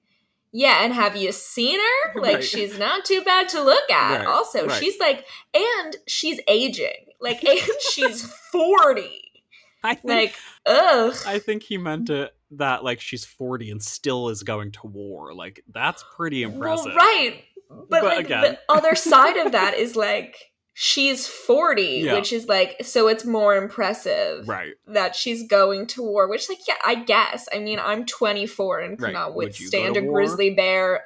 yeah, 0.52 0.78
and 0.84 0.94
have 0.94 1.16
you 1.16 1.32
seen 1.32 1.78
her? 1.78 2.20
Like 2.20 2.36
Right. 2.36 2.44
she's 2.44 2.78
not 2.78 3.04
too 3.04 3.20
bad 3.22 3.48
to 3.50 3.62
look 3.62 3.90
at. 3.90 4.18
Right, 4.20 4.26
Also, 4.26 4.66
right. 4.66 4.78
she's 4.82 4.98
like 4.98 5.26
and 5.54 5.96
she's 6.06 6.40
aging. 6.48 7.06
Like 7.20 7.42
and 7.44 7.60
she's 7.90 8.22
40. 8.52 9.22
I 9.84 9.94
think 9.94 10.04
Like 10.04 10.34
ugh. 10.64 11.14
I 11.26 11.38
think 11.38 11.62
he 11.64 11.76
meant 11.78 12.08
it 12.10 12.34
that 12.52 12.84
like 12.84 13.00
she's 13.00 13.24
40 13.24 13.70
and 13.70 13.82
still 13.82 14.28
is 14.28 14.42
going 14.42 14.72
to 14.72 14.86
war. 14.86 15.34
Like 15.34 15.62
that's 15.72 16.04
pretty 16.16 16.42
impressive. 16.42 16.86
Well, 16.94 16.96
right. 16.96 17.42
But, 17.68 17.88
But 17.90 18.04
like 18.04 18.26
again- 18.26 18.42
the 18.42 18.58
other 18.68 18.94
side 18.94 19.36
of 19.38 19.52
that 19.52 19.74
is 19.78 19.96
like 19.96 20.36
she's 20.74 21.26
40, 21.26 21.82
Yeah. 21.82 22.14
which 22.14 22.32
is 22.32 22.46
like 22.46 22.76
so 22.82 23.08
it's 23.08 23.24
more 23.24 23.56
impressive 23.56 24.46
Right. 24.48 24.74
that 24.86 25.16
she's 25.16 25.48
going 25.48 25.86
to 25.88 26.02
war, 26.02 26.28
which 26.28 26.48
like 26.48 26.58
yeah, 26.68 26.74
I 26.84 26.94
guess. 26.96 27.48
I 27.52 27.58
mean, 27.58 27.78
I'm 27.80 28.06
24 28.06 28.80
and 28.80 28.98
cannot 28.98 29.30
go 29.30 29.36
withstand 29.36 29.96
a 29.96 30.02
war? 30.02 30.12
grizzly 30.20 30.50
bear 30.54 31.02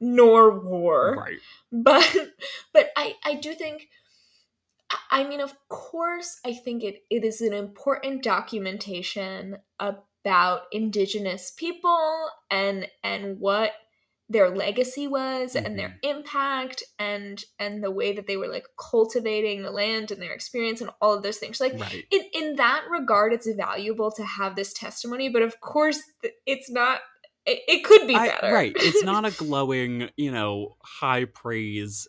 nor 0.00 0.58
war. 0.58 1.16
Right. 1.18 1.38
But 1.70 2.16
but 2.72 2.90
I 2.96 3.14
I 3.24 3.34
do 3.34 3.52
think 3.54 3.88
I- 5.10 5.24
mean, 5.24 5.40
of 5.42 5.52
course, 5.68 6.40
I 6.46 6.54
think 6.54 6.82
it, 6.82 7.02
it 7.10 7.22
is 7.24 7.42
an 7.42 7.52
important 7.52 8.22
documentation 8.22 9.58
about 10.24 10.62
indigenous 10.72 11.52
people 11.56 12.28
and 12.50 12.88
and 13.02 13.38
what 13.38 13.72
their 14.30 14.50
legacy 14.50 15.06
was 15.06 15.56
and 15.56 15.78
their 15.78 15.88
mm-hmm. 15.88 16.18
impact 16.18 16.82
and 16.98 17.44
and 17.58 17.82
the 17.82 17.90
way 17.90 18.14
that 18.14 18.26
they 18.26 18.36
were 18.36 18.48
like 18.48 18.66
cultivating 18.78 19.62
the 19.62 19.70
land 19.70 20.10
and 20.10 20.20
their 20.20 20.32
experience 20.32 20.82
and 20.82 20.90
all 21.00 21.14
of 21.14 21.22
those 21.22 21.38
things. 21.38 21.60
Like 21.60 21.78
Right. 21.78 22.04
in 22.10 22.20
in 22.34 22.56
that 22.56 22.84
regard, 22.90 23.32
it's 23.32 23.48
valuable 23.50 24.10
to 24.12 24.24
have 24.24 24.54
this 24.54 24.72
testimony, 24.72 25.30
but 25.30 25.42
of 25.42 25.60
course, 25.60 26.00
it's 26.46 26.70
not. 26.70 27.00
It, 27.46 27.60
it 27.66 27.84
could 27.84 28.06
be 28.06 28.14
I- 28.14 28.28
better, 28.28 28.52
right. 28.52 28.72
It's 28.76 29.02
not 29.02 29.24
a 29.24 29.30
glowing, 29.38 30.10
you 30.16 30.30
know, 30.30 30.76
high 30.82 31.24
praise 31.24 32.06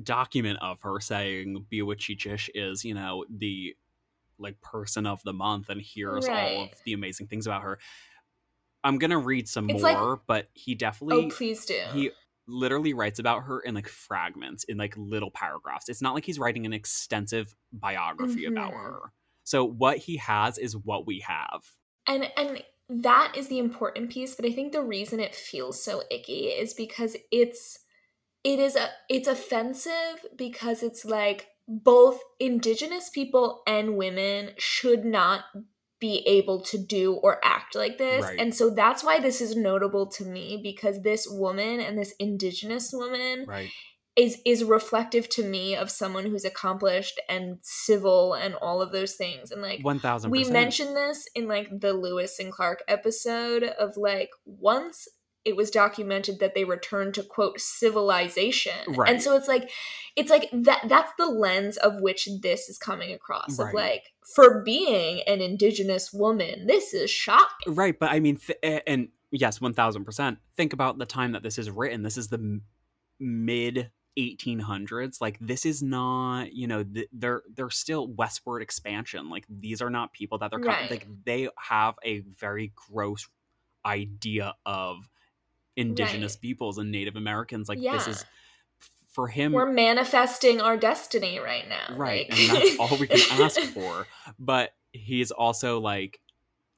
document 0.00 0.60
of 0.62 0.80
her 0.82 1.00
saying 1.00 1.66
Bíawacheeitchish 1.72 2.50
is, 2.54 2.84
you 2.84 2.94
know, 2.94 3.24
the 3.28 3.74
like 4.38 4.60
person 4.60 5.06
of 5.06 5.22
the 5.24 5.32
month 5.32 5.68
and 5.68 5.80
here's 5.82 6.26
all 6.28 6.64
of 6.64 6.70
the 6.84 6.92
amazing 6.92 7.26
things 7.26 7.46
about 7.46 7.62
her. 7.62 7.78
I'm 8.84 8.98
gonna 8.98 9.18
read 9.18 9.48
some 9.48 9.68
It's 9.70 9.82
more, 9.82 10.10
like- 10.12 10.20
but 10.26 10.48
he 10.54 10.74
definitely 10.74 11.26
oh, 11.26 11.28
please 11.36 11.66
do. 11.66 11.80
he 11.92 12.10
literally 12.46 12.94
writes 12.94 13.18
about 13.18 13.42
her 13.42 13.60
in 13.60 13.74
like 13.74 13.88
fragments 13.88 14.64
in 14.64 14.78
like 14.78 14.96
little 14.96 15.30
paragraphs 15.30 15.90
it's 15.90 16.00
not 16.00 16.14
like 16.14 16.24
he's 16.24 16.38
writing 16.38 16.64
an 16.64 16.72
extensive 16.72 17.54
biography 17.74 18.46
about 18.46 18.72
Mhm. 18.72 18.82
her 18.82 19.12
so 19.44 19.64
what 19.66 19.98
he 19.98 20.16
has 20.16 20.56
is 20.56 20.74
what 20.74 21.06
we 21.06 21.20
have 21.20 21.62
and 22.06 22.24
and 22.38 22.64
that 22.88 23.34
is 23.36 23.48
the 23.48 23.58
important 23.58 24.08
piece 24.10 24.34
but 24.34 24.46
i 24.46 24.50
think 24.50 24.72
the 24.72 24.82
reason 24.82 25.20
it 25.20 25.34
feels 25.34 25.82
so 25.82 26.02
icky 26.10 26.46
is 26.46 26.72
because 26.72 27.18
it's 27.30 27.80
it 28.44 28.58
is 28.58 28.76
a 28.76 28.88
it's 29.10 29.28
offensive 29.28 30.24
because 30.34 30.82
it's 30.82 31.04
like 31.04 31.48
both 31.68 32.20
indigenous 32.40 33.10
people 33.10 33.62
and 33.66 33.96
women 33.96 34.52
should 34.56 35.04
not 35.04 35.44
be 36.00 36.22
able 36.26 36.62
to 36.62 36.78
do 36.78 37.14
or 37.14 37.44
act 37.44 37.74
like 37.74 37.98
this. 37.98 38.24
Right. 38.24 38.38
and 38.38 38.54
so 38.54 38.70
that's 38.70 39.04
why 39.04 39.20
this 39.20 39.40
is 39.40 39.54
notable 39.54 40.06
to 40.12 40.24
me 40.24 40.60
because 40.62 41.02
this 41.02 41.26
woman 41.28 41.80
and 41.80 41.98
this 41.98 42.14
indigenous 42.18 42.90
woman 42.92 43.44
right. 43.46 43.68
is 44.16 44.38
is 44.46 44.64
reflective 44.64 45.28
to 45.30 45.42
me 45.42 45.74
of 45.76 45.90
someone 45.90 46.24
who's 46.24 46.44
accomplished 46.44 47.20
and 47.28 47.58
civil 47.62 48.34
and 48.34 48.54
all 48.54 48.80
of 48.80 48.92
those 48.92 49.14
things. 49.14 49.50
And 49.50 49.60
like 49.60 49.80
1000% 49.80 50.30
we 50.30 50.44
mentioned 50.44 50.96
this 50.96 51.28
in 51.34 51.48
like 51.48 51.68
the 51.80 51.92
Lewis 51.92 52.38
and 52.38 52.52
Clark 52.52 52.82
episode 52.88 53.64
of 53.64 53.96
like 53.96 54.30
once 54.46 55.08
it 55.48 55.56
was 55.56 55.70
documented 55.70 56.38
that 56.40 56.54
they 56.54 56.64
returned 56.64 57.14
to 57.14 57.22
quote 57.22 57.58
civilization. 57.58 58.72
Right. 58.88 59.10
And 59.10 59.22
so 59.22 59.34
it's 59.34 59.48
like 59.48 59.70
it's 60.14 60.30
like 60.30 60.48
that 60.52 60.82
that's 60.88 61.12
the 61.18 61.26
lens 61.26 61.76
of 61.78 62.00
which 62.00 62.28
this 62.42 62.68
is 62.68 62.78
coming 62.78 63.12
across 63.12 63.58
of 63.58 63.72
like 63.72 64.12
for 64.34 64.62
being 64.62 65.22
an 65.26 65.40
indigenous 65.40 66.12
woman, 66.12 66.66
this 66.66 66.92
is 66.92 67.10
shocking. 67.10 67.74
right 67.74 67.98
but 67.98 68.10
i 68.10 68.20
mean 68.20 68.36
th- 68.36 68.82
and 68.86 69.08
yes 69.30 69.58
1000% 69.58 70.36
think 70.56 70.72
about 70.72 70.98
the 70.98 71.06
time 71.06 71.32
that 71.32 71.42
this 71.42 71.58
is 71.58 71.70
written 71.70 72.02
this 72.02 72.16
is 72.18 72.28
the 72.28 72.36
m- 72.36 72.62
mid 73.20 73.90
1800s 74.18 75.20
like 75.20 75.38
this 75.40 75.64
is 75.64 75.82
not 75.82 76.52
you 76.52 76.66
know 76.66 76.82
th- 76.82 77.08
they're 77.12 77.42
they're 77.54 77.70
still 77.70 78.08
westward 78.08 78.62
expansion 78.62 79.30
like 79.30 79.44
these 79.48 79.80
are 79.80 79.90
not 79.90 80.12
people 80.12 80.38
that 80.38 80.50
they're 80.50 80.60
Right. 80.60 80.90
like 80.90 81.06
they 81.24 81.48
have 81.56 81.94
a 82.04 82.20
very 82.20 82.72
gross 82.74 83.28
idea 83.86 84.54
of 84.66 85.08
indigenous 85.78 86.34
Right. 86.34 86.40
peoples 86.42 86.78
and 86.78 86.90
native 86.90 87.16
americans 87.16 87.68
like 87.68 87.78
yeah. 87.80 87.92
this 87.92 88.08
is 88.08 88.24
for 89.12 89.26
him 89.28 89.52
We're 89.52 89.72
manifesting 89.72 90.60
our 90.60 90.76
destiny 90.76 91.38
right 91.38 91.64
now. 91.68 91.96
right 91.96 92.28
like- 92.30 92.38
and 92.40 92.50
that's 92.56 92.78
all 92.78 92.96
we 92.98 93.06
can 93.06 93.40
ask 93.42 93.60
for 93.74 94.06
but 94.38 94.70
he's 94.92 95.30
also 95.30 95.80
like 95.80 96.20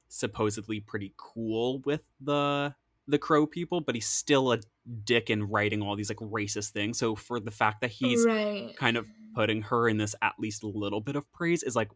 supposedly 0.08 0.80
pretty 0.80 1.12
cool 1.16 1.80
with 1.84 2.02
the 2.20 2.74
the 3.06 3.18
crow 3.18 3.46
people 3.46 3.80
but 3.80 3.94
he's 3.94 4.06
still 4.08 4.52
a 4.52 4.58
dick 5.04 5.30
in 5.30 5.44
writing 5.44 5.82
all 5.82 5.96
these 5.96 6.10
like 6.10 6.18
racist 6.18 6.70
things 6.70 6.98
so 6.98 7.14
for 7.14 7.40
the 7.40 7.50
fact 7.50 7.80
that 7.80 7.90
he's 7.90 8.24
right. 8.24 8.74
kind 8.76 8.96
of 8.96 9.06
putting 9.34 9.62
her 9.62 9.88
in 9.88 9.96
this 9.98 10.14
at 10.22 10.32
least 10.38 10.64
little 10.64 11.00
bit 11.00 11.16
of 11.16 11.30
praise 11.32 11.62
is 11.62 11.76
like 11.76 11.90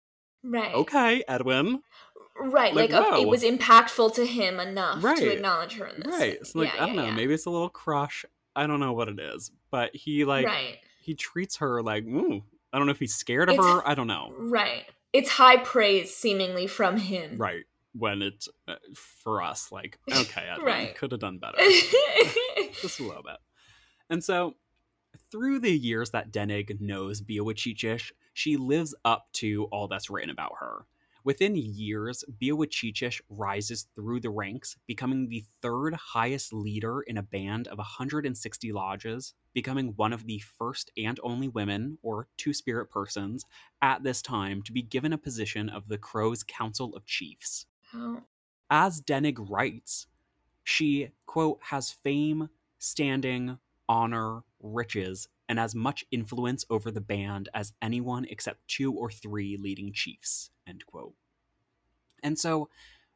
Right. 0.47 0.75
okay 0.75 1.25
edwin 1.27 1.81
Right. 2.37 2.75
Like, 2.75 2.91
Like, 2.91 3.21
it 3.21 3.29
was 3.29 3.43
impactful 3.43 4.15
to 4.17 4.27
him 4.27 4.59
enough 4.61 5.03
Right. 5.05 5.17
to 5.19 5.31
acknowledge 5.33 5.75
her 5.77 5.87
in 5.87 6.01
this. 6.03 6.13
right 6.13 6.47
so 6.47 6.59
like 6.61 6.75
Yeah, 6.75 6.83
i 6.83 6.87
don't 6.87 6.95
yeah, 6.97 7.03
know 7.03 7.09
yeah. 7.09 7.15
maybe 7.15 7.35
it's 7.35 7.47
a 7.47 7.51
little 7.51 7.69
crush 7.69 8.25
i 8.57 8.67
don't 8.67 8.81
know 8.81 8.93
what 8.93 9.09
it 9.09 9.19
is 9.21 9.51
but 9.71 9.95
he 9.95 10.25
like 10.25 10.47
right. 10.47 10.79
he 11.01 11.15
treats 11.15 11.57
her 11.59 11.83
like 11.83 12.05
ooh 12.05 12.43
i 12.73 12.79
don't 12.79 12.87
know 12.87 12.91
if 12.93 12.99
he's 12.99 13.15
scared 13.15 13.49
of 13.49 13.55
It's- 13.55 13.73
her 13.73 13.87
i 13.89 13.95
don't 13.95 14.07
know 14.09 14.33
Right. 14.37 14.85
It's 15.13 15.31
high 15.31 15.59
praise 15.59 16.13
seemingly 16.15 16.67
from 16.67 16.97
him. 16.97 17.39
right 17.39 17.65
when 17.97 18.21
it's 18.23 18.49
uh, 18.67 18.75
for 18.97 19.41
us 19.43 19.71
like 19.71 19.99
okay 20.13 20.49
i 20.51 20.59
Right. 20.61 20.97
could 20.97 21.13
have 21.13 21.21
done 21.21 21.39
better 21.39 21.59
just 22.83 22.99
a 23.01 23.05
little 23.05 23.23
bit 23.23 23.37
and 24.11 24.23
so 24.23 24.55
through 25.31 25.61
the 25.61 25.71
years 25.71 26.11
that 26.11 26.33
denig 26.33 26.81
knows 26.81 27.23
bíawacheeitchish 27.23 28.11
she 28.33 28.57
lives 28.57 28.95
up 29.05 29.27
to 29.35 29.65
all 29.71 29.87
that's 29.87 30.11
written 30.11 30.31
about 30.31 30.53
her 30.59 30.85
within 31.25 31.57
years 31.57 32.23
bíawacheeitchish 32.41 33.21
rises 33.29 33.87
through 33.95 34.21
the 34.21 34.31
ranks 34.31 34.77
becoming 34.87 35.29
the 35.29 35.45
third 35.63 35.95
highest 35.95 36.53
leader 36.53 37.01
in 37.03 37.19
a 37.19 37.23
band 37.23 37.67
of 37.69 37.79
160 37.79 38.73
lodges 38.73 39.35
becoming 39.55 39.95
one 39.97 40.13
of 40.13 40.27
the 40.27 40.39
first 40.59 40.91
and 40.97 41.19
only 41.23 41.49
women 41.49 41.99
or 42.03 42.29
two 42.37 42.53
spirit 42.53 42.91
persons 42.91 43.45
at 43.83 44.03
this 44.03 44.23
time 44.23 44.63
to 44.63 44.73
be 44.73 44.83
given 44.83 45.13
a 45.13 45.19
position 45.19 45.69
of 45.71 45.89
the 45.89 45.99
crow's 45.99 46.43
council 46.43 46.95
of 46.95 47.05
chiefs. 47.07 47.67
Oh, 47.95 48.23
as 48.71 49.01
Denig 49.01 49.37
writes, 49.51 50.07
she, 50.65 51.11
quote, 51.27 51.61
has 51.63 51.91
fame, 51.91 52.49
standing, 52.79 53.59
honor, 53.89 54.43
riches, 54.61 55.29
and 55.49 55.61
as 55.61 55.75
much 55.75 56.05
influence 56.11 56.65
over 56.71 56.91
the 56.91 57.01
band 57.01 57.49
as 57.55 57.73
anyone 57.83 58.25
except 58.31 58.67
two 58.69 58.93
or 58.93 59.11
three 59.11 59.57
leading 59.57 59.93
chiefs, 59.93 60.51
end 60.67 60.85
quote. 60.87 61.15
And 62.23 62.39
so 62.39 62.71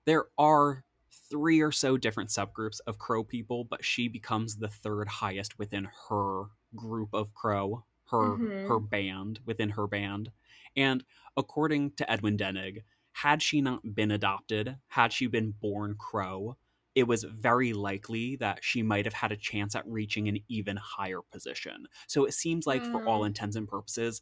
there 0.04 0.26
are 0.36 0.84
three 1.10 1.60
or 1.60 1.72
so 1.72 1.96
different 1.96 2.30
subgroups 2.30 2.80
of 2.86 2.98
crow 2.98 3.24
people, 3.24 3.64
but 3.64 3.84
she 3.84 4.08
becomes 4.08 4.56
the 4.56 4.68
third 4.68 5.08
highest 5.08 5.58
within 5.58 5.88
her 6.08 6.44
group 6.74 7.12
of 7.12 7.34
crow, 7.34 7.84
her 8.10 8.36
Mhm. 8.36 8.68
her 8.68 8.80
band, 8.80 9.40
within 9.44 9.70
her 9.70 9.86
band. 9.86 10.32
And 10.76 11.04
according 11.36 11.92
to 11.92 12.10
Edwin 12.10 12.36
Denig, 12.36 12.82
had 13.12 13.42
she 13.42 13.60
not 13.60 13.94
been 13.94 14.10
adopted, 14.10 14.78
had 14.88 15.12
she 15.12 15.26
been 15.26 15.50
born 15.52 15.96
crow, 15.96 16.56
it 16.98 17.06
was 17.06 17.22
very 17.22 17.72
likely 17.72 18.34
that 18.36 18.58
she 18.60 18.82
might 18.82 19.04
have 19.04 19.14
had 19.14 19.30
a 19.30 19.36
chance 19.36 19.76
at 19.76 19.86
reaching 19.86 20.26
an 20.26 20.38
even 20.48 20.76
higher 20.76 21.20
position. 21.30 21.86
So 22.08 22.24
it 22.24 22.34
seems 22.34 22.66
like, 22.66 22.84
for 22.84 23.06
all 23.06 23.20
mm. 23.20 23.26
intents 23.26 23.54
and 23.54 23.68
purposes, 23.68 24.20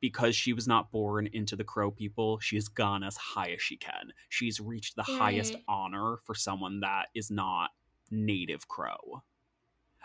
because 0.00 0.36
she 0.36 0.52
was 0.52 0.68
not 0.68 0.92
born 0.92 1.30
into 1.32 1.56
the 1.56 1.64
crow 1.64 1.90
people, 1.90 2.38
she's 2.40 2.68
gone 2.68 3.02
as 3.02 3.16
high 3.16 3.52
as 3.52 3.62
she 3.62 3.78
can. 3.78 4.12
She's 4.28 4.60
reached 4.60 4.96
the 4.96 5.02
highest 5.02 5.56
honor 5.66 6.18
for 6.24 6.34
someone 6.34 6.80
that 6.80 7.06
is 7.14 7.30
not 7.30 7.70
native 8.10 8.68
crow. 8.68 9.22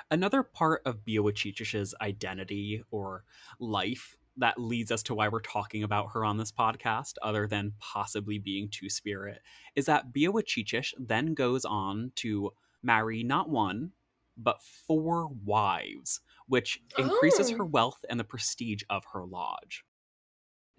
Another 0.10 0.42
part 0.42 0.82
of 0.86 1.04
Bíawacheeitchish's 1.04 1.94
identity 2.00 2.82
or 2.92 3.26
life 3.60 4.16
that 4.40 4.60
leads 4.60 4.92
us 4.92 5.04
to 5.04 5.14
why 5.14 5.28
we're 5.28 5.40
talking 5.42 5.84
about 5.84 6.12
her 6.14 6.26
on 6.26 6.38
this 6.38 6.52
podcast, 6.52 7.14
other 7.22 7.46
than 7.48 7.74
possibly 7.80 8.40
being 8.40 8.70
Two 8.70 8.90
Spirit, 8.90 9.42
is 9.76 9.86
that 9.86 10.12
Bíawacheeitchish 10.14 10.94
then 10.98 11.34
goes 11.34 11.66
on 11.66 12.12
to 12.16 12.52
marry 12.82 13.24
not 13.24 13.50
one, 13.50 13.92
but 14.38 14.62
four 14.64 15.30
wives, 15.46 16.22
which 16.48 16.82
increases 16.98 17.52
Oh. 17.52 17.58
her 17.58 17.66
wealth 17.66 18.04
and 18.10 18.20
the 18.20 18.24
prestige 18.24 18.84
of 18.90 19.04
her 19.14 19.26
lodge. 19.26 19.84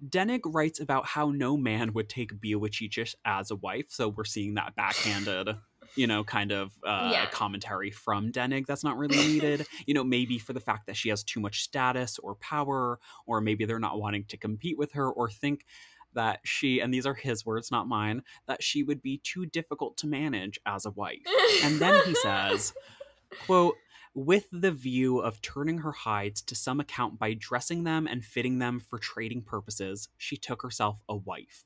Denig 0.09 0.41
writes 0.47 0.81
about 0.81 1.05
how 1.05 1.31
no 1.31 1.57
man 1.59 1.93
would 1.93 2.09
take 2.09 2.33
Bíawacheeitchish 2.41 3.15
as 3.27 3.51
a 3.51 3.57
wife, 3.57 3.87
so 3.91 4.09
we're 4.09 4.25
seeing 4.25 4.55
that 4.55 4.75
backhanded, 4.75 5.51
you 5.97 6.07
know, 6.07 6.25
kind 6.25 6.53
of 6.53 6.73
uh, 6.85 7.11
Yeah. 7.13 7.27
commentary 7.31 7.91
from 7.91 8.31
Denig 8.33 8.67
that's 8.67 8.85
not 8.85 8.97
really 8.97 9.17
needed. 9.17 9.67
you 9.87 9.95
know, 9.95 10.05
maybe 10.05 10.39
for 10.39 10.53
the 10.53 10.61
fact 10.61 10.87
that 10.87 10.97
she 10.97 11.09
has 11.09 11.23
too 11.25 11.41
much 11.41 11.63
status 11.63 12.19
or 12.19 12.37
power, 12.37 12.99
or 13.27 13.41
maybe 13.41 13.65
they're 13.65 13.79
not 13.79 13.99
wanting 13.99 14.25
to 14.29 14.37
compete 14.37 14.79
with 14.79 14.93
her, 14.93 15.11
or 15.11 15.31
think 15.31 15.65
that 16.13 16.41
she, 16.45 16.81
and 16.81 16.93
these 16.93 17.07
are 17.07 17.15
his 17.15 17.47
words, 17.47 17.71
not 17.71 17.87
mine, 17.89 18.23
that 18.47 18.63
she 18.63 18.83
would 18.83 19.01
be 19.03 19.19
too 19.23 19.47
difficult 19.47 19.97
to 19.99 20.07
manage 20.07 20.59
as 20.67 20.85
a 20.85 20.91
wife. 20.91 21.19
And 21.63 21.81
then 21.81 22.01
he 22.05 22.15
says, 22.15 22.73
quote, 23.39 23.77
with 24.15 24.49
the 24.51 24.73
view 24.73 25.19
of 25.21 25.41
turning 25.41 25.79
her 25.79 25.93
hides 25.93 26.43
to 26.43 26.55
some 26.57 26.81
account 26.81 27.19
by 27.19 27.35
dressing 27.35 27.85
them 27.85 28.09
and 28.09 28.25
fitting 28.25 28.59
them 28.59 28.81
for 28.81 28.99
trading 28.99 29.43
purposes, 29.43 30.09
she 30.19 30.37
took 30.37 30.63
herself 30.63 31.01
a 31.09 31.17
wife. 31.17 31.65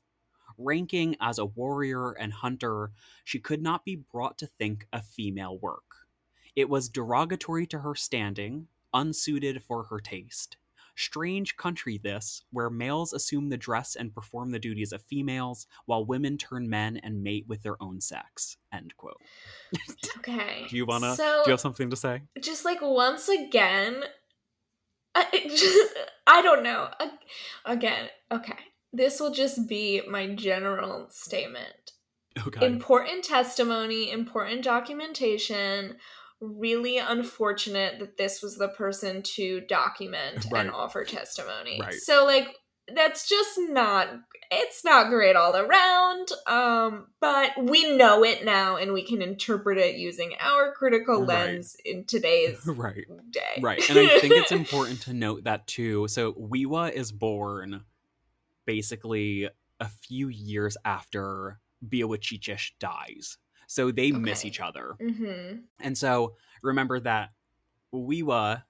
Ranking 0.57 1.15
as 1.21 1.39
a 1.39 1.45
warrior 1.45 2.11
and 2.11 2.31
hunter, 2.31 2.91
she 3.23 3.39
could 3.39 3.61
not 3.61 3.85
be 3.85 3.95
brought 3.95 4.37
to 4.39 4.47
think 4.47 4.87
of 4.93 5.05
female 5.05 5.57
work. 5.57 5.83
It 6.55 6.69
was 6.69 6.89
derogatory 6.89 7.67
to 7.67 7.79
her 7.79 7.95
standing, 7.95 8.67
unsuited 8.93 9.61
for 9.63 9.83
her 9.83 9.99
taste. 9.99 10.57
Strange 10.97 11.57
country 11.57 11.97
this, 11.97 12.43
where 12.51 12.69
males 12.69 13.11
assume 13.11 13.49
the 13.49 13.57
dress 13.57 13.97
and 13.97 14.13
perform 14.13 14.51
the 14.51 14.59
duties 14.59 14.93
of 14.93 15.01
females, 15.01 15.67
while 15.85 16.05
women 16.05 16.37
turn 16.37 16.69
men 16.69 16.95
and 17.03 17.21
mate 17.21 17.43
with 17.49 17.61
their 17.63 17.81
own 17.83 17.99
sex. 17.99 18.55
End 18.71 18.95
quote. 18.95 19.21
okay. 20.17 20.65
Do 20.69 20.77
you 20.77 20.85
wanna? 20.85 21.15
So, 21.15 21.41
do 21.43 21.49
you 21.49 21.51
have 21.51 21.59
something 21.59 21.89
to 21.89 21.97
say? 21.97 22.21
just 22.39 22.63
like 22.63 22.81
once 22.81 23.27
again, 23.27 24.03
I, 25.15 25.25
just, 25.49 25.93
I 26.27 26.41
don't 26.41 26.63
know. 26.63 26.89
Again, 27.65 28.09
okay. 28.31 28.57
This 28.95 29.19
will 29.19 29.31
just 29.31 29.67
be 29.67 30.01
my 30.09 30.33
general 30.35 31.07
statement. 31.09 31.91
Okay. 32.47 32.65
Important 32.65 33.23
testimony, 33.23 34.11
important 34.11 34.63
documentation. 34.63 35.97
Really 36.41 36.97
unfortunate 36.97 37.99
that 37.99 38.17
this 38.17 38.41
was 38.41 38.57
the 38.57 38.67
person 38.69 39.21
to 39.35 39.61
document 39.61 40.45
Right. 40.51 40.65
and 40.65 40.71
offer 40.71 41.03
testimony. 41.05 41.79
Right. 41.81 41.93
So, 41.93 42.25
like, 42.25 42.55
that's 42.93 43.27
just 43.27 43.57
not 43.57 44.09
it's 44.51 44.83
not 44.85 45.09
great 45.09 45.35
all 45.35 45.55
around 45.55 46.27
um 46.45 47.07
but 47.19 47.49
we 47.57 47.97
know 47.97 48.23
it 48.23 48.45
now 48.45 48.77
and 48.77 48.93
we 48.93 49.03
can 49.03 49.23
interpret 49.23 49.79
it 49.79 49.95
using 49.95 50.33
our 50.39 50.71
critical 50.71 51.21
Right. 51.21 51.47
lens 51.47 51.75
in 51.83 52.05
today's 52.05 52.59
right. 52.67 53.05
day 53.31 53.59
Right. 53.59 53.89
And 53.89 53.97
I 53.97 54.19
think 54.19 54.35
it's 54.35 54.51
important 54.61 55.01
to 55.01 55.13
note 55.13 55.45
that 55.45 55.65
too. 55.65 56.07
So 56.09 56.33
We'wha 56.33 56.91
is 56.91 57.11
born 57.11 57.81
basically 58.65 59.49
a 59.79 59.87
few 59.87 60.27
years 60.29 60.77
after 60.85 61.59
Bíawacheeitchish 61.87 62.71
dies. 62.79 63.37
So 63.67 63.91
they 63.91 64.11
miss 64.11 64.45
each 64.45 64.59
other. 64.59 64.95
mm-hmm. 65.01 65.57
And 65.79 65.97
so 65.97 66.35
remember 66.61 66.99
that 66.99 67.31
We'wha 67.93 68.63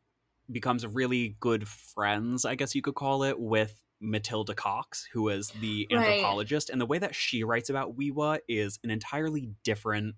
becomes 0.52 0.86
really 0.86 1.36
good 1.40 1.68
friends, 1.68 2.46
I 2.46 2.56
guess 2.56 2.76
you 2.76 2.82
could 2.82 2.96
call 2.96 3.24
it, 3.24 3.40
with 3.40 3.82
Matilda 4.00 4.54
Coxe, 4.54 5.08
who 5.12 5.30
is 5.30 5.50
the 5.62 5.88
Right. 5.92 5.98
anthropologist. 6.00 6.70
And 6.70 6.80
the 6.80 6.86
way 6.86 7.00
that 7.00 7.16
she 7.16 7.44
writes 7.44 7.70
about 7.70 7.96
We'wha 7.98 8.40
is 8.48 8.80
an 8.84 8.90
entirely 8.90 9.50
different 9.64 10.16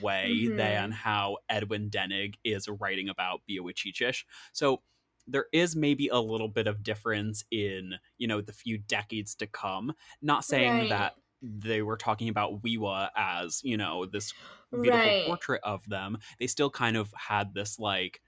way 0.00 0.44
Mhm. 0.46 0.56
than 0.56 0.92
how 0.92 1.38
Edwin 1.48 1.90
Denig 1.90 2.34
is 2.44 2.68
writing 2.68 3.08
about 3.08 3.42
Bíawacheeitchish. 3.48 4.24
So 4.52 4.82
there 5.30 5.46
is 5.52 5.76
maybe 5.76 6.08
a 6.08 6.18
little 6.18 6.48
bit 6.48 6.66
of 6.66 6.82
difference 6.82 7.44
in, 7.50 7.94
you 8.18 8.26
know, 8.28 8.40
the 8.40 8.52
few 8.52 8.78
decades 8.78 9.34
to 9.36 9.46
come. 9.46 9.92
Not 10.22 10.44
saying 10.44 10.78
Right. 10.78 10.88
that 10.88 11.14
they 11.42 11.82
were 11.82 11.96
talking 11.96 12.28
about 12.28 12.62
We'wha 12.62 13.10
as, 13.16 13.60
you 13.64 13.76
know, 13.76 14.06
this 14.06 14.34
beautiful 14.80 15.12
right 15.12 15.24
portrait 15.24 15.60
of 15.64 15.88
them, 15.88 16.18
they 16.38 16.46
still 16.46 16.70
kind 16.70 16.96
of 16.96 17.12
had 17.16 17.54
this 17.54 17.78
like 17.78 18.20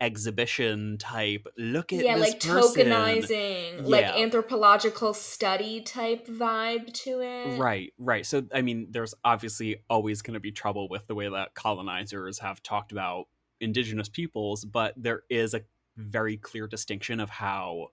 exhibition 0.00 0.98
type 0.98 1.46
look 1.56 1.92
at 1.92 2.06
yeah 2.06 2.14
this 2.14 2.30
like 2.30 2.40
person. 2.40 3.28
tokenizing 3.28 3.88
like 3.88 4.10
anthropological 4.16 5.14
study 5.14 5.80
type 5.80 6.26
vibe 6.26 6.92
to 6.92 7.20
it 7.20 7.66
Right, 7.66 7.92
right. 7.98 8.24
So 8.24 8.42
I 8.54 8.62
mean, 8.62 8.86
there's 8.90 9.14
obviously 9.22 9.82
always 9.90 10.22
going 10.22 10.34
to 10.34 10.40
be 10.40 10.50
trouble 10.52 10.88
with 10.88 11.06
the 11.06 11.14
way 11.14 11.28
that 11.28 11.54
colonizers 11.54 12.38
have 12.38 12.62
talked 12.62 12.90
about 12.90 13.26
indigenous 13.60 14.08
peoples, 14.08 14.64
but 14.64 14.94
there 14.96 15.22
is 15.28 15.52
a 15.52 15.60
very 15.96 16.36
clear 16.36 16.66
distinction 16.66 17.20
of 17.20 17.30
how 17.30 17.88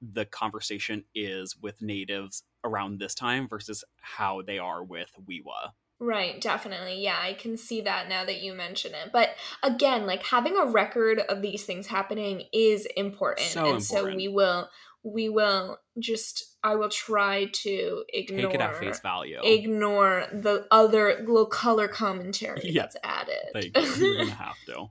the 0.00 0.24
conversation 0.24 1.04
is 1.14 1.56
with 1.60 1.80
natives 1.80 2.42
around 2.64 2.98
this 2.98 3.14
time 3.14 3.48
versus 3.48 3.84
how 4.00 4.42
they 4.42 4.58
are 4.58 4.82
with 4.82 5.10
We'wha. 5.26 5.72
Right, 6.00 6.40
definitely. 6.40 7.02
Yeah, 7.02 7.16
I 7.20 7.34
can 7.34 7.56
see 7.56 7.80
that 7.82 8.08
now 8.08 8.24
that 8.24 8.42
you 8.42 8.52
mention 8.52 8.92
it. 8.94 9.10
But 9.12 9.30
again, 9.62 10.06
like 10.06 10.24
having 10.24 10.56
a 10.56 10.66
record 10.66 11.20
of 11.20 11.40
these 11.40 11.64
things 11.64 11.86
happening 11.86 12.42
is 12.52 12.86
important. 12.96 13.46
So 13.48 13.72
and 13.74 13.82
so 13.82 14.14
we 14.14 14.28
will 14.28 14.68
we 15.04 15.28
will 15.28 15.78
just 15.98 16.56
I 16.64 16.74
will 16.74 16.88
try 16.88 17.46
to 17.52 18.04
ignore 18.12 18.46
Take 18.50 18.54
it 18.56 18.60
at 18.60 18.76
face 18.76 19.00
value. 19.00 19.38
ignore 19.44 20.26
the 20.32 20.66
other 20.70 21.18
little 21.20 21.46
color 21.46 21.88
commentary 21.88 22.60
Yeah. 22.64 22.82
that's 22.82 22.96
added. 23.04 23.36
Like 23.54 23.76
you're 23.98 24.16
gonna 24.18 24.30
have 24.30 24.56
to. 24.66 24.86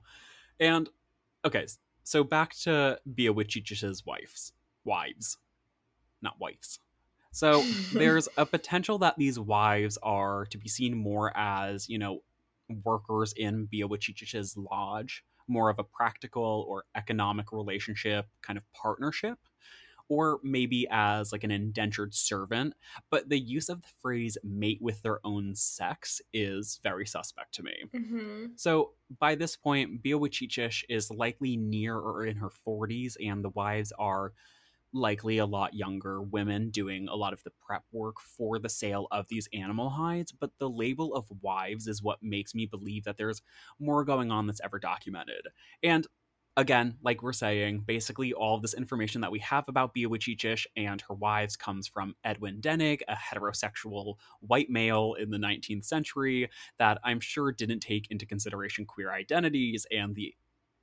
And 0.58 0.88
okay, 1.44 1.66
so 2.04 2.22
back 2.22 2.54
to 2.60 2.98
Bíawacheeitchish's 3.12 4.04
wives. 4.06 4.52
Wives. 4.84 5.38
Not 6.22 6.38
wives. 6.38 6.78
So 7.32 7.62
there's 7.92 8.28
a 8.36 8.46
potential 8.46 8.98
that 8.98 9.16
these 9.18 9.38
wives 9.38 9.98
are 10.02 10.46
to 10.46 10.58
be 10.58 10.68
seen 10.68 10.96
more 10.96 11.36
as, 11.36 11.88
you 11.88 11.98
know, 11.98 12.20
workers 12.84 13.32
in 13.36 13.66
Bíawacheeitchish's 13.66 14.56
lodge, 14.56 15.24
more 15.48 15.70
of 15.70 15.78
a 15.78 15.84
practical 15.84 16.64
or 16.68 16.84
economic 16.94 17.52
relationship 17.52 18.26
kind 18.42 18.56
of 18.56 18.64
partnership, 18.72 19.38
or 20.08 20.40
maybe 20.42 20.86
as 20.90 21.32
like 21.32 21.44
an 21.44 21.50
indentured 21.50 22.14
servant. 22.14 22.74
But 23.10 23.28
the 23.28 23.38
use 23.38 23.68
of 23.68 23.82
the 23.82 23.88
phrase 24.00 24.36
mate 24.42 24.80
with 24.80 25.02
their 25.02 25.20
own 25.24 25.54
sex 25.54 26.20
is 26.32 26.80
very 26.82 27.06
suspect 27.06 27.54
to 27.54 27.62
me. 27.62 27.84
hmm 27.92 28.56
So 28.56 28.94
by 29.18 29.34
this 29.34 29.56
point, 29.56 30.02
Bíawacheeitchish 30.02 30.84
is 30.88 31.10
likely 31.10 31.56
near 31.56 31.96
or 31.96 32.24
in 32.24 32.36
her 32.36 32.50
40s, 32.50 33.16
and 33.20 33.44
the 33.44 33.50
wives 33.50 33.92
are 33.98 34.32
likely 34.92 35.38
a 35.38 35.46
lot 35.46 35.74
younger 35.74 36.22
women 36.22 36.70
doing 36.70 37.08
a 37.08 37.16
lot 37.16 37.32
of 37.32 37.42
the 37.42 37.50
prep 37.50 37.84
work 37.92 38.20
for 38.20 38.58
the 38.60 38.68
sale 38.68 39.08
of 39.10 39.28
these 39.28 39.48
animal 39.52 39.90
hides. 39.90 40.32
But 40.32 40.52
the 40.58 40.70
label 40.70 41.14
of 41.14 41.26
wives 41.42 41.88
is 41.88 42.02
what 42.02 42.22
makes 42.22 42.54
me 42.54 42.66
believe 42.66 43.04
that 43.04 43.16
there's 43.16 43.42
more 43.78 44.04
going 44.04 44.30
on 44.30 44.46
that's 44.46 44.60
ever 44.62 44.78
documented. 44.78 45.48
And 45.82 46.06
again, 46.56 46.96
like 47.02 47.22
we're 47.22 47.32
saying, 47.32 47.82
basically 47.86 48.32
all 48.32 48.54
of 48.56 48.62
this 48.62 48.74
information 48.74 49.20
that 49.20 49.32
we 49.32 49.40
have 49.40 49.68
about 49.68 49.94
Bíawacheeitchish 49.94 50.66
and 50.76 51.00
her 51.02 51.14
wives 51.14 51.56
comes 51.56 51.88
from 51.88 52.14
Edwin 52.24 52.60
Denig, 52.60 53.00
a 53.08 53.14
heterosexual 53.14 54.14
white 54.40 54.70
male 54.70 55.14
in 55.14 55.30
the 55.30 55.38
19th 55.38 55.84
century 55.84 56.48
that 56.78 56.98
I'm 57.04 57.20
sure 57.20 57.52
didn't 57.52 57.80
take 57.80 58.10
into 58.10 58.26
consideration 58.26 58.86
queer 58.86 59.12
identities 59.12 59.86
and 59.90 60.14
the 60.14 60.34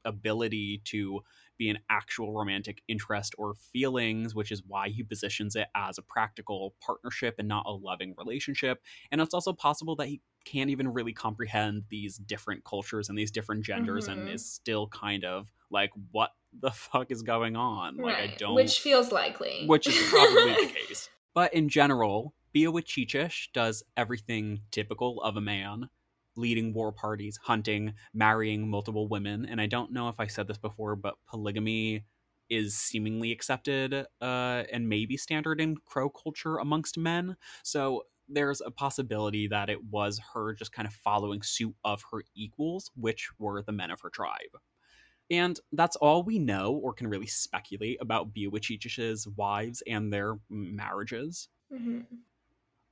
ability 0.05 0.81
to 0.85 1.21
be 1.57 1.69
an 1.69 1.79
actual 1.89 2.33
romantic 2.33 2.81
interest 2.87 3.35
or 3.37 3.53
feelings, 3.53 4.33
which 4.33 4.51
is 4.51 4.63
why 4.67 4.89
he 4.89 5.03
positions 5.03 5.55
it 5.55 5.67
as 5.75 5.97
a 5.97 6.01
practical 6.01 6.73
partnership 6.81 7.35
and 7.37 7.47
not 7.47 7.65
a 7.67 7.71
loving 7.71 8.15
relationship. 8.17 8.81
And 9.11 9.21
it's 9.21 9.33
also 9.33 9.53
possible 9.53 9.95
that 9.97 10.07
he 10.07 10.21
can't 10.45 10.71
even 10.71 10.87
really 10.87 11.13
comprehend 11.13 11.83
these 11.89 12.17
different 12.17 12.63
cultures 12.63 13.09
and 13.09 13.17
these 13.17 13.31
different 13.31 13.63
genders 13.63 14.07
and 14.07 14.27
Mhm. 14.27 14.33
is 14.33 14.45
still 14.45 14.87
kind 14.87 15.23
of 15.23 15.51
like, 15.69 15.91
what 16.11 16.31
the 16.51 16.71
fuck 16.71 17.11
is 17.11 17.21
going 17.21 17.55
on? 17.55 17.97
Like, 17.97 18.17
I 18.17 18.27
don't 18.37 18.55
Which 18.55 18.79
feels 18.79 19.11
likely. 19.11 19.67
which 19.67 19.87
is 19.87 19.97
probably 20.09 20.51
the 20.53 20.73
case. 20.89 21.09
But 21.33 21.53
in 21.53 21.69
general, 21.69 22.33
Bíawacheeitchish 22.55 23.53
does 23.53 23.83
everything 23.95 24.61
typical 24.71 25.21
of 25.21 25.37
a 25.37 25.41
man 25.41 25.89
leading 26.35 26.73
war 26.73 26.91
parties, 26.91 27.39
hunting, 27.43 27.93
marrying 28.13 28.69
multiple 28.69 29.07
women. 29.07 29.45
And 29.45 29.59
I 29.59 29.67
don't 29.67 29.91
know 29.91 30.09
if 30.09 30.19
I 30.19 30.27
said 30.27 30.47
this 30.47 30.57
before, 30.57 30.95
but 30.95 31.15
polygamy 31.27 32.05
is 32.49 32.75
seemingly 32.75 33.31
accepted 33.31 33.93
uh, 34.21 34.63
and 34.71 34.89
maybe 34.89 35.17
standard 35.17 35.61
in 35.61 35.77
crow 35.85 36.09
culture 36.09 36.57
amongst 36.57 36.97
men. 36.97 37.37
So 37.63 38.03
there's 38.27 38.61
a 38.61 38.71
possibility 38.71 39.47
that 39.47 39.69
it 39.69 39.83
was 39.85 40.19
her 40.33 40.53
just 40.53 40.71
kind 40.71 40.87
of 40.87 40.93
following 40.93 41.41
suit 41.41 41.75
of 41.83 42.03
her 42.11 42.23
equals, 42.35 42.91
which 42.95 43.29
were 43.39 43.63
the 43.63 43.71
men 43.71 43.91
of 43.91 44.01
her 44.01 44.09
tribe. 44.09 44.57
And 45.29 45.57
that's 45.71 45.95
all 45.95 46.23
we 46.23 46.39
know 46.39 46.73
or 46.73 46.93
can 46.93 47.07
really 47.07 47.27
speculate 47.27 47.97
about 48.01 48.33
Bíawacheeitchish's 48.33 49.27
wives 49.29 49.81
and 49.87 50.11
their 50.11 50.35
marriages. 50.49 51.47
Mm-hmm. 51.73 52.01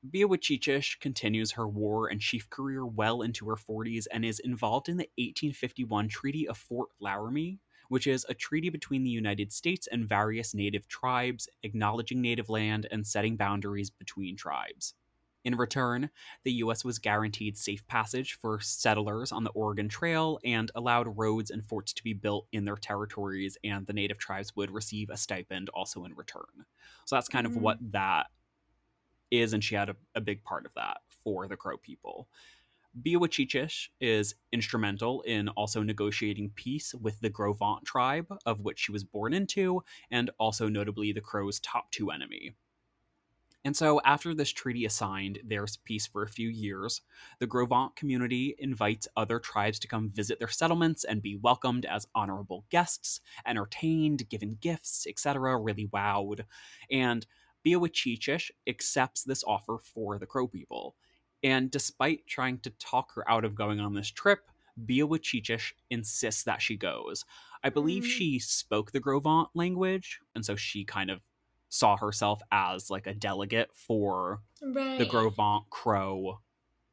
Bíawacheeitchish 0.06 1.00
continues 1.00 1.52
her 1.52 1.68
war 1.68 2.08
and 2.10 2.22
chief 2.22 2.50
career 2.50 2.86
well 2.86 3.22
into 3.22 3.48
her 3.50 3.56
40s 3.58 4.08
and 4.08 4.24
is 4.24 4.40
involved 4.40 4.88
in 4.88 4.98
the 4.98 5.10
1851 5.18 6.08
Treaty 6.08 6.48
of 6.48 6.58
Fort 6.58 6.90
Laramie, 7.00 7.60
which 7.90 8.08
is 8.08 8.26
a 8.30 8.34
treaty 8.34 8.70
between 8.70 9.04
the 9.04 9.10
United 9.10 9.52
States 9.52 9.88
and 9.88 10.08
various 10.08 10.54
native 10.54 10.88
tribes, 10.88 11.50
acknowledging 11.64 12.22
native 12.22 12.50
land 12.50 12.88
and 12.92 13.06
setting 13.06 13.36
boundaries 13.36 13.90
between 13.90 14.38
tribes. 14.38 14.94
In 15.46 15.56
return, 15.56 16.10
the 16.44 16.52
U.S. 16.54 16.84
was 16.86 17.00
guaranteed 17.00 17.58
safe 17.58 17.86
passage 17.88 18.34
for 18.34 18.60
settlers 18.60 19.32
on 19.32 19.44
the 19.46 19.52
Oregon 19.52 19.88
Trail 19.90 20.40
and 20.46 20.70
allowed 20.76 21.18
roads 21.18 21.50
and 21.50 21.66
forts 21.68 21.94
to 21.94 22.04
be 22.04 22.14
built 22.14 22.48
in 22.52 22.66
their 22.66 22.76
territories, 22.76 23.58
and 23.64 23.88
the 23.88 23.94
native 23.94 24.18
tribes 24.18 24.56
would 24.56 24.72
receive 24.72 25.10
a 25.10 25.18
stipend 25.18 25.70
also 25.70 26.04
in 26.06 26.14
return. 26.14 26.66
So 27.06 27.16
that's 27.16 27.30
kind 27.30 27.48
of 27.48 27.56
Mhm. 27.56 27.56
what 27.56 27.78
that 27.92 28.28
is, 29.32 29.54
and 29.54 29.64
she 29.64 29.76
had 29.76 29.90
a, 29.90 29.96
a 30.16 30.22
big 30.22 30.44
part 30.44 30.66
of 30.66 30.74
that 30.76 30.98
for 31.24 31.48
the 31.48 31.58
Crow 31.58 31.78
people. 31.78 32.28
Bíawacheeitchish 33.02 33.90
is 34.02 34.36
instrumental 34.52 35.22
in 35.22 35.48
also 35.50 35.84
negotiating 35.84 36.52
peace 36.56 36.94
with 36.96 37.20
the 37.20 37.30
Gros 37.30 37.58
Ventre 37.58 37.86
tribe, 37.86 38.28
of 38.46 38.62
which 38.62 38.80
she 38.80 38.92
was 38.92 39.04
born 39.04 39.34
into, 39.34 39.84
and 40.12 40.32
also 40.40 40.68
notably 40.68 41.12
the 41.12 41.22
Crow's 41.22 41.60
top 41.60 41.92
two 41.92 42.10
enemy. 42.10 42.56
And 43.66 43.76
so, 43.76 44.00
after 44.06 44.34
this 44.34 44.52
treaty 44.52 44.86
is 44.86 44.94
signed, 44.94 45.40
there's 45.46 45.78
peace 45.78 46.08
for 46.08 46.24
a 46.24 46.30
few 46.30 46.48
years. 46.48 47.02
The 47.40 47.48
Gros 47.48 47.68
Ventre 47.68 47.94
community 47.96 48.56
invites 48.58 49.08
other 49.18 49.38
tribes 49.38 49.80
to 49.80 49.88
come 49.88 50.10
visit 50.10 50.40
their 50.40 50.48
settlements 50.48 51.04
and 51.04 51.22
be 51.22 51.36
welcomed 51.36 51.86
as 51.86 52.08
honorable 52.16 52.66
guests, 52.70 53.20
entertained, 53.46 54.30
given 54.30 54.58
gifts, 54.62 55.06
etc., 55.08 55.58
really 55.58 55.88
wowed. 55.88 56.46
And 56.90 57.28
Bíawacheeitchish 57.66 58.52
accepts 58.68 59.24
this 59.24 59.44
offer 59.44 59.78
for 59.84 60.18
the 60.18 60.26
Crow 60.26 60.48
people. 60.48 60.96
And 61.44 61.72
despite 61.72 62.28
trying 62.28 62.60
to 62.60 62.70
talk 62.72 63.14
her 63.16 63.30
out 63.30 63.46
of 63.46 63.56
going 63.56 63.80
on 63.80 63.94
this 63.94 64.10
trip, 64.10 64.50
Bíawacheeitchish 64.86 65.74
insists 65.90 66.44
that 66.44 66.62
she 66.62 66.76
goes. 66.78 67.26
I 67.64 67.70
believe 67.70 68.04
Mm. 68.04 68.08
she 68.08 68.40
spoke 68.40 68.92
the 68.92 69.00
Gros 69.00 69.24
Ventre 69.24 69.50
language, 69.54 70.20
and 70.36 70.46
so 70.46 70.56
she 70.56 70.86
kind 70.86 71.10
of 71.12 71.22
saw 71.70 71.98
herself 71.98 72.42
as 72.52 72.90
like 72.90 73.06
a 73.06 73.14
delegate 73.14 73.76
for 73.76 74.42
Right. 74.62 74.98
the 74.98 75.06
Gros 75.06 75.34
Ventre 75.36 75.66
Crow 75.70 76.40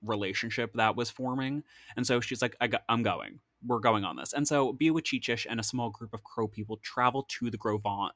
relationship 0.03 0.73
that 0.75 0.97
was 0.97 1.11
forming. 1.11 1.65
And 1.97 2.07
so 2.07 2.21
she's 2.21 2.43
like, 2.43 2.57
I 2.61 2.69
I'm 2.89 3.03
going. 3.03 3.41
We're 3.65 3.79
going 3.81 4.05
on 4.05 4.17
this. 4.17 4.33
And 4.33 4.47
so 4.47 4.75
Bíawacheeitchish 4.75 5.47
and 5.49 5.59
a 5.59 5.65
small 5.65 5.91
group 5.91 6.13
of 6.13 6.23
Crow 6.25 6.47
people 6.47 6.77
travel 6.79 7.25
to 7.31 7.51
the 7.51 7.57
Gros 7.57 7.81
Ventre 7.83 8.15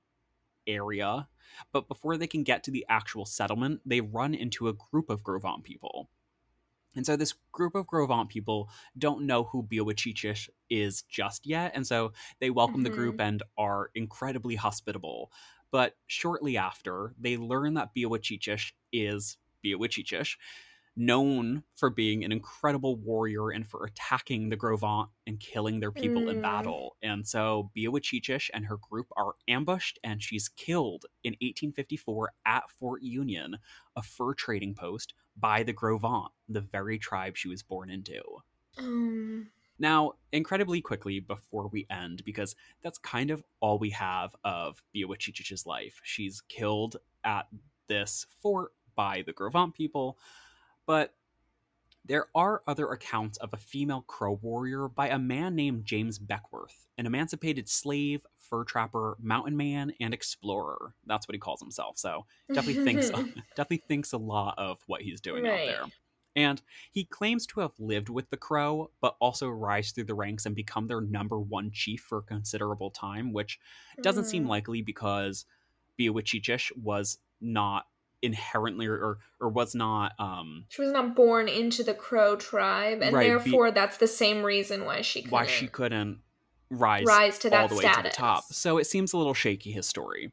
area. 0.70 1.28
But 1.72 1.88
before 1.88 2.16
they 2.16 2.26
can 2.26 2.44
get 2.44 2.62
to 2.64 2.70
the 2.70 2.86
actual 2.88 3.26
settlement, 3.26 3.80
they 3.84 4.00
run 4.00 4.34
into 4.34 4.68
a 4.68 4.72
group 4.72 5.10
of 5.10 5.22
Gros 5.22 5.42
Ventre 5.42 5.62
people. 5.62 6.08
And 6.96 7.06
so 7.06 7.16
this 7.16 7.34
group 7.52 7.74
of 7.74 7.86
Gros 7.86 8.08
Ventre 8.08 8.26
people 8.26 8.70
don't 8.98 9.26
know 9.26 9.44
who 9.44 9.62
Bíawacheeitchish 9.62 10.48
is 10.68 11.02
just 11.02 11.46
yet. 11.46 11.72
And 11.74 11.86
so 11.86 12.12
they 12.40 12.50
welcome 12.50 12.82
the 12.82 12.90
Mhm. 12.90 12.94
group 12.94 13.20
and 13.20 13.42
are 13.58 13.90
incredibly 13.94 14.56
hospitable. 14.56 15.32
But 15.70 15.96
shortly 16.06 16.56
after, 16.56 17.14
they 17.18 17.36
learn 17.36 17.74
that 17.74 17.94
Bíawacheeitchish 17.94 18.72
is 18.92 19.38
Bíawacheeitchish, 19.64 20.36
known 20.96 21.62
for 21.76 21.88
being 21.90 22.24
an 22.24 22.32
incredible 22.32 22.96
warrior 22.96 23.50
and 23.50 23.66
for 23.66 23.84
attacking 23.84 24.48
the 24.48 24.56
Gros 24.56 24.80
Ventre 24.80 25.10
and 25.26 25.40
killing 25.40 25.80
their 25.80 25.92
people 25.92 26.28
in 26.28 26.38
Mm. 26.38 26.42
battle. 26.42 26.96
And 27.02 27.26
so 27.26 27.70
Bíawacheeitchish 27.76 28.50
and 28.52 28.66
her 28.66 28.76
group 28.76 29.06
are 29.16 29.34
ambushed 29.48 29.98
and 30.04 30.22
she's 30.22 30.48
killed 30.48 31.06
in 31.24 31.36
1854 31.40 32.32
at 32.44 32.70
Fort 32.70 33.02
Union, 33.02 33.56
a 33.96 34.02
fur 34.02 34.34
trading 34.34 34.74
post, 34.74 35.14
by 35.36 35.62
the 35.62 35.72
Gros 35.72 36.00
Ventre, 36.02 36.28
the 36.48 36.60
very 36.60 36.98
tribe 36.98 37.36
she 37.36 37.48
was 37.48 37.62
born 37.62 37.88
into. 37.90 38.22
Um, 38.76 39.50
Now, 39.78 40.12
incredibly 40.32 40.82
quickly 40.82 41.20
before 41.20 41.68
we 41.68 41.86
end, 41.88 42.22
because 42.24 42.54
that's 42.82 42.98
kind 42.98 43.30
of 43.30 43.42
all 43.60 43.78
we 43.78 43.90
have 43.90 44.36
of 44.44 44.82
Bíawacheeitchish's 44.94 45.64
life. 45.64 46.00
She's 46.02 46.42
killed 46.42 46.96
at 47.24 47.48
this 47.86 48.26
fort 48.42 48.72
by 48.94 49.22
the 49.22 49.32
Gros 49.32 49.52
Ventre 49.52 49.72
people, 49.72 50.18
but 50.90 51.14
there 52.04 52.26
are 52.34 52.62
other 52.66 52.88
accounts 52.90 53.38
of 53.38 53.50
a 53.52 53.56
female 53.56 54.00
crow 54.08 54.40
warrior 54.42 54.88
by 54.88 55.08
a 55.08 55.20
man 55.20 55.54
named 55.54 55.84
James 55.84 56.18
Beckwourth, 56.18 56.88
an 56.98 57.06
emancipated 57.06 57.68
slave, 57.68 58.26
fur 58.38 58.64
trapper, 58.64 59.16
mountain 59.22 59.56
man, 59.56 59.92
and 60.00 60.12
explorer. 60.12 60.94
That's 61.06 61.28
what 61.28 61.36
he 61.36 61.38
calls 61.38 61.60
himself. 61.60 61.96
So 61.96 62.26
definitely 62.52 62.82
thinks 62.82 63.10
definitely 63.54 63.84
thinks 63.86 64.12
a 64.12 64.18
lot 64.18 64.56
of 64.58 64.80
what 64.88 65.02
he's 65.02 65.20
doing 65.20 65.46
out 65.46 65.60
there. 65.64 65.84
And 66.34 66.60
he 66.90 67.04
claims 67.04 67.46
to 67.46 67.60
have 67.60 67.78
lived 67.78 68.08
with 68.08 68.28
the 68.30 68.36
Crow, 68.36 68.90
but 69.00 69.14
also 69.20 69.48
rise 69.48 69.92
through 69.92 70.04
the 70.04 70.14
ranks 70.14 70.44
and 70.44 70.56
become 70.56 70.88
their 70.88 71.00
number 71.00 71.38
one 71.38 71.70
chief 71.70 72.00
for 72.00 72.18
a 72.18 72.22
considerable 72.22 72.90
time, 72.90 73.32
which 73.32 73.60
doesn't 74.02 74.24
seem 74.24 74.46
Mm. 74.46 74.48
likely 74.48 74.82
because 74.82 75.44
Bíawacheeitchish 76.00 76.76
was 76.76 77.18
not 77.40 77.86
inherently 78.22 78.86
or, 78.86 79.18
or 79.40 79.48
was 79.48 79.74
not 79.74 80.12
um 80.18 80.64
She 80.68 80.82
was 80.82 80.92
not 80.92 81.14
born 81.16 81.48
into 81.48 81.82
the 81.82 81.94
Crow 81.94 82.36
tribe, 82.36 83.00
and 83.02 83.14
Right, 83.14 83.22
be- 83.24 83.28
therefore 83.28 83.70
that's 83.70 83.96
the 83.96 84.06
same 84.06 84.42
reason 84.42 84.84
why 84.84 85.00
she 85.02 85.20
couldn't 85.22 85.32
why 85.32 85.46
she 85.46 85.66
couldn't 85.66 86.20
rise 86.70 87.04
rise 87.04 87.38
to 87.38 87.48
all 87.48 87.62
that 87.62 87.70
the 87.70 87.76
way 87.76 87.82
status. 87.82 87.96
to 87.98 88.02
the 88.04 88.10
top. 88.10 88.44
So 88.44 88.78
it 88.78 88.84
seems 88.86 89.12
a 89.12 89.18
little 89.18 89.34
shaky 89.34 89.72
his 89.72 89.86
story. 89.86 90.32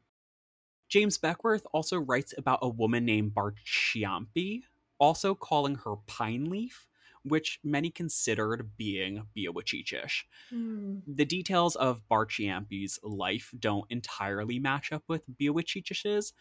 James 0.88 1.18
Beckwourth 1.18 1.62
also 1.72 1.98
writes 1.98 2.32
about 2.38 2.60
a 2.62 2.68
woman 2.68 3.04
named 3.04 3.32
Barchiampi, 3.34 4.62
also 4.98 5.34
calling 5.34 5.74
her 5.76 5.96
Pine 6.06 6.48
Leaf, 6.48 6.86
which 7.24 7.60
many 7.62 7.90
considered 7.90 8.70
being 8.78 9.24
Bíawacheeitchish. 9.36 10.22
Hmm. 10.48 10.98
The 11.06 11.26
details 11.26 11.76
of 11.76 12.00
Barchiampi's 12.10 12.98
life 13.02 13.52
don't 13.58 13.84
entirely 13.90 14.58
match 14.58 14.92
up 14.92 15.02
with 15.08 15.22
Bíawacheeitchish's, 15.38 16.32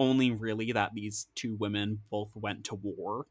only 0.00 0.32
really 0.32 0.72
that 0.72 0.94
these 0.94 1.28
two 1.36 1.54
women 1.60 2.00
both 2.10 2.34
went 2.34 2.64
to 2.64 2.74
war. 2.74 3.26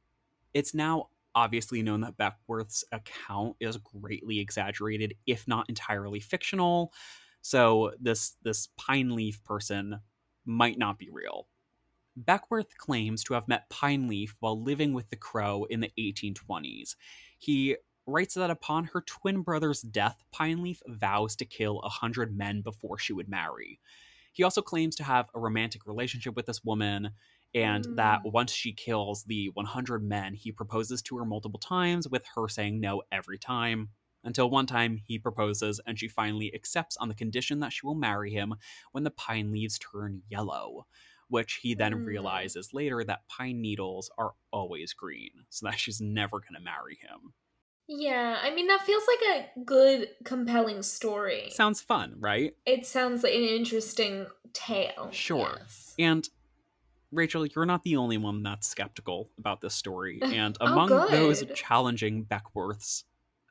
It's 0.54 0.74
now 0.74 1.10
obviously 1.36 1.82
known 1.82 2.02
that 2.02 2.18
Beckwourth's 2.18 2.86
account 2.92 3.56
is 3.60 3.78
greatly 3.78 4.40
exaggerated, 4.40 5.16
if 5.26 5.48
not 5.48 5.68
entirely 5.68 6.20
fictional. 6.20 6.94
So 7.42 7.92
this 8.00 8.36
this 8.44 8.70
pine 8.78 9.16
leaf 9.16 9.44
person 9.44 10.00
might 10.46 10.78
not 10.78 10.98
be 11.00 11.10
real. 11.12 11.48
Beckwourth 12.20 12.76
claims 12.78 13.24
to 13.24 13.34
have 13.34 13.48
met 13.48 13.70
Pine 13.70 14.08
Leaf 14.08 14.36
while 14.40 14.62
living 14.62 14.94
with 14.94 15.10
the 15.10 15.16
Crow 15.16 15.66
in 15.70 15.80
the 15.80 15.92
1820s. 15.98 16.96
He 17.38 17.78
writes 18.06 18.34
that 18.34 18.50
upon 18.50 18.86
her 18.86 19.02
twin 19.02 19.42
brother's 19.42 19.82
death, 19.82 20.24
Pine 20.32 20.62
Leaf 20.62 20.82
vows 20.88 21.36
to 21.38 21.46
kill 21.46 21.80
a 21.80 21.90
hundred 21.90 22.36
men 22.36 22.62
before 22.62 22.98
she 22.98 23.14
would 23.14 23.30
marry. 23.30 23.80
He 24.32 24.44
also 24.44 24.62
claims 24.62 24.96
to 24.98 25.04
have 25.04 25.30
a 25.34 25.40
romantic 25.40 25.86
relationship 25.86 26.36
with 26.36 26.46
this 26.46 26.64
woman, 26.64 27.12
and 27.56 27.84
Mm. 27.86 27.96
that 27.96 28.22
once 28.24 28.52
she 28.52 28.74
kills 28.74 29.24
the 29.24 29.50
100 29.50 30.04
men, 30.04 30.34
he 30.36 30.52
proposes 30.52 31.02
to 31.04 31.18
her 31.18 31.26
multiple 31.26 31.60
times, 31.60 32.08
with 32.08 32.26
her 32.36 32.48
saying 32.48 32.80
no 32.80 33.02
every 33.12 33.38
time. 33.40 33.90
Until 34.24 34.50
one 34.50 34.66
time 34.66 34.98
he 35.08 35.18
proposes, 35.18 35.80
and 35.88 35.98
she 35.98 36.08
finally 36.10 36.54
accepts 36.54 36.98
on 36.98 37.08
the 37.08 37.16
condition 37.16 37.60
that 37.62 37.72
she 37.74 37.86
will 37.86 37.96
marry 37.96 38.32
him 38.32 38.54
when 38.92 39.04
the 39.06 39.12
pine 39.12 39.52
leaves 39.52 39.80
turn 39.80 40.24
yellow, 40.30 40.86
which 41.30 41.60
he 41.62 41.74
then 41.74 41.94
Mm. 41.94 42.06
realizes 42.06 42.74
later 42.74 43.04
that 43.04 43.28
pine 43.30 43.62
needles 43.62 44.12
are 44.18 44.34
always 44.52 44.94
green, 44.94 45.46
so 45.50 45.66
that 45.66 45.80
she's 45.80 46.02
never 46.02 46.40
going 46.40 46.54
to 46.56 46.60
marry 46.60 46.96
him. 46.96 47.34
Yeah, 47.92 48.38
I 48.42 48.54
mean 48.54 48.68
that 48.68 48.86
feels 48.86 49.04
like 49.08 49.20
a 49.40 49.60
good, 49.62 50.10
compelling 50.24 50.84
story. 50.84 51.50
Sounds 51.50 51.82
fun, 51.82 52.16
right? 52.20 52.56
it 52.68 52.86
sounds 52.86 53.24
like 53.24 53.34
an 53.34 53.42
interesting 53.42 54.28
tale. 54.54 55.10
Sure. 55.12 55.58
yes. 55.60 55.96
And 55.98 56.30
Rachel, 57.12 57.48
you're 57.48 57.66
not 57.66 57.82
the 57.84 57.96
only 57.98 58.18
one 58.18 58.44
that's 58.44 58.68
skeptical 58.68 59.32
about 59.40 59.62
this 59.62 59.74
story. 59.74 60.22
Oh, 60.24 60.28
and 60.28 60.58
Oh, 60.62 60.68
among 60.68 60.90
those 60.90 61.44
challenging 61.56 62.26
Beckwourth's 62.26 63.06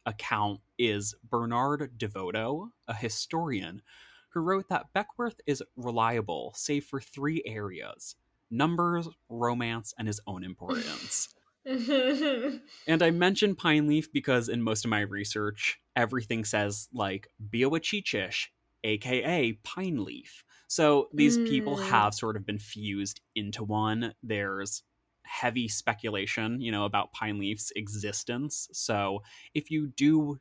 account 0.07 0.61
is 0.79 1.17
Bernard 1.29 1.99
Devoto, 1.99 2.71
a 2.87 2.95
historian, 2.95 3.83
who 4.31 4.41
wrote 4.41 4.69
that 4.69 4.87
Beckwourth 4.95 5.41
is 5.47 5.65
reliable, 5.77 6.53
save 6.55 6.85
for 6.85 7.01
three 7.01 7.43
areas 7.45 8.15
numbers, 8.51 9.09
romance, 9.29 9.93
and 9.99 10.07
his 10.07 10.21
own 10.27 10.45
importance. 10.45 11.29
and 12.87 13.03
I 13.03 13.11
mentioned 13.11 13.59
Pine 13.59 13.87
Leaf 13.87 14.13
because 14.13 14.49
in 14.49 14.63
most 14.63 14.85
of 14.85 14.91
my 14.91 15.01
research, 15.01 15.79
everything 15.97 16.45
says 16.45 16.89
like 16.93 17.29
Bíawacheeitchish, 17.51 18.47
aka 18.85 19.53
Pine 19.65 20.05
Leaf. 20.05 20.45
So 20.67 21.09
these 21.13 21.39
people 21.39 21.77
Mm. 21.77 21.83
have 21.91 22.15
sort 22.15 22.37
of 22.37 22.45
been 22.47 22.59
fused 22.59 23.21
into 23.35 23.65
one. 23.65 24.15
There's 24.23 24.83
heavy 25.23 25.69
speculation, 25.69 26.61
you 26.61 26.73
know, 26.73 26.85
about 26.85 27.13
Pine 27.13 27.39
Leaf's 27.39 27.71
existence. 27.77 28.69
So 28.73 29.23
if 29.55 29.71
you 29.71 29.89
do 29.89 30.41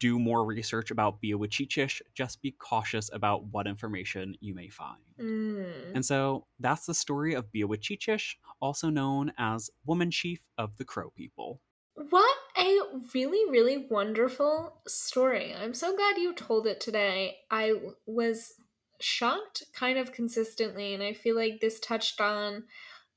do 0.00 0.18
more 0.18 0.44
research 0.44 0.90
about 0.90 1.22
Bíawacheeitchish, 1.22 2.00
just 2.14 2.42
be 2.42 2.50
cautious 2.52 3.10
about 3.12 3.44
what 3.44 3.68
information 3.68 4.34
you 4.40 4.54
may 4.54 4.68
find. 4.68 4.98
Mm. 5.20 5.94
And 5.94 6.04
so 6.04 6.46
that's 6.58 6.86
the 6.86 6.94
story 6.94 7.34
of 7.34 7.52
Bíawacheeitchish, 7.52 8.34
also 8.60 8.88
known 8.90 9.32
as 9.38 9.70
Woman 9.86 10.10
Chief 10.10 10.40
of 10.58 10.76
the 10.78 10.84
Crow 10.84 11.10
People. 11.10 11.60
What 11.94 12.36
a 12.58 12.78
really, 13.14 13.50
really 13.50 13.86
wonderful 13.90 14.80
story. 14.88 15.54
I'm 15.54 15.74
so 15.74 15.94
glad 15.94 16.16
you 16.16 16.34
told 16.34 16.66
it 16.66 16.80
today. 16.80 17.36
I 17.50 17.74
was 18.06 18.54
shocked 19.00 19.64
kind 19.74 19.98
of 19.98 20.12
consistently, 20.12 20.94
and 20.94 21.02
I 21.02 21.12
feel 21.12 21.36
like 21.36 21.60
this 21.60 21.78
touched 21.78 22.20
on 22.22 22.64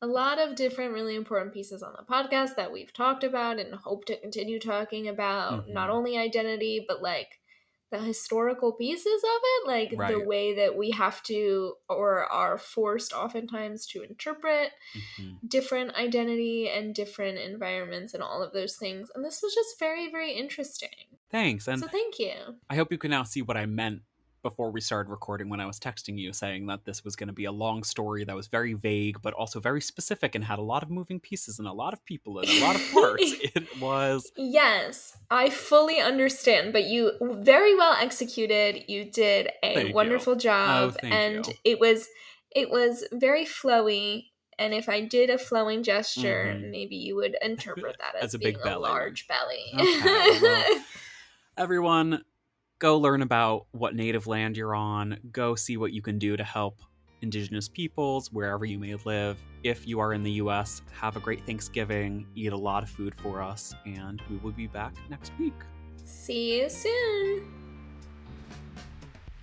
a 0.03 0.07
lot 0.07 0.37
of 0.37 0.55
different 0.55 0.93
really 0.93 1.15
important 1.15 1.53
pieces 1.53 1.81
on 1.81 1.93
the 1.97 2.03
podcast 2.03 2.57
that 2.57 2.73
we've 2.73 2.91
talked 2.91 3.23
about 3.23 3.57
and 3.57 3.73
hope 3.73 4.03
to 4.03 4.19
continue 4.19 4.59
talking 4.59 5.07
about 5.07 5.65
Mhm. 5.65 5.73
not 5.73 5.89
only 5.89 6.17
identity, 6.17 6.83
but 6.85 7.01
like 7.01 7.39
the 7.89 7.99
historical 7.99 8.73
pieces 8.73 9.23
of 9.23 9.39
it, 9.43 9.67
like 9.67 9.91
the 9.91 10.19
way 10.19 10.55
that 10.55 10.75
we 10.75 10.91
have 10.91 11.23
to 11.23 11.77
or 11.87 12.25
are 12.25 12.57
forced 12.57 13.13
oftentimes 13.13 13.85
to 13.85 14.03
interpret 14.03 14.73
Mhm. 14.93 15.37
different 15.47 15.95
identity 15.95 16.67
and 16.67 16.93
different 16.93 17.37
environments 17.37 18.13
and 18.13 18.21
all 18.21 18.43
of 18.43 18.51
those 18.51 18.75
things. 18.75 19.09
And 19.15 19.23
this 19.23 19.41
was 19.41 19.55
just 19.55 19.79
very, 19.79 20.11
very 20.11 20.33
interesting. 20.33 21.17
Thanks. 21.29 21.67
And 21.69 21.79
so 21.79 21.87
thank 21.87 22.19
you. 22.19 22.59
I 22.69 22.75
hope 22.75 22.91
you 22.91 22.97
can 22.97 23.11
now 23.11 23.23
see 23.23 23.41
what 23.41 23.55
I 23.55 23.67
meant 23.67 24.01
before 24.43 24.69
we 24.69 24.79
started 24.81 25.09
recording 25.09 25.49
when 25.49 25.59
I 25.59 25.65
was 25.65 25.79
texting 25.79 26.17
you 26.19 26.31
saying 26.33 26.67
that 26.67 26.85
this 26.85 27.03
was 27.03 27.15
going 27.15 27.27
to 27.27 27.33
be 27.33 27.45
a 27.45 27.51
long 27.51 27.81
story 27.81 28.23
that 28.25 28.35
was 28.35 28.47
very 28.47 28.73
vague 28.73 29.19
but 29.21 29.33
also 29.33 29.59
very 29.59 29.81
specific 29.81 30.35
and 30.35 30.43
had 30.43 30.59
a 30.59 30.61
lot 30.61 30.83
of 30.83 30.91
moving 30.91 31.19
pieces 31.19 31.57
and 31.57 31.67
a 31.67 31.73
lot 31.73 31.93
of 31.93 32.05
people 32.05 32.37
and 32.39 32.47
a 32.49 32.63
lot 32.63 32.75
of 32.75 32.81
parts. 32.93 33.23
it 33.55 33.79
was 33.79 34.31
Yes, 34.37 35.17
I 35.31 35.49
fully 35.49 35.99
understand, 35.99 36.73
but 36.73 36.83
you 36.85 37.13
very 37.21 37.75
well 37.75 37.95
executed. 37.99 38.83
You 38.87 39.05
did 39.05 39.47
a 39.63 39.73
Thank 39.73 39.87
you. 39.89 39.93
wonderful 39.95 40.35
job 40.35 40.95
Oh, 41.01 41.07
and 41.07 41.47
you. 41.47 41.53
it 41.63 41.79
was 41.79 42.07
it 42.55 42.69
was 42.69 43.03
very 43.11 43.45
flowy. 43.45 44.25
And 44.59 44.73
if 44.73 44.87
I 44.87 45.01
did 45.01 45.31
a 45.31 45.37
flowing 45.39 45.81
gesture, 45.81 46.53
Mhm. 46.55 46.69
maybe 46.69 46.95
you 46.95 47.15
would 47.15 47.35
interpret 47.41 47.95
that 47.99 48.15
as, 48.15 48.25
As 48.25 48.33
a 48.35 48.39
big 48.39 48.57
a 48.57 48.63
belly. 48.63 48.81
large 48.81 49.27
belly. 49.27 49.71
Okay, 49.73 50.39
well, 50.41 50.65
everyone 51.57 52.23
go 52.79 52.97
learn 52.97 53.21
about 53.21 53.65
what 53.71 53.95
native 53.95 54.27
land 54.27 54.57
you're 54.57 54.75
on 54.75 55.17
go 55.31 55.55
see 55.55 55.77
what 55.77 55.93
you 55.93 56.01
can 56.01 56.17
do 56.17 56.35
to 56.35 56.43
help 56.43 56.81
indigenous 57.21 57.69
peoples 57.69 58.31
wherever 58.31 58.65
you 58.65 58.77
may 58.77 58.95
live 59.05 59.37
if 59.63 59.87
you 59.87 59.99
are 59.99 60.13
in 60.13 60.23
the 60.23 60.31
us 60.31 60.81
have 60.91 61.15
a 61.15 61.19
great 61.19 61.45
thanksgiving 61.45 62.27
eat 62.35 62.51
a 62.51 62.57
lot 62.57 62.83
of 62.83 62.89
food 62.89 63.13
for 63.21 63.41
us 63.41 63.73
and 63.85 64.21
we 64.29 64.37
will 64.37 64.51
be 64.51 64.67
back 64.67 64.93
next 65.09 65.31
week 65.39 65.53
See 66.03 66.59
you 66.59 66.69
soon. 66.69 67.51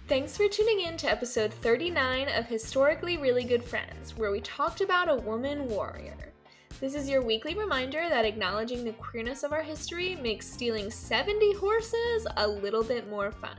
Thanks 0.09 0.37
for 0.37 0.49
tuning 0.49 0.81
in 0.81 0.97
to 0.99 1.11
episode 1.11 1.53
39 1.53 2.29
of 2.29 2.47
Historically 2.47 3.17
Really 3.17 3.45
Good 3.45 3.63
Friends, 3.63 4.17
where 4.17 4.31
we 4.31 4.41
talked 4.41 4.81
about 4.81 5.09
a 5.09 5.17
woman 5.17 5.69
warrior. 5.69 6.30
This 6.81 6.95
is 6.95 7.11
your 7.11 7.21
weekly 7.21 7.55
reminder 7.55 8.09
that 8.09 8.25
acknowledging 8.25 8.85
the 8.85 8.95
queerness 8.95 9.43
of 9.43 9.53
our 9.53 9.61
history 9.61 10.17
makes 10.17 10.51
stealing 10.51 10.91
70 10.91 11.53
horses 11.57 12.27
a 12.39 12.49
little 12.49 12.83
bit 12.83 13.11
more 13.11 13.31
fun. 13.31 13.59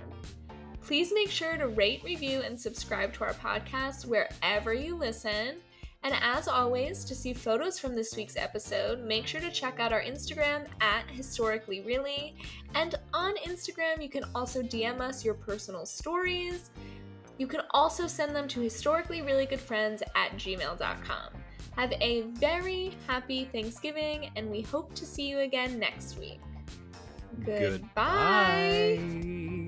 Please 0.82 1.13
make 1.13 1.30
sure 1.30 1.55
to 1.55 1.67
rate, 1.67 2.03
review, 2.03 2.41
and 2.41 2.59
subscribe 2.59 3.13
to 3.13 3.24
our 3.24 3.34
podcast 3.34 4.07
wherever 4.07 4.74
you 4.74 4.95
listen. 4.95 5.57
And 6.01 6.15
as 6.19 6.47
always, 6.47 7.05
to 7.05 7.13
see 7.13 7.32
photos 7.32 7.78
from 7.78 7.95
this 7.95 8.15
week's 8.15 8.38
episode, 8.38 9.05
make 9.05 9.28
sure 9.28 9.39
to 9.39 9.51
check 9.51 9.80
out 9.80 9.93
our 9.93 10.01
Instagram 10.01 10.65
at 10.82 11.07
Historically 11.11 11.82
Really. 11.82 12.36
And 12.74 12.95
on 13.13 13.36
Instagram, 13.45 14.01
you 14.01 14.09
can 14.09 14.24
also 14.34 14.63
DM 14.63 14.99
us 14.99 15.24
your 15.24 15.36
personal 15.36 15.86
stories. 15.86 16.72
You 17.38 17.45
can 17.45 17.61
also 17.69 18.07
send 18.07 18.36
them 18.36 18.47
to 18.47 18.61
historicallyreallygoodfriends 18.61 20.01
at 20.15 20.32
gmail.com. 20.38 21.30
Have 21.76 21.93
a 22.01 22.22
very 22.34 22.91
happy 23.07 23.45
Thanksgiving, 23.45 24.30
and 24.36 24.49
we 24.49 24.61
hope 24.61 24.93
to 24.95 25.05
see 25.05 25.28
you 25.28 25.39
again 25.39 25.80
next 25.80 26.19
week. 26.19 26.39
Goodbye. 27.45 28.99
Goodbye. 28.99 29.61